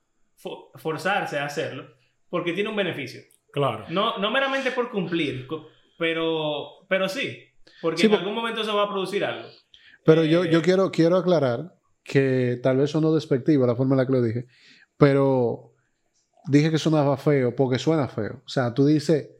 forzarse 0.74 1.38
a 1.38 1.44
hacerlo 1.44 1.96
porque 2.28 2.52
tiene 2.52 2.70
un 2.70 2.76
beneficio. 2.76 3.22
Claro. 3.52 3.86
No, 3.88 4.18
no 4.18 4.30
meramente 4.30 4.70
por 4.72 4.90
cumplir, 4.90 5.46
pero, 5.98 6.86
pero 6.88 7.08
sí, 7.08 7.42
porque 7.80 8.06
en 8.06 8.14
algún 8.14 8.34
momento 8.34 8.64
se 8.64 8.72
va 8.72 8.84
a 8.84 8.88
producir 8.88 9.24
algo. 9.24 9.48
Pero 10.04 10.24
yo, 10.24 10.44
yo 10.44 10.60
eh, 10.60 10.62
quiero, 10.62 10.90
quiero 10.90 11.16
aclarar 11.16 11.74
que 12.04 12.60
tal 12.62 12.76
vez 12.76 12.90
sonó 12.90 13.12
despectivo 13.14 13.66
la 13.66 13.74
forma 13.74 13.94
en 13.94 13.98
la 13.98 14.06
que 14.06 14.12
lo 14.12 14.22
dije, 14.22 14.46
pero 14.96 15.74
dije 16.46 16.70
que 16.70 16.78
sonaba 16.78 17.16
feo 17.16 17.54
porque 17.54 17.78
suena 17.78 18.08
feo. 18.08 18.42
O 18.44 18.48
sea, 18.48 18.72
tú 18.72 18.86
dices, 18.86 19.30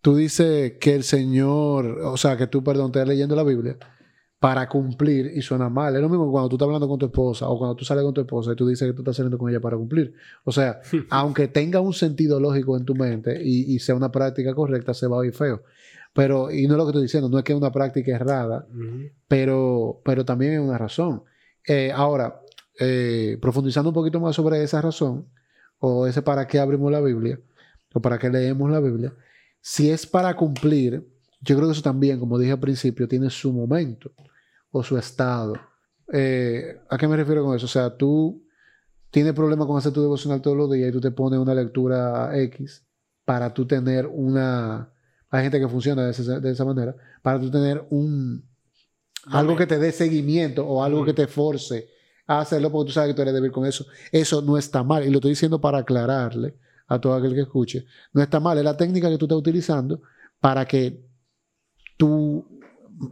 tú 0.00 0.16
dices 0.16 0.74
que 0.80 0.94
el 0.94 1.04
Señor, 1.04 2.00
o 2.02 2.16
sea, 2.16 2.36
que 2.36 2.46
tú, 2.46 2.62
perdón, 2.62 2.86
estás 2.86 3.06
leyendo 3.06 3.36
la 3.36 3.44
Biblia 3.44 3.78
para 4.40 4.68
cumplir 4.68 5.32
y 5.34 5.42
suena 5.42 5.68
mal. 5.68 5.94
Es 5.94 6.00
lo 6.00 6.08
mismo 6.08 6.30
cuando 6.30 6.48
tú 6.48 6.56
estás 6.56 6.66
hablando 6.66 6.88
con 6.88 6.98
tu 6.98 7.06
esposa 7.06 7.48
o 7.48 7.58
cuando 7.58 7.74
tú 7.74 7.84
sales 7.84 8.04
con 8.04 8.14
tu 8.14 8.20
esposa 8.20 8.52
y 8.52 8.56
tú 8.56 8.68
dices 8.68 8.88
que 8.88 8.94
tú 8.94 9.02
estás 9.02 9.16
saliendo 9.16 9.38
con 9.38 9.50
ella 9.50 9.60
para 9.60 9.76
cumplir. 9.76 10.14
O 10.44 10.52
sea, 10.52 10.80
aunque 11.10 11.48
tenga 11.48 11.80
un 11.80 11.92
sentido 11.92 12.38
lógico 12.38 12.76
en 12.76 12.84
tu 12.84 12.94
mente 12.94 13.40
y, 13.42 13.74
y 13.74 13.78
sea 13.80 13.94
una 13.94 14.10
práctica 14.10 14.54
correcta, 14.54 14.94
se 14.94 15.06
va 15.06 15.16
a 15.16 15.20
oír 15.20 15.32
feo. 15.32 15.62
Pero, 16.18 16.50
y 16.50 16.66
no 16.66 16.74
es 16.74 16.78
lo 16.78 16.84
que 16.84 16.90
estoy 16.90 17.02
diciendo, 17.02 17.28
no 17.28 17.38
es 17.38 17.44
que 17.44 17.52
es 17.52 17.56
una 17.56 17.70
práctica 17.70 18.10
errada, 18.10 18.66
pero, 19.28 20.00
pero 20.04 20.24
también 20.24 20.54
es 20.54 20.58
una 20.58 20.76
razón. 20.76 21.22
Eh, 21.64 21.92
ahora, 21.94 22.40
eh, 22.80 23.38
profundizando 23.40 23.90
un 23.90 23.94
poquito 23.94 24.18
más 24.18 24.34
sobre 24.34 24.60
esa 24.64 24.82
razón, 24.82 25.28
o 25.78 26.08
ese 26.08 26.20
para 26.20 26.48
qué 26.48 26.58
abrimos 26.58 26.90
la 26.90 27.00
Biblia, 27.00 27.38
o 27.94 28.02
para 28.02 28.18
qué 28.18 28.30
leemos 28.30 28.68
la 28.68 28.80
Biblia, 28.80 29.14
si 29.60 29.92
es 29.92 30.08
para 30.08 30.34
cumplir, 30.34 31.06
yo 31.40 31.54
creo 31.54 31.68
que 31.68 31.72
eso 31.74 31.82
también, 31.82 32.18
como 32.18 32.36
dije 32.36 32.50
al 32.50 32.58
principio, 32.58 33.06
tiene 33.06 33.30
su 33.30 33.52
momento 33.52 34.10
o 34.72 34.82
su 34.82 34.98
estado. 34.98 35.54
Eh, 36.12 36.80
¿A 36.90 36.98
qué 36.98 37.06
me 37.06 37.16
refiero 37.16 37.44
con 37.44 37.54
eso? 37.54 37.66
O 37.66 37.68
sea, 37.68 37.96
tú 37.96 38.42
tienes 39.12 39.34
problemas 39.34 39.68
con 39.68 39.78
hacer 39.78 39.92
tu 39.92 40.02
devocional 40.02 40.42
todos 40.42 40.56
los 40.56 40.68
días 40.68 40.88
y 40.88 40.92
tú 40.92 41.00
te 41.00 41.12
pones 41.12 41.38
una 41.38 41.54
lectura 41.54 42.36
X 42.36 42.84
para 43.24 43.54
tú 43.54 43.68
tener 43.68 44.08
una 44.08 44.90
hay 45.30 45.42
gente 45.42 45.60
que 45.60 45.68
funciona 45.68 46.04
de 46.06 46.50
esa, 46.50 46.64
manera, 46.64 46.96
para 47.22 47.38
tú 47.38 47.50
tener 47.50 47.86
un 47.90 48.46
algo 49.26 49.56
que 49.56 49.66
te 49.66 49.78
dé 49.78 49.92
seguimiento 49.92 50.66
o 50.66 50.82
algo 50.82 51.04
que 51.04 51.12
te 51.12 51.26
force 51.26 51.88
a 52.26 52.40
hacerlo 52.40 52.70
porque 52.72 52.88
tú 52.88 52.92
sabes 52.92 53.10
que 53.10 53.14
tú 53.14 53.22
eres 53.22 53.34
débil 53.34 53.52
con 53.52 53.66
eso. 53.66 53.86
Eso 54.10 54.40
no 54.40 54.56
está 54.56 54.82
mal. 54.82 55.04
Y 55.04 55.10
lo 55.10 55.18
estoy 55.18 55.32
diciendo 55.32 55.60
para 55.60 55.78
aclararle 55.78 56.56
a 56.86 56.98
todo 56.98 57.14
aquel 57.14 57.34
que 57.34 57.42
escuche. 57.42 57.84
No 58.12 58.22
está 58.22 58.40
mal. 58.40 58.56
Es 58.56 58.64
la 58.64 58.76
técnica 58.76 59.10
que 59.10 59.18
tú 59.18 59.26
estás 59.26 59.38
utilizando 59.38 60.00
para 60.40 60.66
que 60.66 61.04
tú 61.96 62.60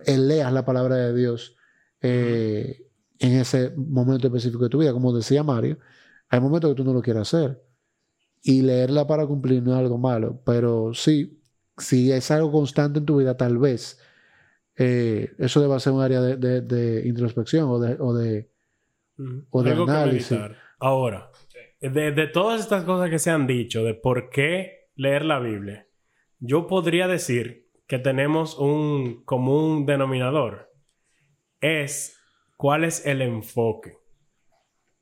leas 0.06 0.52
la 0.52 0.64
palabra 0.64 0.96
de 0.96 1.14
Dios 1.14 1.56
eh, 2.00 2.86
en 3.18 3.32
ese 3.32 3.72
momento 3.76 4.28
específico 4.28 4.64
de 4.64 4.70
tu 4.70 4.78
vida. 4.78 4.92
Como 4.92 5.14
decía 5.14 5.42
Mario, 5.42 5.78
hay 6.28 6.40
momentos 6.40 6.70
que 6.70 6.76
tú 6.76 6.84
no 6.84 6.94
lo 6.94 7.02
quieres 7.02 7.22
hacer. 7.22 7.62
Y 8.42 8.62
leerla 8.62 9.06
para 9.06 9.26
cumplir 9.26 9.62
no 9.62 9.72
es 9.72 9.78
algo 9.78 9.98
malo. 9.98 10.40
Pero 10.44 10.92
sí, 10.94 11.42
si 11.78 12.12
es 12.12 12.30
algo 12.30 12.52
constante 12.52 12.98
en 13.00 13.06
tu 13.06 13.18
vida, 13.18 13.36
tal 13.36 13.58
vez 13.58 14.00
eh, 14.76 15.32
eso 15.38 15.60
deba 15.60 15.80
ser 15.80 15.92
un 15.94 16.02
área 16.02 16.20
de, 16.20 17.02
introspección 17.06 17.68
o 17.68 17.78
de, 17.78 17.96
o 17.98 18.14
de, 18.14 18.50
análisis. 19.82 20.38
Ahora, 20.78 21.30
de, 21.80 22.26
todas 22.28 22.60
estas 22.60 22.84
cosas 22.84 23.10
que 23.10 23.18
se 23.18 23.30
han 23.30 23.46
dicho, 23.46 23.84
de 23.84 23.94
por 23.94 24.28
qué 24.28 24.90
leer 24.94 25.24
la 25.24 25.38
Biblia, 25.38 25.86
yo 26.38 26.66
podría 26.66 27.08
decir 27.08 27.70
que 27.86 27.98
tenemos 27.98 28.58
un 28.58 29.24
común 29.24 29.86
denominador. 29.86 30.70
Es 31.60 32.20
cuál 32.56 32.84
es 32.84 33.06
el 33.06 33.22
enfoque. 33.22 33.94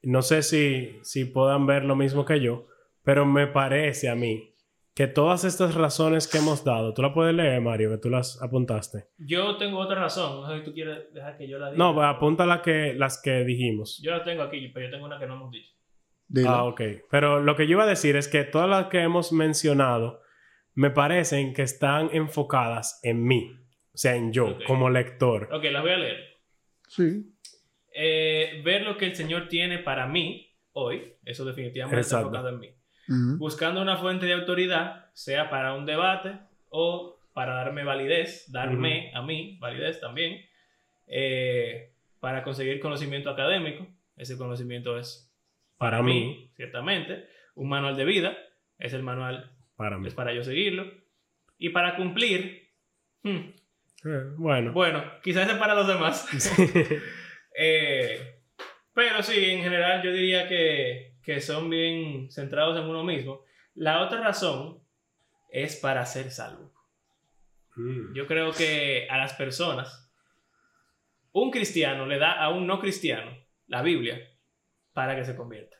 No 0.03 0.23
sé 0.23 0.43
si, 0.43 0.99
si 1.03 1.25
puedan 1.25 1.67
ver 1.67 1.85
lo 1.85 1.97
mismo 1.97 2.25
que 2.25 2.41
yo, 2.41 2.67
pero 3.03 3.27
me 3.27 3.47
parece 3.47 4.09
a 4.09 4.15
mí 4.15 4.54
que 4.95 5.09
todas 5.09 5.45
estas 5.45 5.75
razones 5.75 6.29
que 6.29 6.39
hemos 6.39 6.65
dado, 6.65 6.95
tú 6.95 7.03
la 7.03 7.13
puedes 7.13 7.35
leer, 7.35 7.61
Mario, 7.61 7.91
que 7.91 7.99
tú 7.99 8.11
las 8.11 8.41
apuntaste. 8.41 9.09
Yo 9.19 9.57
tengo 9.57 9.79
otra 9.79 10.01
razón, 10.01 10.41
no 10.41 10.49
sé 10.49 10.59
si 10.59 10.65
tú 10.65 10.73
quieres 10.73 11.13
dejar 11.13 11.37
que 11.37 11.49
yo 11.49 11.59
la 11.59 11.73
diga. 11.73 11.85
No, 11.85 11.95
pues 11.95 12.07
apunta 12.07 12.47
la 12.47 12.63
que, 12.63 12.95
las 12.95 13.21
que 13.21 13.45
dijimos. 13.45 14.01
Yo 14.03 14.13
las 14.13 14.25
tengo 14.25 14.43
aquí, 14.43 14.69
pero 14.69 14.87
yo 14.87 14.93
tengo 14.93 15.07
una 15.07 15.19
que 15.19 15.27
no 15.27 15.35
hemos 15.35 15.51
dicho. 15.51 15.73
Ah, 16.47 16.65
ok. 16.65 16.81
Pero 17.11 17.41
lo 17.41 17.57
que 17.57 17.67
yo 17.67 17.73
iba 17.73 17.83
a 17.83 17.89
decir 17.89 18.17
es 18.17 18.29
que 18.29 18.45
todas 18.45 18.69
las 18.69 18.87
que 18.87 19.01
hemos 19.01 19.33
mencionado 19.33 20.21
me 20.75 20.91
parecen 20.91 21.55
que 21.55 21.63
están 21.63 22.11
enfocadas 22.13 23.01
en 23.03 23.25
mí, 23.25 23.51
o 23.93 23.97
sea, 23.97 24.15
en 24.15 24.33
yo, 24.33 24.59
como 24.67 24.91
lector. 24.91 25.49
Ok, 25.53 25.65
las 25.65 25.83
voy 25.83 25.93
a 25.93 25.99
leer. 25.99 26.17
Sí. 26.89 27.35
Eh, 27.93 28.63
ver 28.65 28.83
lo 28.83 28.97
que 28.97 29.07
el 29.07 29.15
Señor 29.17 29.49
tiene 29.49 29.79
para 29.79 30.07
mí 30.07 30.57
hoy, 30.73 31.17
eso 31.25 31.45
definitivamente 31.45 32.01
está 32.01 32.21
enfocado 32.21 32.49
en 32.49 32.59
mí 32.59 32.75
buscando 33.09 33.83
una 33.83 33.97
fuente 33.97 34.27
de 34.27 34.35
autoridad, 34.35 35.07
sea 35.12 35.51
para 35.51 35.75
un 35.75 35.87
debate 35.87 36.38
o 36.69 37.19
para 37.33 37.55
darme 37.55 37.85
validez, 37.85 38.51
darme 38.51 39.11
a 39.14 39.23
mí 39.23 39.59
validez 39.61 40.01
también, 40.01 40.40
eh, 41.07 41.93
para 42.21 42.43
conseguir 42.43 42.81
conocimiento 42.81 43.31
académico. 43.31 43.87
Ese 44.17 44.38
conocimiento 44.38 44.97
es 44.99 45.33
para, 45.77 46.03
mí, 46.03 46.51
ciertamente. 46.55 47.27
Un 47.57 47.69
manual 47.69 47.97
de 47.97 48.05
vida 48.05 48.38
es 48.79 48.93
el 48.93 49.03
manual, 49.03 49.51
para 49.77 49.99
mí. 49.99 50.09
es 50.09 50.14
para 50.14 50.33
yo 50.33 50.45
seguirlo. 50.45 50.90
Y 51.59 51.71
para 51.71 51.97
cumplir, 51.97 52.71
hmm, 53.23 53.37
eh, 54.05 54.25
bueno. 54.37 54.73
Bueno, 54.73 55.03
quizás 55.23 55.49
es 55.49 55.57
para 55.57 55.75
los 55.75 55.87
demás. 55.87 56.29
Eh, 57.57 58.40
pero 58.92 59.23
sí, 59.23 59.44
en 59.44 59.63
general 59.63 60.02
yo 60.02 60.13
diría 60.13 60.48
que 60.48 61.13
que 61.25 61.40
son 61.40 61.70
bien 61.70 62.31
centrados 62.31 62.79
en 62.79 62.88
uno 62.88 63.02
mismo. 63.02 63.42
La 63.75 64.02
otra 64.02 64.20
razón 64.20 64.81
es 65.50 65.77
para 65.77 66.04
ser 66.06 66.31
salvo. 66.31 66.72
Mm. 67.77 68.14
Yo 68.14 68.27
creo 68.27 68.52
que 68.52 69.08
a 69.10 69.18
las 69.18 69.33
personas, 69.33 70.10
un 71.33 71.50
cristiano 71.50 72.06
le 72.06 72.18
da 72.18 72.33
a 72.33 72.50
un 72.50 72.66
no 72.66 72.79
cristiano 72.79 73.31
la 73.66 73.83
Biblia 73.83 74.20
para 74.92 75.16
que 75.16 75.25
se 75.25 75.35
convierta. 75.35 75.77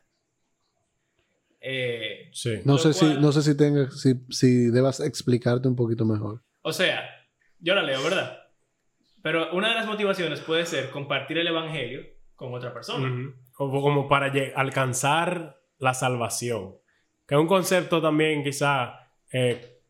Eh, 1.61 2.31
no, 2.65 2.77
sé 2.77 2.93
si, 2.93 3.07
no 3.15 3.33
sé 3.33 3.43
si, 3.43 3.57
tenga, 3.57 3.89
si, 3.91 4.71
debas 4.71 5.01
explicarte 5.01 5.67
un 5.67 5.77
poquito 5.77 6.05
mejor. 6.05 6.43
O 6.63 6.73
sea, 6.73 7.09
yo 7.59 7.75
la 7.75 7.83
leo, 7.83 8.03
¿verdad? 8.03 8.39
Pero 9.23 9.51
una 9.55 9.71
de 9.71 9.75
las 9.75 9.87
motivaciones 9.87 10.41
puede 10.41 10.67
ser 10.67 10.91
compartir 10.91 11.39
el 11.39 11.47
Evangelio 11.47 12.14
con 12.37 12.53
otra 12.55 12.73
persona 12.73 13.35
como, 13.55 14.09
para 14.09 14.33
alcanzar 14.57 15.61
la 15.79 15.95
salvación. 15.95 16.77
Que 17.27 17.35
es 17.35 17.41
un 17.41 17.47
concepto 17.47 18.03
también 18.03 18.43
quizá 18.43 19.09
eh, 19.33 19.81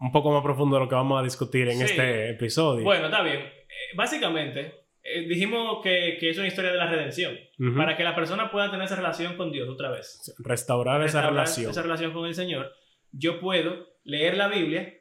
un 0.00 0.10
poco 0.10 0.32
más 0.32 0.42
profundo 0.42 0.76
de 0.76 0.82
lo 0.82 0.88
que 0.88 0.94
vamos 0.94 1.20
a 1.20 1.22
discutir 1.22 1.68
en 1.68 1.80
este 1.82 2.30
episodio. 2.30 2.84
Bueno, 2.84 3.06
está 3.06 3.22
bien. 3.22 3.38
Eh, 3.38 3.94
básicamente, 3.94 4.86
eh, 5.02 5.26
dijimos 5.28 5.80
que, 5.82 6.16
que, 6.18 6.30
es 6.30 6.38
una 6.38 6.48
historia 6.48 6.72
de 6.72 6.78
la 6.78 6.86
redención. 6.86 7.38
Para 7.76 7.96
que 7.96 8.02
la 8.02 8.14
persona 8.14 8.50
pueda 8.50 8.70
tener 8.70 8.86
esa 8.86 8.96
relación 8.96 9.36
con 9.36 9.52
Dios 9.52 9.68
otra 9.68 9.90
vez. 9.90 10.34
Restaurar, 10.38 11.02
esa 11.02 11.28
relación. 11.28 11.70
Esa 11.70 11.82
relación 11.82 12.12
con 12.12 12.26
el 12.26 12.34
Señor. 12.34 12.72
Yo 13.12 13.38
puedo 13.38 13.86
leer 14.04 14.36
la 14.36 14.48
Biblia 14.48 14.98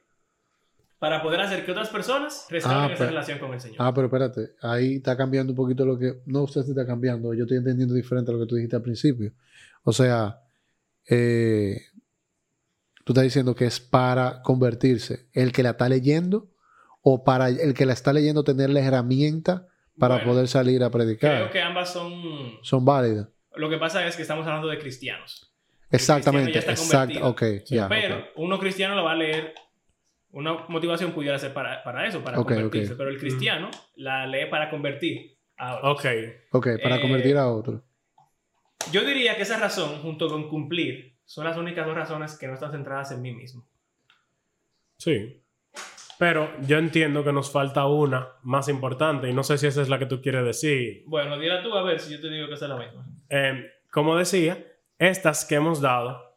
para 1.01 1.19
poder 1.23 1.41
hacer 1.41 1.65
que 1.65 1.71
otras 1.71 1.89
personas 1.89 2.45
restauren 2.47 2.91
ah, 2.91 2.93
esa 2.93 3.07
relación 3.07 3.39
con 3.39 3.51
el 3.51 3.59
Señor. 3.59 3.77
Ah, 3.79 3.91
pero 3.91 4.05
espérate, 4.05 4.51
ahí 4.61 4.97
está 4.97 5.17
cambiando 5.17 5.51
un 5.51 5.57
poquito 5.57 5.83
lo 5.83 5.97
que... 5.97 6.21
No, 6.27 6.43
usted 6.43 6.61
está 6.61 6.85
cambiando, 6.85 7.33
yo 7.33 7.45
estoy 7.45 7.57
entendiendo 7.57 7.95
diferente 7.95 8.29
a 8.29 8.35
lo 8.35 8.39
que 8.39 8.45
tú 8.45 8.53
dijiste 8.53 8.75
al 8.75 8.83
principio. 8.83 9.33
O 9.81 9.93
sea, 9.93 10.41
eh, 11.09 11.85
tú 13.03 13.13
estás 13.13 13.23
diciendo 13.23 13.55
que 13.55 13.65
es 13.65 13.79
para 13.79 14.43
convertirse 14.43 15.27
el 15.33 15.51
que 15.51 15.63
la 15.63 15.71
está 15.71 15.89
leyendo 15.89 16.51
o 17.01 17.23
para 17.23 17.49
el 17.49 17.73
que 17.73 17.87
la 17.87 17.93
está 17.93 18.13
leyendo 18.13 18.43
tener 18.43 18.69
la 18.69 18.81
herramienta 18.81 19.65
para 19.97 20.23
poder 20.23 20.47
salir 20.47 20.83
a 20.83 20.91
predicar. 20.91 21.35
Creo 21.35 21.51
que 21.51 21.61
ambas 21.63 21.91
son... 21.91 22.13
Son 22.61 22.85
válidas. 22.85 23.27
Lo 23.55 23.71
que 23.71 23.79
pasa 23.79 24.05
es 24.05 24.15
que 24.15 24.21
estamos 24.21 24.45
hablando 24.45 24.67
de 24.67 24.77
cristianos. 24.77 25.51
Exactamente, 25.89 26.59
exacto, 26.59 27.27
ok. 27.27 27.41
pero 27.89 28.23
uno 28.35 28.59
cristiano 28.59 28.93
lo 28.93 29.03
va 29.03 29.13
a 29.13 29.15
leer 29.15 29.55
una 30.31 30.65
motivación 30.67 31.11
pudiera 31.11 31.37
ser 31.37 31.53
para, 31.53 31.83
para 31.83 32.07
eso, 32.07 32.23
para 32.23 32.37
convertirse, 32.37 32.95
pero 32.95 33.09
el 33.09 33.17
cristiano 33.17 33.69
la 33.95 34.25
lee 34.27 34.45
para 34.49 34.69
convertir 34.69 35.37
a 35.57 35.77
otro. 35.77 35.91
Ok. 35.91 36.05
Ok, 36.51 36.67
para 36.81 36.97
eh, 36.97 37.01
convertir 37.01 37.37
a 37.37 37.47
otro. 37.47 37.83
Yo 38.91 39.05
diría 39.05 39.35
que 39.35 39.43
esa 39.43 39.59
razón, 39.59 40.01
junto 40.01 40.27
con 40.27 40.49
cumplir, 40.49 41.17
son 41.25 41.45
las 41.45 41.57
únicas 41.57 41.85
dos 41.85 41.95
razones 41.95 42.37
que 42.37 42.47
no 42.47 42.53
están 42.53 42.71
centradas 42.71 43.11
en 43.11 43.21
mí 43.21 43.33
mismo. 43.33 43.67
Sí. 44.97 45.41
Pero 46.17 46.51
yo 46.67 46.77
entiendo 46.77 47.23
que 47.23 47.33
nos 47.33 47.51
falta 47.51 47.85
una 47.87 48.27
más 48.43 48.69
importante 48.69 49.29
y 49.29 49.33
no 49.33 49.43
sé 49.43 49.57
si 49.57 49.67
esa 49.67 49.81
es 49.81 49.89
la 49.89 49.97
que 49.97 50.05
tú 50.05 50.21
quieres 50.21 50.45
decir. 50.45 51.03
Bueno, 51.07 51.39
dila 51.39 51.63
tú 51.63 51.73
a 51.73 51.83
ver 51.83 51.99
si 51.99 52.13
yo 52.13 52.21
te 52.21 52.29
digo 52.29 52.47
que 52.47 52.53
esa 52.53 52.65
es 52.65 52.69
la 52.69 52.77
misma. 52.77 53.05
Eh, 53.29 53.71
como 53.89 54.15
decía, 54.15 54.63
estas 54.99 55.45
que 55.45 55.55
hemos 55.55 55.81
dado 55.81 56.30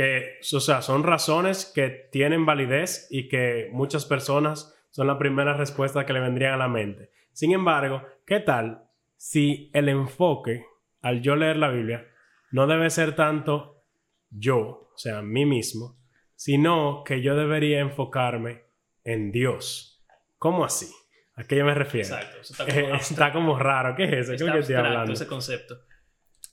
que, 0.00 0.38
o 0.56 0.60
sea, 0.60 0.80
son 0.80 1.02
razones 1.02 1.70
que 1.74 1.90
tienen 2.10 2.46
validez 2.46 3.06
y 3.10 3.28
que 3.28 3.68
muchas 3.70 4.06
personas 4.06 4.74
son 4.88 5.06
la 5.06 5.18
primera 5.18 5.52
respuesta 5.52 6.06
que 6.06 6.14
le 6.14 6.20
vendrían 6.20 6.54
a 6.54 6.56
la 6.56 6.68
mente. 6.68 7.10
Sin 7.34 7.52
embargo, 7.52 8.02
¿qué 8.24 8.40
tal 8.40 8.84
si 9.18 9.70
el 9.74 9.90
enfoque 9.90 10.64
al 11.02 11.20
yo 11.20 11.36
leer 11.36 11.58
la 11.58 11.68
Biblia 11.68 12.08
no 12.50 12.66
debe 12.66 12.88
ser 12.88 13.14
tanto 13.14 13.84
yo, 14.30 14.90
o 14.94 14.96
sea, 14.96 15.20
mí 15.20 15.44
mismo, 15.44 15.98
sino 16.34 17.04
que 17.04 17.20
yo 17.20 17.36
debería 17.36 17.80
enfocarme 17.80 18.62
en 19.04 19.30
Dios? 19.30 20.02
¿Cómo 20.38 20.64
así? 20.64 20.90
¿A 21.34 21.44
qué 21.44 21.56
yo 21.56 21.66
me 21.66 21.74
refiero? 21.74 22.08
Exacto. 22.08 22.38
está, 22.96 23.32
como, 23.34 23.58
raro. 23.58 23.94
¿Qué 23.94 24.04
es 24.04 24.30
eso? 24.30 24.46
¿Qué 24.50 24.60
estoy 24.60 24.76
hablando? 24.76 25.12
ese 25.12 25.26
concepto. 25.26 25.78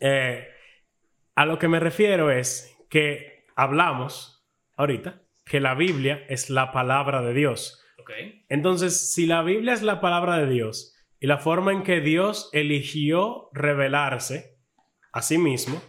Eh, 0.02 0.46
a 1.34 1.46
lo 1.46 1.58
que 1.58 1.70
me 1.70 1.80
refiero 1.80 2.30
es 2.30 2.78
que 2.90 3.37
hablamos 3.58 4.48
ahorita 4.78 5.24
que 5.44 5.60
la 5.60 5.74
Biblia 5.74 6.24
es 6.30 6.50
la 6.50 6.72
palabra 6.72 7.22
de 7.22 7.34
Dios. 7.34 7.84
Entonces, 8.48 9.14
si 9.14 9.26
la 9.26 9.42
Biblia 9.42 9.74
es 9.74 9.82
la 9.82 10.00
palabra 10.00 10.38
de 10.38 10.48
Dios 10.48 10.96
y 11.20 11.28
la 11.28 11.40
forma 11.40 11.74
en 11.74 11.84
que 11.84 12.00
Dios 12.00 12.50
eligió 12.54 13.50
revelarse 13.52 14.58
a 15.12 15.22
sí 15.22 15.38
mismo 15.38 15.82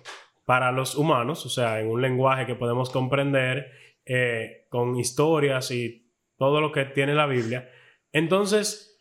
para 0.44 0.72
los 0.72 0.96
humanos, 0.96 1.46
o 1.46 1.48
sea, 1.48 1.78
en 1.78 1.88
un 1.88 2.02
lenguaje 2.02 2.46
que 2.46 2.56
podemos 2.56 2.90
comprender, 2.90 3.70
eh, 4.04 4.66
con 4.70 4.96
historias 4.96 5.70
y 5.70 6.10
todo 6.38 6.60
lo 6.60 6.72
que 6.72 6.86
tiene 6.86 7.14
la 7.14 7.26
Biblia, 7.26 7.70
entonces 8.12 8.98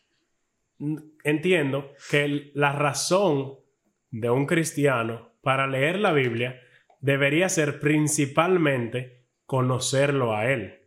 entiendo 1.23 1.93
que 2.11 2.51
la 2.53 2.73
razón 2.73 3.55
de 4.11 4.29
un 4.29 4.45
cristiano 4.45 5.31
para 5.41 5.65
leer 5.65 5.99
la 5.99 6.11
Biblia 6.11 6.61
debería 6.99 7.49
ser 7.49 7.79
principalmente 7.79 9.25
conocerlo 9.45 10.35
a 10.35 10.51
él. 10.51 10.81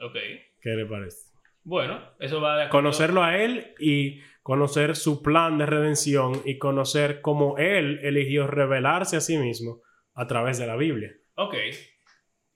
Ok. 0.00 0.14
¿Qué 0.60 0.70
le 0.70 0.86
parece? 0.86 1.34
Bueno, 1.62 2.00
eso 2.18 2.40
va 2.40 2.56
de 2.58 2.68
Conocerlo 2.68 3.22
a 3.22 3.38
él 3.38 3.74
y 3.78 4.20
conocer 4.42 4.96
su 4.96 5.22
plan 5.22 5.56
de 5.56 5.66
redención 5.66 6.42
y 6.44 6.58
conocer 6.58 7.22
cómo 7.22 7.56
él 7.56 8.00
eligió 8.02 8.46
revelarse 8.46 9.16
a 9.16 9.20
sí 9.20 9.38
mismo 9.38 9.80
a 10.12 10.26
través 10.26 10.58
de 10.58 10.66
la 10.66 10.76
Biblia. 10.76 11.12
Ok. 11.36 11.54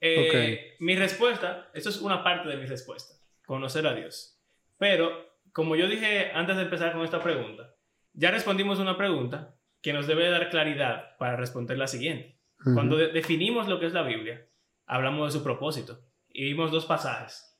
Eh, 0.01 0.75
mi 0.79 0.95
respuesta, 0.95 1.69
eso 1.73 1.89
es 1.89 1.99
una 1.99 2.23
parte 2.23 2.47
de 2.47 2.57
mi 2.57 2.65
respuesta, 2.65 3.15
conocer 3.45 3.85
a 3.87 3.95
Dios. 3.95 4.39
Pero, 4.77 5.11
como 5.51 5.75
yo 5.75 5.87
dije 5.87 6.31
antes 6.33 6.55
de 6.55 6.63
empezar 6.63 6.93
con 6.93 7.03
esta 7.03 7.21
pregunta, 7.21 7.75
ya 8.13 8.31
respondimos 8.31 8.79
una 8.79 8.95
pregunta 8.95 9.58
que 9.81 9.93
nos 9.93 10.07
debe 10.07 10.29
dar 10.29 10.49
claridad 10.49 11.17
para 11.17 11.35
responder 11.35 11.77
la 11.77 11.87
siguiente. 11.87 12.37
Cuando 12.73 12.97
definimos 12.97 13.69
lo 13.69 13.79
que 13.79 13.85
es 13.85 13.93
la 13.93 14.03
Biblia, 14.03 14.45
hablamos 14.85 15.31
de 15.31 15.39
su 15.39 15.43
propósito 15.43 16.03
y 16.27 16.43
vimos 16.43 16.71
dos 16.71 16.85
pasajes. 16.85 17.57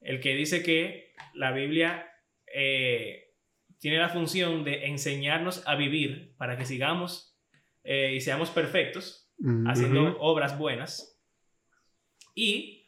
El 0.00 0.20
que 0.20 0.34
dice 0.34 0.64
que 0.64 1.14
la 1.34 1.52
Biblia 1.52 2.10
eh, 2.52 3.34
tiene 3.78 3.98
la 3.98 4.08
función 4.08 4.64
de 4.64 4.86
enseñarnos 4.86 5.66
a 5.66 5.76
vivir 5.76 6.34
para 6.36 6.56
que 6.56 6.64
sigamos 6.64 7.38
eh, 7.84 8.14
y 8.14 8.20
seamos 8.20 8.50
perfectos, 8.50 9.32
haciendo 9.66 10.18
obras 10.20 10.58
buenas. 10.58 11.20
Y 12.34 12.81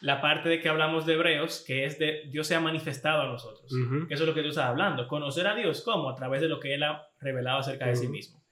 la 0.00 0.20
parte 0.20 0.48
de 0.48 0.60
que 0.60 0.68
hablamos 0.68 1.06
de 1.06 1.14
Hebreos, 1.14 1.64
que 1.66 1.84
es 1.84 1.98
de 1.98 2.24
Dios 2.30 2.46
se 2.46 2.54
ha 2.54 2.60
manifestado 2.60 3.22
a 3.22 3.26
nosotros. 3.26 3.72
Eso 4.08 4.22
es 4.22 4.28
lo 4.28 4.34
que 4.34 4.42
Dios 4.42 4.56
está 4.56 4.68
hablando. 4.68 5.08
Conocer 5.08 5.46
a 5.46 5.54
Dios, 5.54 5.82
¿cómo? 5.82 6.08
A 6.10 6.14
través 6.14 6.40
de 6.40 6.48
lo 6.48 6.60
que 6.60 6.74
Él 6.74 6.82
ha 6.82 7.08
revelado 7.20 7.58
acerca 7.58 7.86
de 7.86 7.96
sí 7.96 8.08
mismo. 8.08 8.42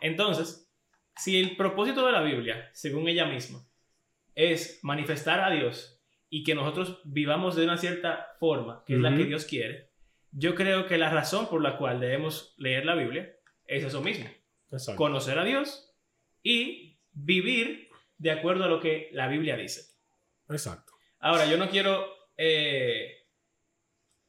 Entonces, 0.00 0.70
si 1.16 1.38
el 1.40 1.56
propósito 1.56 2.04
de 2.06 2.12
la 2.12 2.22
Biblia, 2.22 2.68
según 2.72 3.08
ella 3.08 3.26
misma, 3.26 3.66
es 4.34 4.80
manifestar 4.82 5.40
a 5.40 5.50
Dios 5.50 6.02
y 6.28 6.44
que 6.44 6.54
nosotros 6.54 7.00
vivamos 7.04 7.56
de 7.56 7.64
una 7.64 7.78
cierta 7.78 8.28
forma, 8.38 8.82
que 8.86 8.94
es 8.94 9.00
la 9.00 9.16
que 9.16 9.24
Dios 9.24 9.44
quiere, 9.44 9.90
yo 10.30 10.54
creo 10.54 10.86
que 10.86 10.98
la 10.98 11.10
razón 11.10 11.48
por 11.48 11.62
la 11.62 11.78
cual 11.78 12.00
debemos 12.00 12.54
leer 12.58 12.84
la 12.84 12.94
Biblia 12.94 13.34
es 13.66 13.84
eso 13.84 14.02
mismo. 14.02 14.28
Conocer 14.96 15.38
a 15.38 15.44
Dios 15.44 15.94
y 16.42 16.98
vivir 17.12 17.88
de 18.18 18.30
acuerdo 18.30 18.64
a 18.64 18.68
lo 18.68 18.80
que 18.80 19.08
la 19.12 19.28
Biblia 19.28 19.56
dice. 19.56 19.95
Exacto. 20.48 20.92
Ahora, 21.18 21.46
yo 21.46 21.56
no 21.56 21.68
quiero 21.68 22.06
eh, 22.36 23.26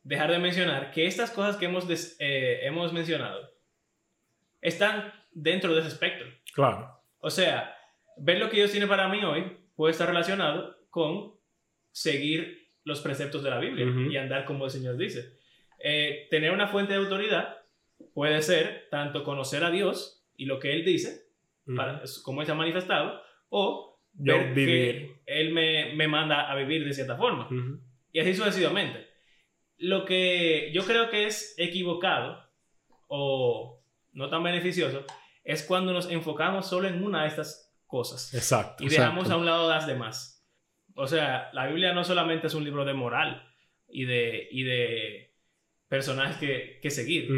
dejar 0.03 0.31
de 0.31 0.39
mencionar 0.39 0.91
que 0.91 1.05
estas 1.05 1.31
cosas 1.31 1.57
que 1.57 1.65
hemos, 1.65 1.85
eh, 2.19 2.59
hemos 2.63 2.93
mencionado 2.93 3.49
están 4.61 5.13
dentro 5.31 5.73
de 5.73 5.81
ese 5.81 5.89
espectro. 5.89 6.27
Claro. 6.53 7.01
O 7.19 7.29
sea, 7.29 7.75
ver 8.17 8.39
lo 8.39 8.49
que 8.49 8.57
Dios 8.57 8.71
tiene 8.71 8.87
para 8.87 9.07
mí 9.07 9.23
hoy 9.23 9.57
puede 9.75 9.91
estar 9.91 10.07
relacionado 10.07 10.77
con 10.89 11.35
seguir 11.91 12.67
los 12.83 13.01
preceptos 13.01 13.43
de 13.43 13.49
la 13.49 13.59
Biblia 13.59 13.85
y 14.09 14.15
andar 14.17 14.45
como 14.45 14.65
el 14.65 14.71
Señor 14.71 14.97
dice. 14.97 15.37
Eh, 15.79 16.27
tener 16.31 16.51
una 16.51 16.67
fuente 16.67 16.93
de 16.93 16.99
autoridad 16.99 17.57
puede 18.13 18.41
ser 18.41 18.87
tanto 18.89 19.23
conocer 19.23 19.63
a 19.63 19.71
Dios 19.71 20.25
y 20.35 20.45
lo 20.45 20.59
que 20.59 20.73
Él 20.73 20.85
dice, 20.85 21.27
para, 21.75 22.01
como 22.23 22.41
Él 22.41 22.45
se 22.45 22.53
ha 22.53 22.55
manifestado, 22.55 23.21
o 23.49 23.96
ver 24.17 24.53
que 24.53 25.21
Él 25.25 25.53
me, 25.53 25.93
me, 25.93 26.07
manda 26.07 26.51
a 26.51 26.55
vivir 26.55 26.85
de 26.85 26.93
cierta 26.93 27.15
forma. 27.15 27.49
Y 28.11 28.19
así 28.19 28.33
sucesivamente. 28.33 29.07
Lo 29.77 30.05
que 30.05 30.71
yo 30.73 30.83
creo 30.83 31.09
que 31.09 31.27
es 31.27 31.53
equivocado 31.57 32.43
o 33.07 33.83
no 34.13 34.29
tan 34.29 34.43
beneficioso 34.43 35.05
es 35.43 35.63
cuando 35.63 35.93
nos 35.93 36.09
enfocamos 36.09 36.67
solo 36.67 36.87
en 36.87 37.03
una 37.03 37.23
de 37.23 37.29
estas 37.29 37.67
cosas. 37.85 38.33
Exacto. 38.33 38.83
Y 38.83 38.89
dejamos 38.89 39.29
a 39.29 39.37
un 39.37 39.45
lado 39.45 39.69
las 39.69 39.87
demás. 39.87 40.45
O 40.95 41.07
sea, 41.07 41.49
la 41.53 41.67
Biblia 41.67 41.93
no 41.93 42.03
solamente 42.03 42.47
es 42.47 42.53
un 42.53 42.63
libro 42.63 42.83
de 42.83 42.93
moral 42.93 43.47
y 43.87 44.05
de, 44.05 44.47
y 44.51 44.63
de 44.63 45.35
personajes 45.87 46.37
que, 46.37 46.79
que 46.81 46.89
seguir, 46.89 47.29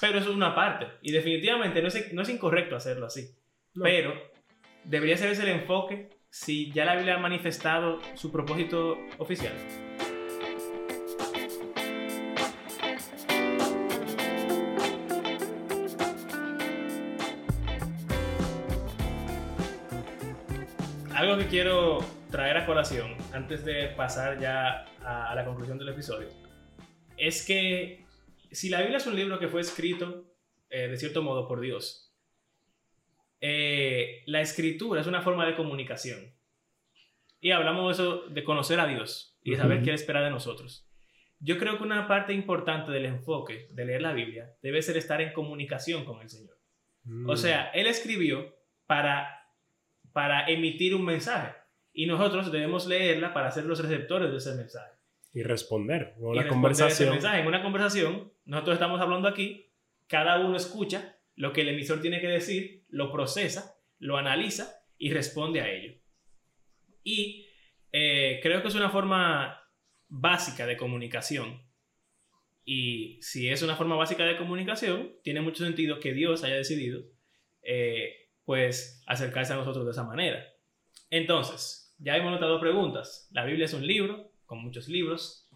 pero 0.00 0.18
eso 0.18 0.30
es 0.30 0.36
una 0.36 0.54
parte. 0.54 0.86
Y 1.02 1.12
definitivamente 1.12 1.82
no 1.82 1.88
es, 1.88 2.12
no 2.12 2.22
es 2.22 2.28
incorrecto 2.28 2.76
hacerlo 2.76 3.06
así. 3.06 3.28
Pero 3.74 4.14
debería 4.84 5.16
ser 5.16 5.30
ese 5.30 5.42
el 5.42 5.48
enfoque 5.48 6.10
si 6.30 6.72
ya 6.72 6.84
la 6.84 6.96
Biblia 6.96 7.14
ha 7.14 7.18
manifestado 7.18 8.00
su 8.14 8.30
propósito 8.32 8.98
oficial. 9.18 9.54
algo 21.14 21.38
que 21.38 21.46
quiero 21.46 22.04
traer 22.30 22.56
a 22.56 22.66
colación 22.66 23.16
antes 23.32 23.64
de 23.64 23.88
pasar 23.96 24.38
ya 24.40 24.84
a, 25.02 25.34
la 25.34 25.44
conclusión 25.44 25.78
del 25.78 25.88
episodio 25.88 26.28
es 27.16 27.46
que 27.46 28.04
si 28.50 28.68
la 28.68 28.80
Biblia 28.80 28.98
es 28.98 29.06
un 29.06 29.16
libro 29.16 29.38
que 29.38 29.48
fue 29.48 29.60
escrito 29.60 30.24
eh, 30.68 30.88
de 30.88 30.96
cierto 30.96 31.22
modo 31.22 31.46
por 31.46 31.60
Dios, 31.60 32.03
eh, 33.46 34.22
la 34.24 34.40
escritura 34.40 35.02
es 35.02 35.06
una 35.06 35.20
forma 35.20 35.46
de 35.46 35.54
comunicación. 35.54 36.34
Y 37.40 37.50
hablamos 37.50 37.98
de 37.98 38.02
eso, 38.02 38.22
de 38.28 38.42
conocer 38.42 38.80
a 38.80 38.86
Dios 38.86 39.38
y 39.42 39.50
de 39.50 39.58
saber 39.58 39.82
qué 39.82 39.92
espera 39.92 40.22
de 40.22 40.30
nosotros. 40.30 40.88
Yo 41.40 41.58
creo 41.58 41.76
que 41.76 41.82
una 41.82 42.08
parte 42.08 42.32
importante 42.32 42.90
del 42.90 43.04
enfoque 43.04 43.68
de 43.70 43.84
leer 43.84 44.00
la 44.00 44.14
Biblia 44.14 44.54
debe 44.62 44.80
ser 44.80 44.96
estar 44.96 45.20
en 45.20 45.34
comunicación 45.34 46.06
con 46.06 46.22
el 46.22 46.30
Señor. 46.30 46.56
O 47.26 47.34
mm. 47.34 47.36
sea, 47.36 47.68
Él 47.74 47.86
escribió 47.86 48.56
para 48.86 49.44
para 50.14 50.46
emitir 50.46 50.94
un 50.94 51.04
mensaje. 51.04 51.52
y 51.92 52.06
nosotros 52.06 52.50
debemos 52.50 52.86
leerla 52.86 53.34
para 53.34 53.50
ser 53.50 53.66
los 53.66 53.80
receptores 53.80 54.30
de 54.30 54.38
ese 54.38 54.54
mensaje. 54.54 54.92
Y 55.32 55.42
responder. 55.42 56.14
En 56.16 56.24
una 56.24 56.48
conversación. 56.48 57.10
mensaje. 57.10 57.40
En 57.40 57.46
una 57.46 57.62
conversación, 57.62 58.32
nosotros 58.46 58.74
estamos 58.74 59.00
hablando 59.00 59.28
aquí, 59.28 59.70
cada 60.08 60.40
uno 60.40 60.56
escucha 60.56 61.18
lo 61.36 61.52
que 61.52 61.60
el 61.62 61.68
emisor 61.68 62.00
tiene 62.00 62.20
que 62.20 62.28
decir, 62.28 62.83
lo 62.94 63.10
procesa, 63.10 63.76
lo 63.98 64.16
analiza 64.16 64.72
y 64.96 65.12
responde 65.12 65.60
a 65.60 65.68
ello. 65.68 65.94
Y 67.02 67.48
eh, 67.90 68.38
creo 68.40 68.62
que 68.62 68.68
es 68.68 68.74
una 68.76 68.90
forma 68.90 69.60
básica 70.08 70.64
de 70.64 70.76
comunicación. 70.76 71.60
Y 72.64 73.18
si 73.20 73.48
es 73.48 73.62
una 73.62 73.76
forma 73.76 73.96
básica 73.96 74.24
de 74.24 74.38
comunicación, 74.38 75.16
tiene 75.24 75.40
mucho 75.40 75.64
sentido 75.64 75.98
que 75.98 76.14
Dios 76.14 76.44
haya 76.44 76.54
decidido, 76.54 77.02
eh, 77.62 78.30
pues, 78.44 79.02
acercarse 79.06 79.52
a 79.52 79.56
nosotros 79.56 79.84
de 79.84 79.90
esa 79.90 80.04
manera. 80.04 80.44
Entonces, 81.10 81.94
ya 81.98 82.16
hemos 82.16 82.30
notado 82.30 82.60
preguntas. 82.60 83.28
La 83.32 83.44
Biblia 83.44 83.66
es 83.66 83.74
un 83.74 83.86
libro, 83.86 84.30
con 84.46 84.62
muchos 84.62 84.88
libros, 84.88 85.50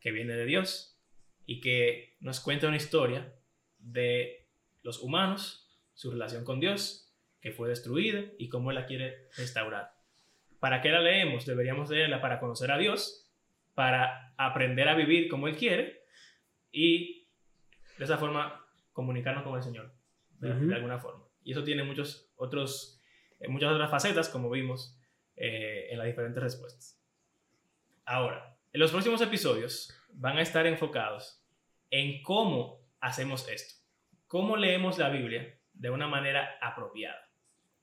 que 0.00 0.12
viene 0.12 0.34
de 0.34 0.44
Dios 0.44 1.00
y 1.44 1.60
que 1.60 2.16
nos 2.20 2.40
cuenta 2.40 2.68
una 2.68 2.76
historia 2.76 3.34
de 3.78 4.48
los 4.82 5.00
humanos, 5.00 5.61
su 5.94 6.10
relación 6.10 6.44
con 6.44 6.60
Dios, 6.60 7.12
que 7.40 7.52
fue 7.52 7.68
destruida 7.68 8.24
y 8.38 8.48
cómo 8.48 8.72
la 8.72 8.86
quiere 8.86 9.28
restaurar. 9.36 9.92
¿Para 10.60 10.80
qué 10.80 10.90
la 10.90 11.00
leemos? 11.00 11.44
Deberíamos 11.44 11.90
leerla 11.90 12.20
para 12.20 12.38
conocer 12.38 12.70
a 12.70 12.78
Dios, 12.78 13.30
para 13.74 14.32
aprender 14.36 14.88
a 14.88 14.94
vivir 14.94 15.28
como 15.28 15.48
Él 15.48 15.56
quiere 15.56 16.04
y 16.70 17.28
de 17.98 18.04
esa 18.04 18.16
forma 18.18 18.64
comunicarnos 18.92 19.42
con 19.42 19.56
el 19.56 19.62
Señor, 19.62 19.92
de, 20.38 20.74
alguna 20.74 20.98
forma. 20.98 21.24
Y 21.42 21.52
eso 21.52 21.64
tiene 21.64 21.82
muchos 21.82 22.32
otros, 22.36 23.00
eh, 23.40 23.48
muchas 23.48 23.72
otras 23.72 23.90
facetas, 23.90 24.28
como 24.28 24.50
vimos 24.50 24.98
eh, 25.36 25.88
en 25.90 25.98
las 25.98 26.06
diferentes 26.06 26.42
respuestas. 26.42 27.02
Ahora, 28.04 28.56
en 28.72 28.80
los 28.80 28.90
próximos 28.90 29.20
episodios 29.20 29.92
van 30.12 30.38
a 30.38 30.42
estar 30.42 30.66
enfocados 30.66 31.44
en 31.90 32.22
cómo 32.22 32.80
hacemos 33.00 33.48
esto, 33.48 33.82
cómo 34.26 34.56
leemos 34.56 34.98
la 34.98 35.10
Biblia 35.10 35.58
de 35.82 35.90
una 35.90 36.06
manera 36.06 36.58
apropiada 36.60 37.28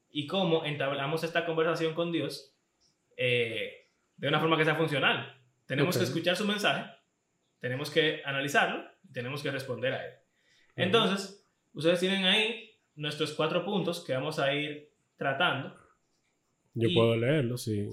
y 0.09 0.25
cómo 0.25 0.65
entablamos 0.65 1.25
esta 1.25 1.45
conversación 1.45 1.93
con 1.93 2.13
Dios 2.13 2.55
eh, 3.17 3.89
de 4.15 4.27
una 4.29 4.39
forma 4.39 4.57
que 4.57 4.63
sea 4.63 4.75
funcional. 4.75 5.37
Tenemos 5.65 5.97
que 5.97 6.05
escuchar 6.05 6.37
su 6.37 6.45
mensaje, 6.45 6.89
tenemos 7.59 7.91
que 7.91 8.21
analizarlo, 8.23 8.85
tenemos 9.11 9.43
que 9.43 9.51
responder 9.51 9.93
a 9.93 10.05
él. 10.05 10.13
Entonces, 10.77 11.45
ustedes 11.73 11.99
tienen 11.99 12.23
ahí 12.23 12.71
nuestros 12.95 13.33
cuatro 13.33 13.65
puntos 13.65 14.03
que 14.05 14.13
vamos 14.13 14.39
a 14.39 14.53
ir 14.53 14.93
tratando. 15.17 15.75
Yo 16.73 16.87
puedo 16.93 17.17
leerlo 17.17 17.57
si 17.57 17.89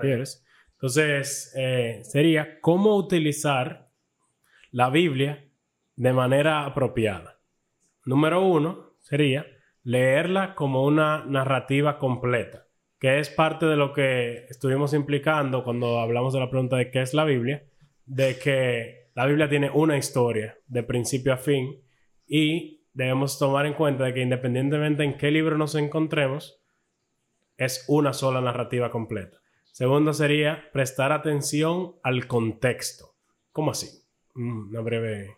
quieres. 0.00 0.42
Entonces, 0.72 1.52
eh, 1.54 2.00
sería 2.02 2.60
cómo 2.62 2.96
utilizar 2.96 3.90
la 4.70 4.88
Biblia 4.88 5.46
de 5.96 6.12
manera 6.14 6.64
apropiada. 6.64 7.38
Número 8.06 8.42
uno 8.42 8.89
sería 9.00 9.46
leerla 9.82 10.54
como 10.54 10.84
una 10.84 11.24
narrativa 11.24 11.98
completa, 11.98 12.66
que 12.98 13.18
es 13.18 13.30
parte 13.30 13.66
de 13.66 13.76
lo 13.76 13.92
que 13.92 14.46
estuvimos 14.48 14.94
implicando 14.94 15.64
cuando 15.64 16.00
hablamos 16.00 16.32
de 16.32 16.40
la 16.40 16.50
pregunta 16.50 16.76
de 16.76 16.90
qué 16.90 17.02
es 17.02 17.14
la 17.14 17.24
Biblia, 17.24 17.64
de 18.04 18.38
que 18.38 19.10
la 19.14 19.26
Biblia 19.26 19.48
tiene 19.48 19.70
una 19.70 19.96
historia 19.96 20.58
de 20.66 20.82
principio 20.82 21.32
a 21.32 21.36
fin 21.36 21.82
y 22.26 22.84
debemos 22.92 23.38
tomar 23.38 23.66
en 23.66 23.74
cuenta 23.74 24.04
de 24.04 24.14
que 24.14 24.20
independientemente 24.20 25.04
en 25.04 25.16
qué 25.16 25.30
libro 25.30 25.56
nos 25.56 25.74
encontremos, 25.74 26.60
es 27.56 27.84
una 27.88 28.12
sola 28.12 28.40
narrativa 28.40 28.90
completa. 28.90 29.38
Segundo 29.72 30.12
sería 30.12 30.70
prestar 30.72 31.12
atención 31.12 31.96
al 32.02 32.26
contexto. 32.26 33.14
¿Cómo 33.52 33.70
así? 33.70 34.04
Mm, 34.34 34.70
una 34.70 34.80
breve. 34.80 35.36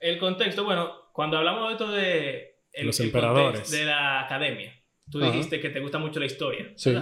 El 0.00 0.18
contexto, 0.18 0.64
bueno, 0.64 0.92
cuando 1.12 1.38
hablamos 1.38 1.66
de 1.66 1.72
esto 1.72 1.90
de 1.90 2.47
los 2.82 3.00
emperadores 3.00 3.70
de 3.70 3.84
la 3.84 4.24
academia, 4.24 4.72
tú 5.10 5.20
dijiste 5.20 5.60
que 5.60 5.70
te 5.70 5.80
gusta 5.80 5.98
mucho 5.98 6.20
la 6.20 6.26
historia, 6.26 6.72
sí. 6.76 6.94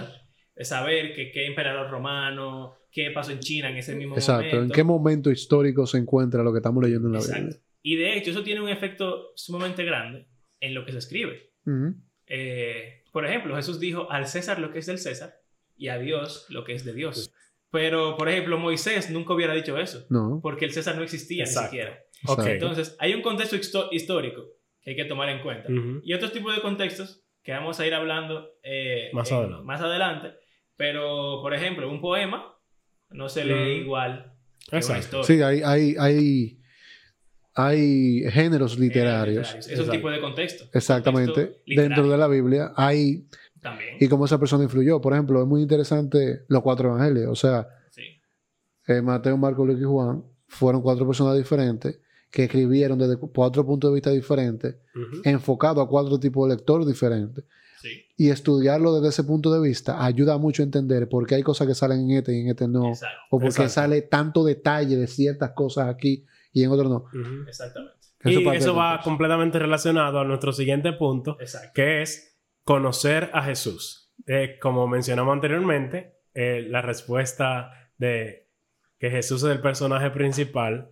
De 0.55 0.65
saber 0.65 1.13
que 1.13 1.29
qué 1.31 1.45
emperador 1.45 1.87
romano, 1.91 2.73
qué 2.91 3.11
pasó 3.11 3.31
en 3.31 3.39
China 3.39 3.69
en 3.69 3.77
ese 3.77 3.93
mismo 3.93 4.15
momento. 4.15 4.31
Exacto, 4.31 4.63
en 4.63 4.71
qué 4.71 4.83
momento 4.83 5.29
histórico 5.29 5.85
se 5.85 5.99
encuentra 5.99 6.41
lo 6.41 6.51
que 6.51 6.57
estamos 6.57 6.83
leyendo 6.83 7.09
en 7.09 7.13
la 7.13 7.19
Exacto. 7.19 7.43
Biblia. 7.43 7.61
Y 7.83 7.95
de 7.95 8.17
hecho, 8.17 8.31
eso 8.31 8.43
tiene 8.43 8.61
un 8.61 8.69
efecto 8.69 9.33
sumamente 9.35 9.85
grande 9.85 10.27
en 10.59 10.73
lo 10.73 10.83
que 10.83 10.93
se 10.93 10.97
escribe. 10.97 11.51
Eh, 12.25 13.03
por 13.13 13.25
ejemplo, 13.25 13.55
Jesús 13.55 13.79
dijo 13.79 14.11
al 14.11 14.27
César 14.27 14.59
lo 14.59 14.71
que 14.71 14.79
es 14.79 14.87
del 14.87 14.97
César 14.97 15.35
y 15.75 15.89
a 15.89 15.99
Dios 15.99 16.47
lo 16.49 16.63
que 16.63 16.73
es 16.73 16.83
de 16.83 16.93
Dios. 16.93 17.31
Pero, 17.69 18.17
por 18.17 18.29
ejemplo, 18.29 18.57
Moisés 18.57 19.11
nunca 19.11 19.33
hubiera 19.33 19.53
dicho 19.53 19.77
eso. 19.77 20.05
No. 20.09 20.39
Porque 20.41 20.65
el 20.65 20.71
César 20.71 20.95
no 20.95 21.03
existía 21.03 21.43
ni 21.43 21.51
siquiera. 21.51 21.99
Okay. 22.25 22.53
Entonces, 22.53 22.95
hay 22.99 23.13
un 23.13 23.21
contexto 23.21 23.89
histórico 23.91 24.56
que 24.87 24.91
hay 24.91 24.95
que 24.95 25.05
tomar 25.05 25.27
en 25.27 25.41
cuenta. 25.41 25.67
Y 26.01 26.13
otros 26.13 26.31
tipos 26.31 26.55
de 26.55 26.61
contextos 26.61 27.21
que 27.43 27.51
vamos 27.51 27.77
a 27.77 27.85
ir 27.85 27.93
hablando 27.93 28.51
eh, 28.63 29.09
más, 29.11 29.29
adelante. 29.29 29.65
más 29.65 29.81
adelante. 29.81 30.33
Pero, 30.77 31.41
por 31.41 31.53
ejemplo, 31.53 31.91
un 31.91 31.99
poema 31.99 32.55
no 33.09 33.27
se 33.27 33.43
lee 33.43 33.81
igual 33.81 34.33
que 34.69 34.77
una 34.77 34.97
historia. 34.99 35.23
Sí, 35.25 35.41
hay, 35.41 35.61
hay, 35.65 35.95
hay, 35.99 36.59
hay 37.53 38.31
géneros 38.31 38.79
literarios. 38.79 39.55
Es 39.55 39.77
un 39.77 39.89
tipo 39.89 40.09
de 40.09 40.21
contexto. 40.21 40.69
Exactamente. 40.73 41.63
Dentro 41.65 42.07
de 42.07 42.17
la 42.17 42.29
Biblia 42.29 42.71
hay 42.77 43.27
y 43.99 44.07
cómo 44.07 44.23
esa 44.23 44.39
persona 44.39 44.63
influyó. 44.63 45.01
Por 45.01 45.11
ejemplo, 45.11 45.41
es 45.41 45.47
muy 45.47 45.61
interesante 45.61 46.45
los 46.47 46.61
cuatro 46.61 46.95
evangelios. 46.95 47.29
O 47.29 47.35
sea, 47.35 47.67
eh, 48.87 49.01
Mateo, 49.01 49.35
Marco, 49.35 49.65
Luis 49.65 49.81
y 49.81 49.83
Juan 49.83 50.23
fueron 50.47 50.81
cuatro 50.81 51.05
personas 51.05 51.35
diferentes 51.35 51.99
que 52.37 52.43
escribieron 52.43 52.99
desde 52.99 53.17
cuatro 53.17 53.65
puntos 53.65 53.89
de 53.89 53.95
vista 53.95 54.11
diferentes, 54.11 54.75
enfocado 55.23 55.81
a 55.81 55.89
cuatro 55.89 56.19
tipos 56.19 56.47
de 56.47 56.53
lectores 56.53 56.85
diferentes. 56.85 57.43
Y 58.15 58.29
estudiarlo 58.29 58.93
desde 58.93 59.09
ese 59.09 59.23
punto 59.23 59.51
de 59.51 59.59
vista 59.59 60.05
ayuda 60.05 60.37
mucho 60.37 60.61
a 60.61 60.65
entender 60.65 61.09
por 61.09 61.25
qué 61.25 61.33
hay 61.33 61.41
cosas 61.41 61.65
que 61.65 61.73
salen 61.73 62.01
en 62.01 62.17
este 62.17 62.37
y 62.37 62.41
en 62.41 62.49
este 62.49 62.67
no. 62.67 62.91
O 63.31 63.39
por 63.39 63.51
qué 63.51 63.67
sale 63.67 64.03
tanto 64.03 64.43
detalle 64.43 64.97
de 64.97 65.07
ciertas 65.07 65.53
cosas 65.53 65.89
aquí 65.89 66.27
y 66.53 66.61
en 66.61 66.69
otros 66.69 66.91
no. 66.91 67.05
Exactamente. 67.47 67.95
y 68.25 68.47
eso 68.49 68.75
va 68.75 69.01
completamente 69.03 69.57
relacionado 69.57 70.19
a 70.19 70.23
nuestro 70.23 70.53
siguiente 70.53 70.93
punto, 70.93 71.39
que 71.73 72.03
es 72.03 72.37
conocer 72.63 73.31
a 73.33 73.41
Jesús. 73.45 74.13
Eh, 74.27 74.59
como 74.61 74.87
mencionamos 74.87 75.33
anteriormente, 75.33 76.19
eh, 76.35 76.67
la 76.69 76.83
respuesta 76.83 77.71
de 77.97 78.47
que 78.99 79.09
Jesús 79.09 79.41
es 79.41 79.49
el 79.49 79.59
personaje 79.59 80.11
principal 80.11 80.91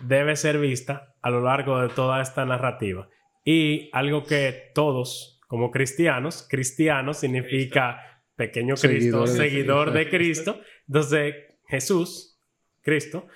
debe 0.00 0.36
ser 0.36 0.58
vista 0.58 1.14
a 1.22 1.30
lo 1.30 1.40
largo 1.40 1.80
de 1.80 1.88
toda 1.88 2.20
esta 2.20 2.44
narrativa. 2.44 3.08
Y 3.44 3.90
algo 3.92 4.24
que 4.24 4.70
todos, 4.74 5.40
como 5.46 5.70
cristianos, 5.70 6.46
cristiano 6.48 7.14
significa 7.14 8.22
pequeño 8.36 8.74
Cristo, 8.74 9.26
seguidor, 9.26 9.92
de, 9.92 10.08
Cristo. 10.08 10.60
Entonces, 10.86 11.34
Jesús, 11.66 12.40
Cristo, 12.82 13.26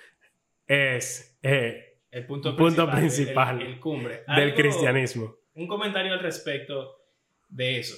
es 0.67 1.37
eh, 1.41 1.99
el 2.11 2.25
punto 2.25 2.55
principal, 2.55 3.61
el, 3.61 3.79
cumbre. 3.79 4.23
del 4.35 4.53
cristianismo. 4.53 5.35
Un 5.53 5.67
comentario 5.67 6.13
al 6.13 6.19
respecto 6.19 7.03
de 7.47 7.79
eso. 7.79 7.97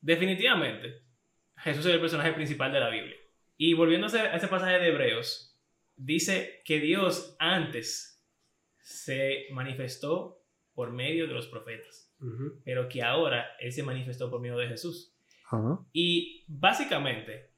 Definitivamente, 0.00 1.02
Jesús 1.58 1.86
es 1.86 1.94
el 1.94 2.00
personaje 2.00 2.32
principal 2.32 2.72
de 2.72 2.80
la 2.80 2.88
Biblia. 2.88 3.16
Y 3.56 3.74
volviendo 3.74 4.06
a 4.06 4.34
ese 4.34 4.48
pasaje 4.48 4.78
de 4.78 4.88
Hebreos, 4.88 5.51
dice 6.04 6.62
que 6.64 6.80
Dios 6.80 7.36
antes 7.38 8.22
se 8.78 9.46
manifestó 9.52 10.42
por 10.74 10.90
medio 10.90 11.26
de 11.26 11.34
los 11.34 11.46
profetas, 11.46 12.14
pero 12.64 12.88
que 12.88 13.02
ahora 13.02 13.56
Él 13.60 13.72
se 13.72 13.82
manifestó 13.82 14.30
por 14.30 14.40
medio 14.40 14.56
de 14.56 14.68
Jesús. 14.68 15.14
Y 15.92 16.44
básicamente, 16.48 17.52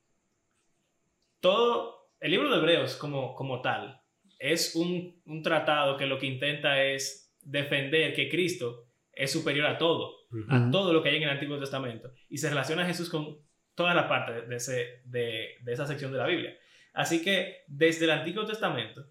todo 1.41 2.11
el 2.21 2.33
libro 2.33 2.51
de 2.51 2.59
Hebreos 2.59 2.97
como, 2.97 3.35
como 3.35 3.61
tal 3.61 4.01
es 4.39 4.75
un, 4.75 5.23
un 5.27 5.43
tratado 5.43 5.97
que 5.97 6.07
lo 6.07 6.19
que 6.19 6.27
intenta 6.27 6.83
es 6.83 7.33
defender 7.41 8.15
que 8.15 8.29
Cristo 8.29 8.89
es 9.13 9.31
superior 9.31 9.67
a 9.67 9.79
todo 9.79 10.25
a 10.49 10.71
todo 10.71 10.93
lo 10.93 11.03
que 11.03 11.11
hay 11.11 11.17
en 11.17 11.23
el 11.23 11.31
Antiguo 11.31 11.59
Testamento 11.61 12.13
y 12.29 12.39
se 12.39 12.49
relaciona 12.49 12.83
a 12.83 12.87
Jesús 12.87 13.09
con 13.09 13.39
toda 13.77 13.95
la 13.95 14.09
parte 14.09 14.43
de, 14.43 14.57
ese, 14.57 15.03
de, 15.05 15.51
de 15.63 15.73
esa 15.73 15.87
sección 15.87 16.11
de 16.11 16.19
la 16.19 16.27
Biblia. 16.27 16.57
Así 16.95 17.23
que 17.23 17.65
desde 17.67 18.07
el 18.07 18.13
Antiguo 18.13 18.47
Testamento 18.47 19.05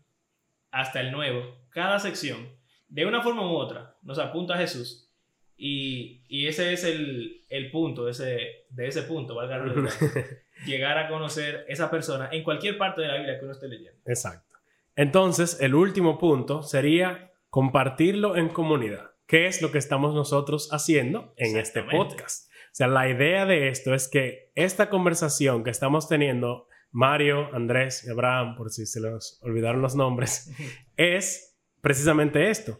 hasta 0.72 1.02
el 1.02 1.12
Nuevo, 1.12 1.68
cada 1.70 2.00
sección, 2.00 2.50
de 2.88 3.06
una 3.06 3.22
forma 3.22 3.46
u 3.46 3.56
otra, 3.56 3.98
nos 4.02 4.18
apunta 4.18 4.56
a 4.56 4.58
Jesús 4.58 5.12
y, 5.56 6.24
y 6.28 6.48
ese 6.48 6.74
es 6.74 6.84
el, 6.84 7.42
el, 7.50 7.70
punto, 7.70 8.06
de 8.06 8.12
ese, 8.12 8.66
de 8.70 8.88
ese 8.88 9.04
punto, 9.04 9.36
valga 9.36 9.58
la 9.58 9.74
llegar 10.66 10.98
a 10.98 11.08
conocer 11.08 11.66
esa 11.68 11.92
persona 11.92 12.30
en 12.32 12.44
cualquier 12.44 12.78
parte 12.78 13.02
de 13.02 13.08
la 13.08 13.18
Biblia 13.18 13.38
que 13.38 13.46
uno 13.46 13.54
esté 13.54 13.68
leyendo. 13.68 14.00
Exacto. 14.06 14.58
Entonces, 14.96 15.60
el 15.62 15.76
último 15.76 16.18
punto 16.18 16.64
sería 16.64 17.32
compartirlo 17.50 18.36
en 18.36 18.50
comunidad. 18.50 19.12
¿Qué 19.28 19.48
es 19.48 19.62
lo 19.62 19.72
que 19.72 19.78
estamos 19.78 20.14
nosotros 20.14 20.70
haciendo 20.72 21.34
en 21.38 21.58
este 21.58 21.84
podcast? 21.84 22.50
O 22.50 22.76
sea, 22.76 22.88
la 22.88 23.08
idea 23.08 23.46
de 23.46 23.70
esto 23.70 23.94
es 23.94 24.08
que 24.08 24.52
esta 24.56 24.90
conversación 24.90 25.64
que 25.64 25.70
estamos 25.70 26.10
teniendo, 26.10 26.68
Mario, 26.94 27.50
Andrés 27.54 28.06
y 28.06 28.12
Abraham, 28.12 28.56
por 28.56 28.70
si 28.70 28.86
se 28.86 29.02
les 29.02 29.40
olvidaron 29.42 29.82
los 29.82 29.96
nombres, 29.96 30.54
es 30.96 31.60
precisamente 31.82 32.50
esto. 32.50 32.80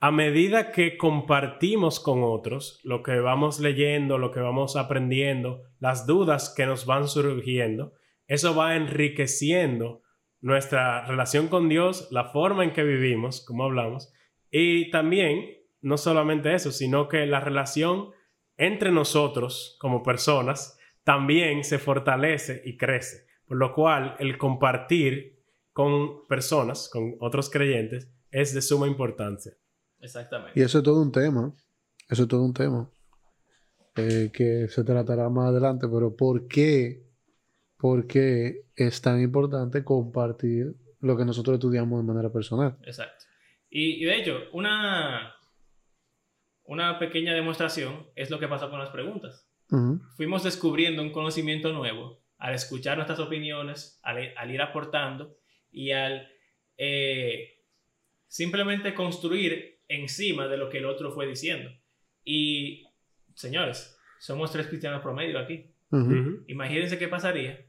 A 0.00 0.10
medida 0.10 0.72
que 0.72 0.98
compartimos 0.98 2.00
con 2.00 2.22
otros 2.24 2.80
lo 2.82 3.02
que 3.02 3.20
vamos 3.20 3.60
leyendo, 3.60 4.18
lo 4.18 4.32
que 4.32 4.40
vamos 4.40 4.76
aprendiendo, 4.76 5.62
las 5.78 6.06
dudas 6.06 6.52
que 6.54 6.66
nos 6.66 6.84
van 6.84 7.08
surgiendo, 7.08 7.94
eso 8.26 8.54
va 8.54 8.76
enriqueciendo 8.76 10.02
nuestra 10.40 11.06
relación 11.06 11.48
con 11.48 11.68
Dios, 11.68 12.08
la 12.10 12.24
forma 12.24 12.64
en 12.64 12.72
que 12.72 12.82
vivimos, 12.82 13.42
como 13.46 13.64
hablamos, 13.64 14.12
y 14.50 14.90
también, 14.90 15.46
no 15.80 15.96
solamente 15.96 16.54
eso, 16.54 16.70
sino 16.70 17.08
que 17.08 17.24
la 17.24 17.40
relación 17.40 18.10
entre 18.56 18.90
nosotros 18.90 19.76
como 19.80 20.02
personas 20.02 20.78
también 21.02 21.64
se 21.64 21.78
fortalece 21.78 22.62
y 22.64 22.76
crece. 22.76 23.26
Por 23.54 23.60
lo 23.60 23.72
cual, 23.72 24.16
el 24.18 24.36
compartir 24.36 25.44
con 25.72 26.26
personas, 26.26 26.88
con 26.92 27.14
otros 27.20 27.48
creyentes, 27.48 28.10
es 28.32 28.52
de 28.52 28.60
suma 28.60 28.88
importancia. 28.88 29.52
Exactamente. 30.00 30.58
Y 30.58 30.64
eso 30.64 30.78
es 30.78 30.84
todo 30.84 31.00
un 31.00 31.12
tema. 31.12 31.54
Eso 32.08 32.24
es 32.24 32.28
todo 32.28 32.42
un 32.42 32.52
tema. 32.52 32.90
Eh, 33.94 34.32
que 34.32 34.66
se 34.66 34.82
tratará 34.82 35.28
más 35.28 35.50
adelante, 35.50 35.86
pero 35.86 36.16
¿por 36.16 36.48
qué 36.48 37.06
porque 37.76 38.66
es 38.74 39.00
tan 39.00 39.22
importante 39.22 39.84
compartir 39.84 40.74
lo 40.98 41.16
que 41.16 41.24
nosotros 41.24 41.54
estudiamos 41.54 42.00
de 42.00 42.12
manera 42.12 42.32
personal. 42.32 42.76
Exacto. 42.82 43.24
Y, 43.70 44.04
de 44.04 44.16
hecho, 44.16 44.36
una, 44.52 45.32
una 46.64 46.98
pequeña 46.98 47.34
demostración 47.34 48.08
es 48.16 48.32
lo 48.32 48.40
que 48.40 48.48
pasó 48.48 48.68
con 48.68 48.80
las 48.80 48.90
preguntas. 48.90 49.48
Fuimos 50.16 50.42
descubriendo 50.42 51.02
un 51.02 51.12
conocimiento 51.12 51.72
nuevo 51.72 52.23
al 52.38 52.54
escuchar 52.54 52.96
nuestras 52.96 53.20
opiniones, 53.20 54.00
al, 54.02 54.50
ir 54.50 54.62
aportando 54.62 55.36
y 55.70 55.92
al 55.92 56.28
eh, 56.76 57.60
simplemente 58.26 58.94
construir 58.94 59.80
encima 59.88 60.48
de 60.48 60.56
lo 60.56 60.68
que 60.68 60.78
el 60.78 60.86
otro 60.86 61.12
fue 61.12 61.26
diciendo. 61.26 61.70
Y, 62.24 62.86
señores, 63.34 63.98
somos 64.18 64.50
tres 64.50 64.66
cristianos 64.66 65.02
promedio 65.02 65.38
aquí. 65.38 65.70
Imagínense 66.48 66.98
qué 66.98 67.06
pasaría 67.06 67.64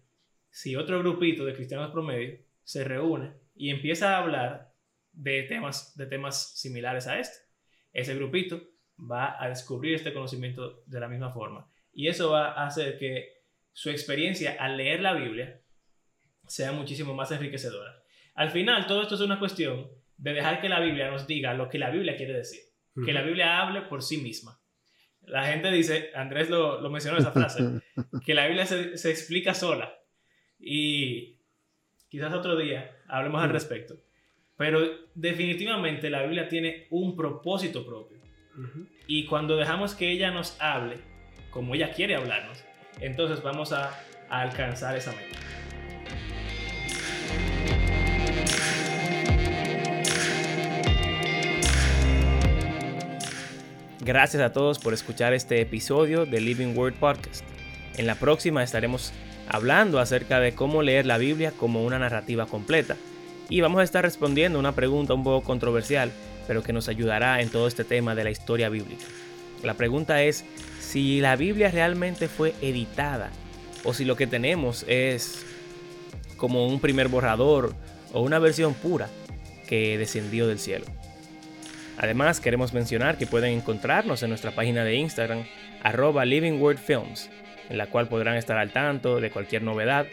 si 0.55 0.77
otro 0.77 0.99
grupito 0.99 1.43
de 1.43 1.53
cristianos 1.53 1.91
promedio 1.91 2.39
se 2.63 2.85
reúne 2.85 3.33
y 3.57 3.71
empieza 3.71 4.15
a 4.15 4.19
hablar 4.23 4.73
de 5.11 5.43
temas, 5.43 5.97
de 5.97 6.05
temas 6.05 6.57
similares 6.57 7.07
a 7.07 7.19
este, 7.19 7.39
ese 7.91 8.15
grupito 8.15 8.61
va 8.97 9.35
a 9.37 9.49
descubrir 9.49 9.95
este 9.95 10.13
conocimiento 10.13 10.81
de 10.85 10.99
la 11.01 11.09
misma 11.09 11.33
forma. 11.33 11.69
Y 11.91 12.07
eso 12.07 12.31
va 12.31 12.53
a 12.53 12.67
hacer 12.67 12.97
que 12.97 13.34
su 13.75 13.89
experiencia 13.89 14.55
al 14.57 14.77
leer 14.77 15.01
la 15.01 15.13
Biblia 15.13 15.59
sea 16.47 16.71
muchísimo 16.71 17.13
más 17.13 17.29
enriquecedora. 17.31 18.01
Al 18.33 18.49
final, 18.49 18.87
todo 18.87 19.01
esto 19.01 19.15
es 19.15 19.21
una 19.21 19.37
cuestión 19.37 19.89
de 20.15 20.33
dejar 20.33 20.61
que 20.61 20.69
la 20.69 20.79
Biblia 20.79 21.11
nos 21.11 21.27
diga 21.27 21.53
lo 21.53 21.67
que 21.67 21.77
la 21.77 21.89
Biblia 21.89 22.15
quiere 22.15 22.31
decir, 22.31 22.61
que 23.05 23.11
la 23.11 23.21
Biblia 23.21 23.59
hable 23.61 23.81
por 23.81 24.01
sí 24.01 24.17
misma. 24.17 24.57
La 25.23 25.45
gente 25.47 25.71
dice, 25.71 26.11
Andrés 26.15 26.49
lo, 26.49 26.79
lo 26.79 26.89
mencionó 26.89 27.17
esa 27.17 27.33
frase, 27.33 27.81
que 28.25 28.33
la 28.33 28.47
Biblia 28.47 28.65
se, 28.65 28.97
se 28.97 29.11
explica 29.11 29.53
sola. 29.53 29.93
Y 30.57 31.41
quizás 32.07 32.33
otro 32.33 32.55
día 32.55 33.03
hablemos 33.09 33.43
al 33.43 33.49
respecto. 33.49 33.97
Pero 34.55 34.79
definitivamente 35.15 36.09
la 36.09 36.21
Biblia 36.21 36.47
tiene 36.47 36.87
un 36.91 37.17
propósito 37.17 37.85
propio. 37.85 38.21
Y 39.05 39.25
cuando 39.25 39.57
dejamos 39.57 39.95
que 39.95 40.11
ella 40.11 40.31
nos 40.31 40.55
hable, 40.61 40.99
como 41.51 41.75
ella 41.75 41.91
quiere 41.91 42.15
hablarnos, 42.15 42.63
entonces 42.99 43.41
vamos 43.43 43.71
a, 43.71 43.91
alcanzar 44.27 44.97
esa 44.97 45.11
meta. 45.11 45.37
Gracias 54.01 54.41
a 54.41 54.51
todos 54.51 54.79
por 54.79 54.93
escuchar 54.93 55.33
este 55.33 55.61
episodio 55.61 56.25
de 56.25 56.41
Living 56.41 56.75
Word 56.75 56.95
Podcast. 56.95 57.45
En 57.97 58.07
la 58.07 58.15
próxima 58.15 58.63
estaremos 58.63 59.13
hablando 59.47 59.99
acerca 59.99 60.39
de 60.39 60.53
cómo 60.53 60.81
leer 60.81 61.05
la 61.05 61.17
Biblia 61.17 61.53
como 61.57 61.83
una 61.83 61.99
narrativa 61.99 62.45
completa. 62.47 62.97
Y 63.49 63.61
vamos 63.61 63.79
a 63.79 63.83
estar 63.83 64.03
respondiendo 64.03 64.57
una 64.57 64.73
pregunta 64.73 65.13
un 65.13 65.23
poco 65.23 65.45
controversial, 65.45 66.11
pero 66.47 66.63
que 66.63 66.73
nos 66.73 66.89
ayudará 66.89 67.41
en 67.41 67.49
todo 67.49 67.67
este 67.67 67.83
tema 67.83 68.15
de 68.15 68.23
la 68.23 68.31
historia 68.31 68.69
bíblica. 68.69 69.05
La 69.63 69.75
pregunta 69.75 70.21
es 70.21 70.45
si 70.79 71.21
la 71.21 71.35
Biblia 71.35 71.71
realmente 71.71 72.27
fue 72.27 72.53
editada 72.61 73.29
o 73.83 73.93
si 73.93 74.05
lo 74.05 74.15
que 74.15 74.27
tenemos 74.27 74.85
es 74.87 75.45
como 76.37 76.67
un 76.67 76.79
primer 76.79 77.07
borrador 77.07 77.73
o 78.13 78.21
una 78.21 78.39
versión 78.39 78.73
pura 78.73 79.09
que 79.67 79.97
descendió 79.97 80.47
del 80.47 80.59
cielo. 80.59 80.85
Además, 81.97 82.39
queremos 82.39 82.73
mencionar 82.73 83.17
que 83.17 83.27
pueden 83.27 83.53
encontrarnos 83.53 84.21
en 84.21 84.29
nuestra 84.29 84.51
página 84.51 84.83
de 84.83 84.95
Instagram, 84.95 85.45
arroba 85.81 86.25
Living 86.25 86.59
Films, 86.77 87.29
en 87.69 87.77
la 87.77 87.87
cual 87.87 88.07
podrán 88.07 88.35
estar 88.35 88.57
al 88.57 88.71
tanto 88.71 89.19
de 89.19 89.31
cualquier 89.31 89.63
novedad, 89.63 90.07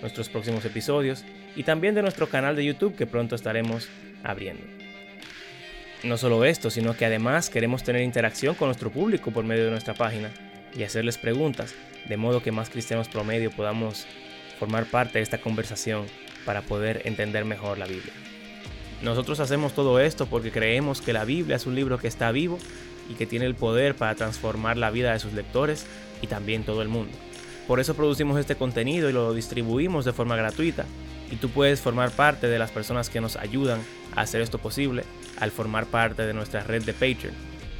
nuestros 0.00 0.28
próximos 0.28 0.64
episodios 0.64 1.24
y 1.56 1.64
también 1.64 1.94
de 1.94 2.02
nuestro 2.02 2.28
canal 2.28 2.56
de 2.56 2.64
YouTube 2.64 2.96
que 2.96 3.06
pronto 3.06 3.34
estaremos 3.34 3.88
abriendo. 4.22 4.83
No 6.04 6.18
solo 6.18 6.44
esto, 6.44 6.68
sino 6.68 6.94
que 6.94 7.06
además 7.06 7.48
queremos 7.48 7.82
tener 7.82 8.02
interacción 8.02 8.54
con 8.54 8.68
nuestro 8.68 8.90
público 8.90 9.30
por 9.30 9.42
medio 9.42 9.64
de 9.64 9.70
nuestra 9.70 9.94
página 9.94 10.30
y 10.76 10.82
hacerles 10.82 11.16
preguntas, 11.16 11.74
de 12.06 12.18
modo 12.18 12.42
que 12.42 12.52
más 12.52 12.68
cristianos 12.68 13.08
promedio 13.08 13.50
podamos 13.50 14.06
formar 14.58 14.84
parte 14.84 15.18
de 15.18 15.22
esta 15.22 15.38
conversación 15.38 16.04
para 16.44 16.60
poder 16.60 17.00
entender 17.06 17.46
mejor 17.46 17.78
la 17.78 17.86
Biblia. 17.86 18.12
Nosotros 19.00 19.40
hacemos 19.40 19.72
todo 19.72 19.98
esto 19.98 20.26
porque 20.26 20.50
creemos 20.50 21.00
que 21.00 21.14
la 21.14 21.24
Biblia 21.24 21.56
es 21.56 21.64
un 21.64 21.74
libro 21.74 21.96
que 21.96 22.08
está 22.08 22.30
vivo 22.32 22.58
y 23.08 23.14
que 23.14 23.24
tiene 23.24 23.46
el 23.46 23.54
poder 23.54 23.94
para 23.94 24.14
transformar 24.14 24.76
la 24.76 24.90
vida 24.90 25.14
de 25.14 25.20
sus 25.20 25.32
lectores 25.32 25.86
y 26.20 26.26
también 26.26 26.64
todo 26.64 26.82
el 26.82 26.88
mundo. 26.88 27.16
Por 27.66 27.80
eso 27.80 27.94
producimos 27.94 28.38
este 28.38 28.56
contenido 28.56 29.08
y 29.08 29.14
lo 29.14 29.32
distribuimos 29.32 30.04
de 30.04 30.12
forma 30.12 30.36
gratuita 30.36 30.84
y 31.30 31.36
tú 31.36 31.48
puedes 31.48 31.80
formar 31.80 32.10
parte 32.10 32.46
de 32.46 32.58
las 32.58 32.70
personas 32.70 33.08
que 33.08 33.22
nos 33.22 33.36
ayudan 33.36 33.80
a 34.14 34.20
hacer 34.20 34.42
esto 34.42 34.58
posible 34.58 35.04
al 35.40 35.50
formar 35.50 35.86
parte 35.86 36.26
de 36.26 36.34
nuestra 36.34 36.62
red 36.62 36.84
de 36.84 36.92
Patreon. 36.92 37.34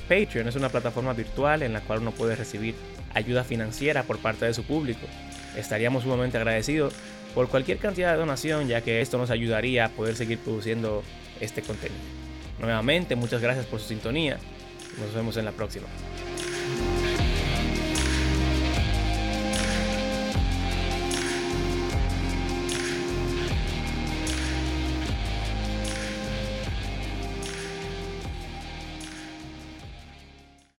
Patreon 0.08 0.48
es 0.48 0.56
una 0.56 0.68
plataforma 0.68 1.12
virtual 1.12 1.62
en 1.62 1.72
la 1.72 1.80
cual 1.80 2.00
uno 2.00 2.12
puede 2.12 2.36
recibir 2.36 2.74
ayuda 3.14 3.44
financiera 3.44 4.02
por 4.02 4.18
parte 4.18 4.44
de 4.44 4.54
su 4.54 4.64
público. 4.64 5.06
Estaríamos 5.56 6.02
sumamente 6.02 6.36
agradecidos 6.36 6.94
por 7.34 7.48
cualquier 7.48 7.78
cantidad 7.78 8.12
de 8.12 8.18
donación 8.18 8.68
ya 8.68 8.80
que 8.80 9.00
esto 9.00 9.18
nos 9.18 9.30
ayudaría 9.30 9.86
a 9.86 9.88
poder 9.88 10.16
seguir 10.16 10.38
produciendo 10.38 11.02
este 11.40 11.62
contenido. 11.62 12.00
Nuevamente, 12.60 13.16
muchas 13.16 13.40
gracias 13.40 13.66
por 13.66 13.80
su 13.80 13.88
sintonía. 13.88 14.38
Nos 14.98 15.14
vemos 15.14 15.36
en 15.36 15.44
la 15.44 15.52
próxima. 15.52 15.86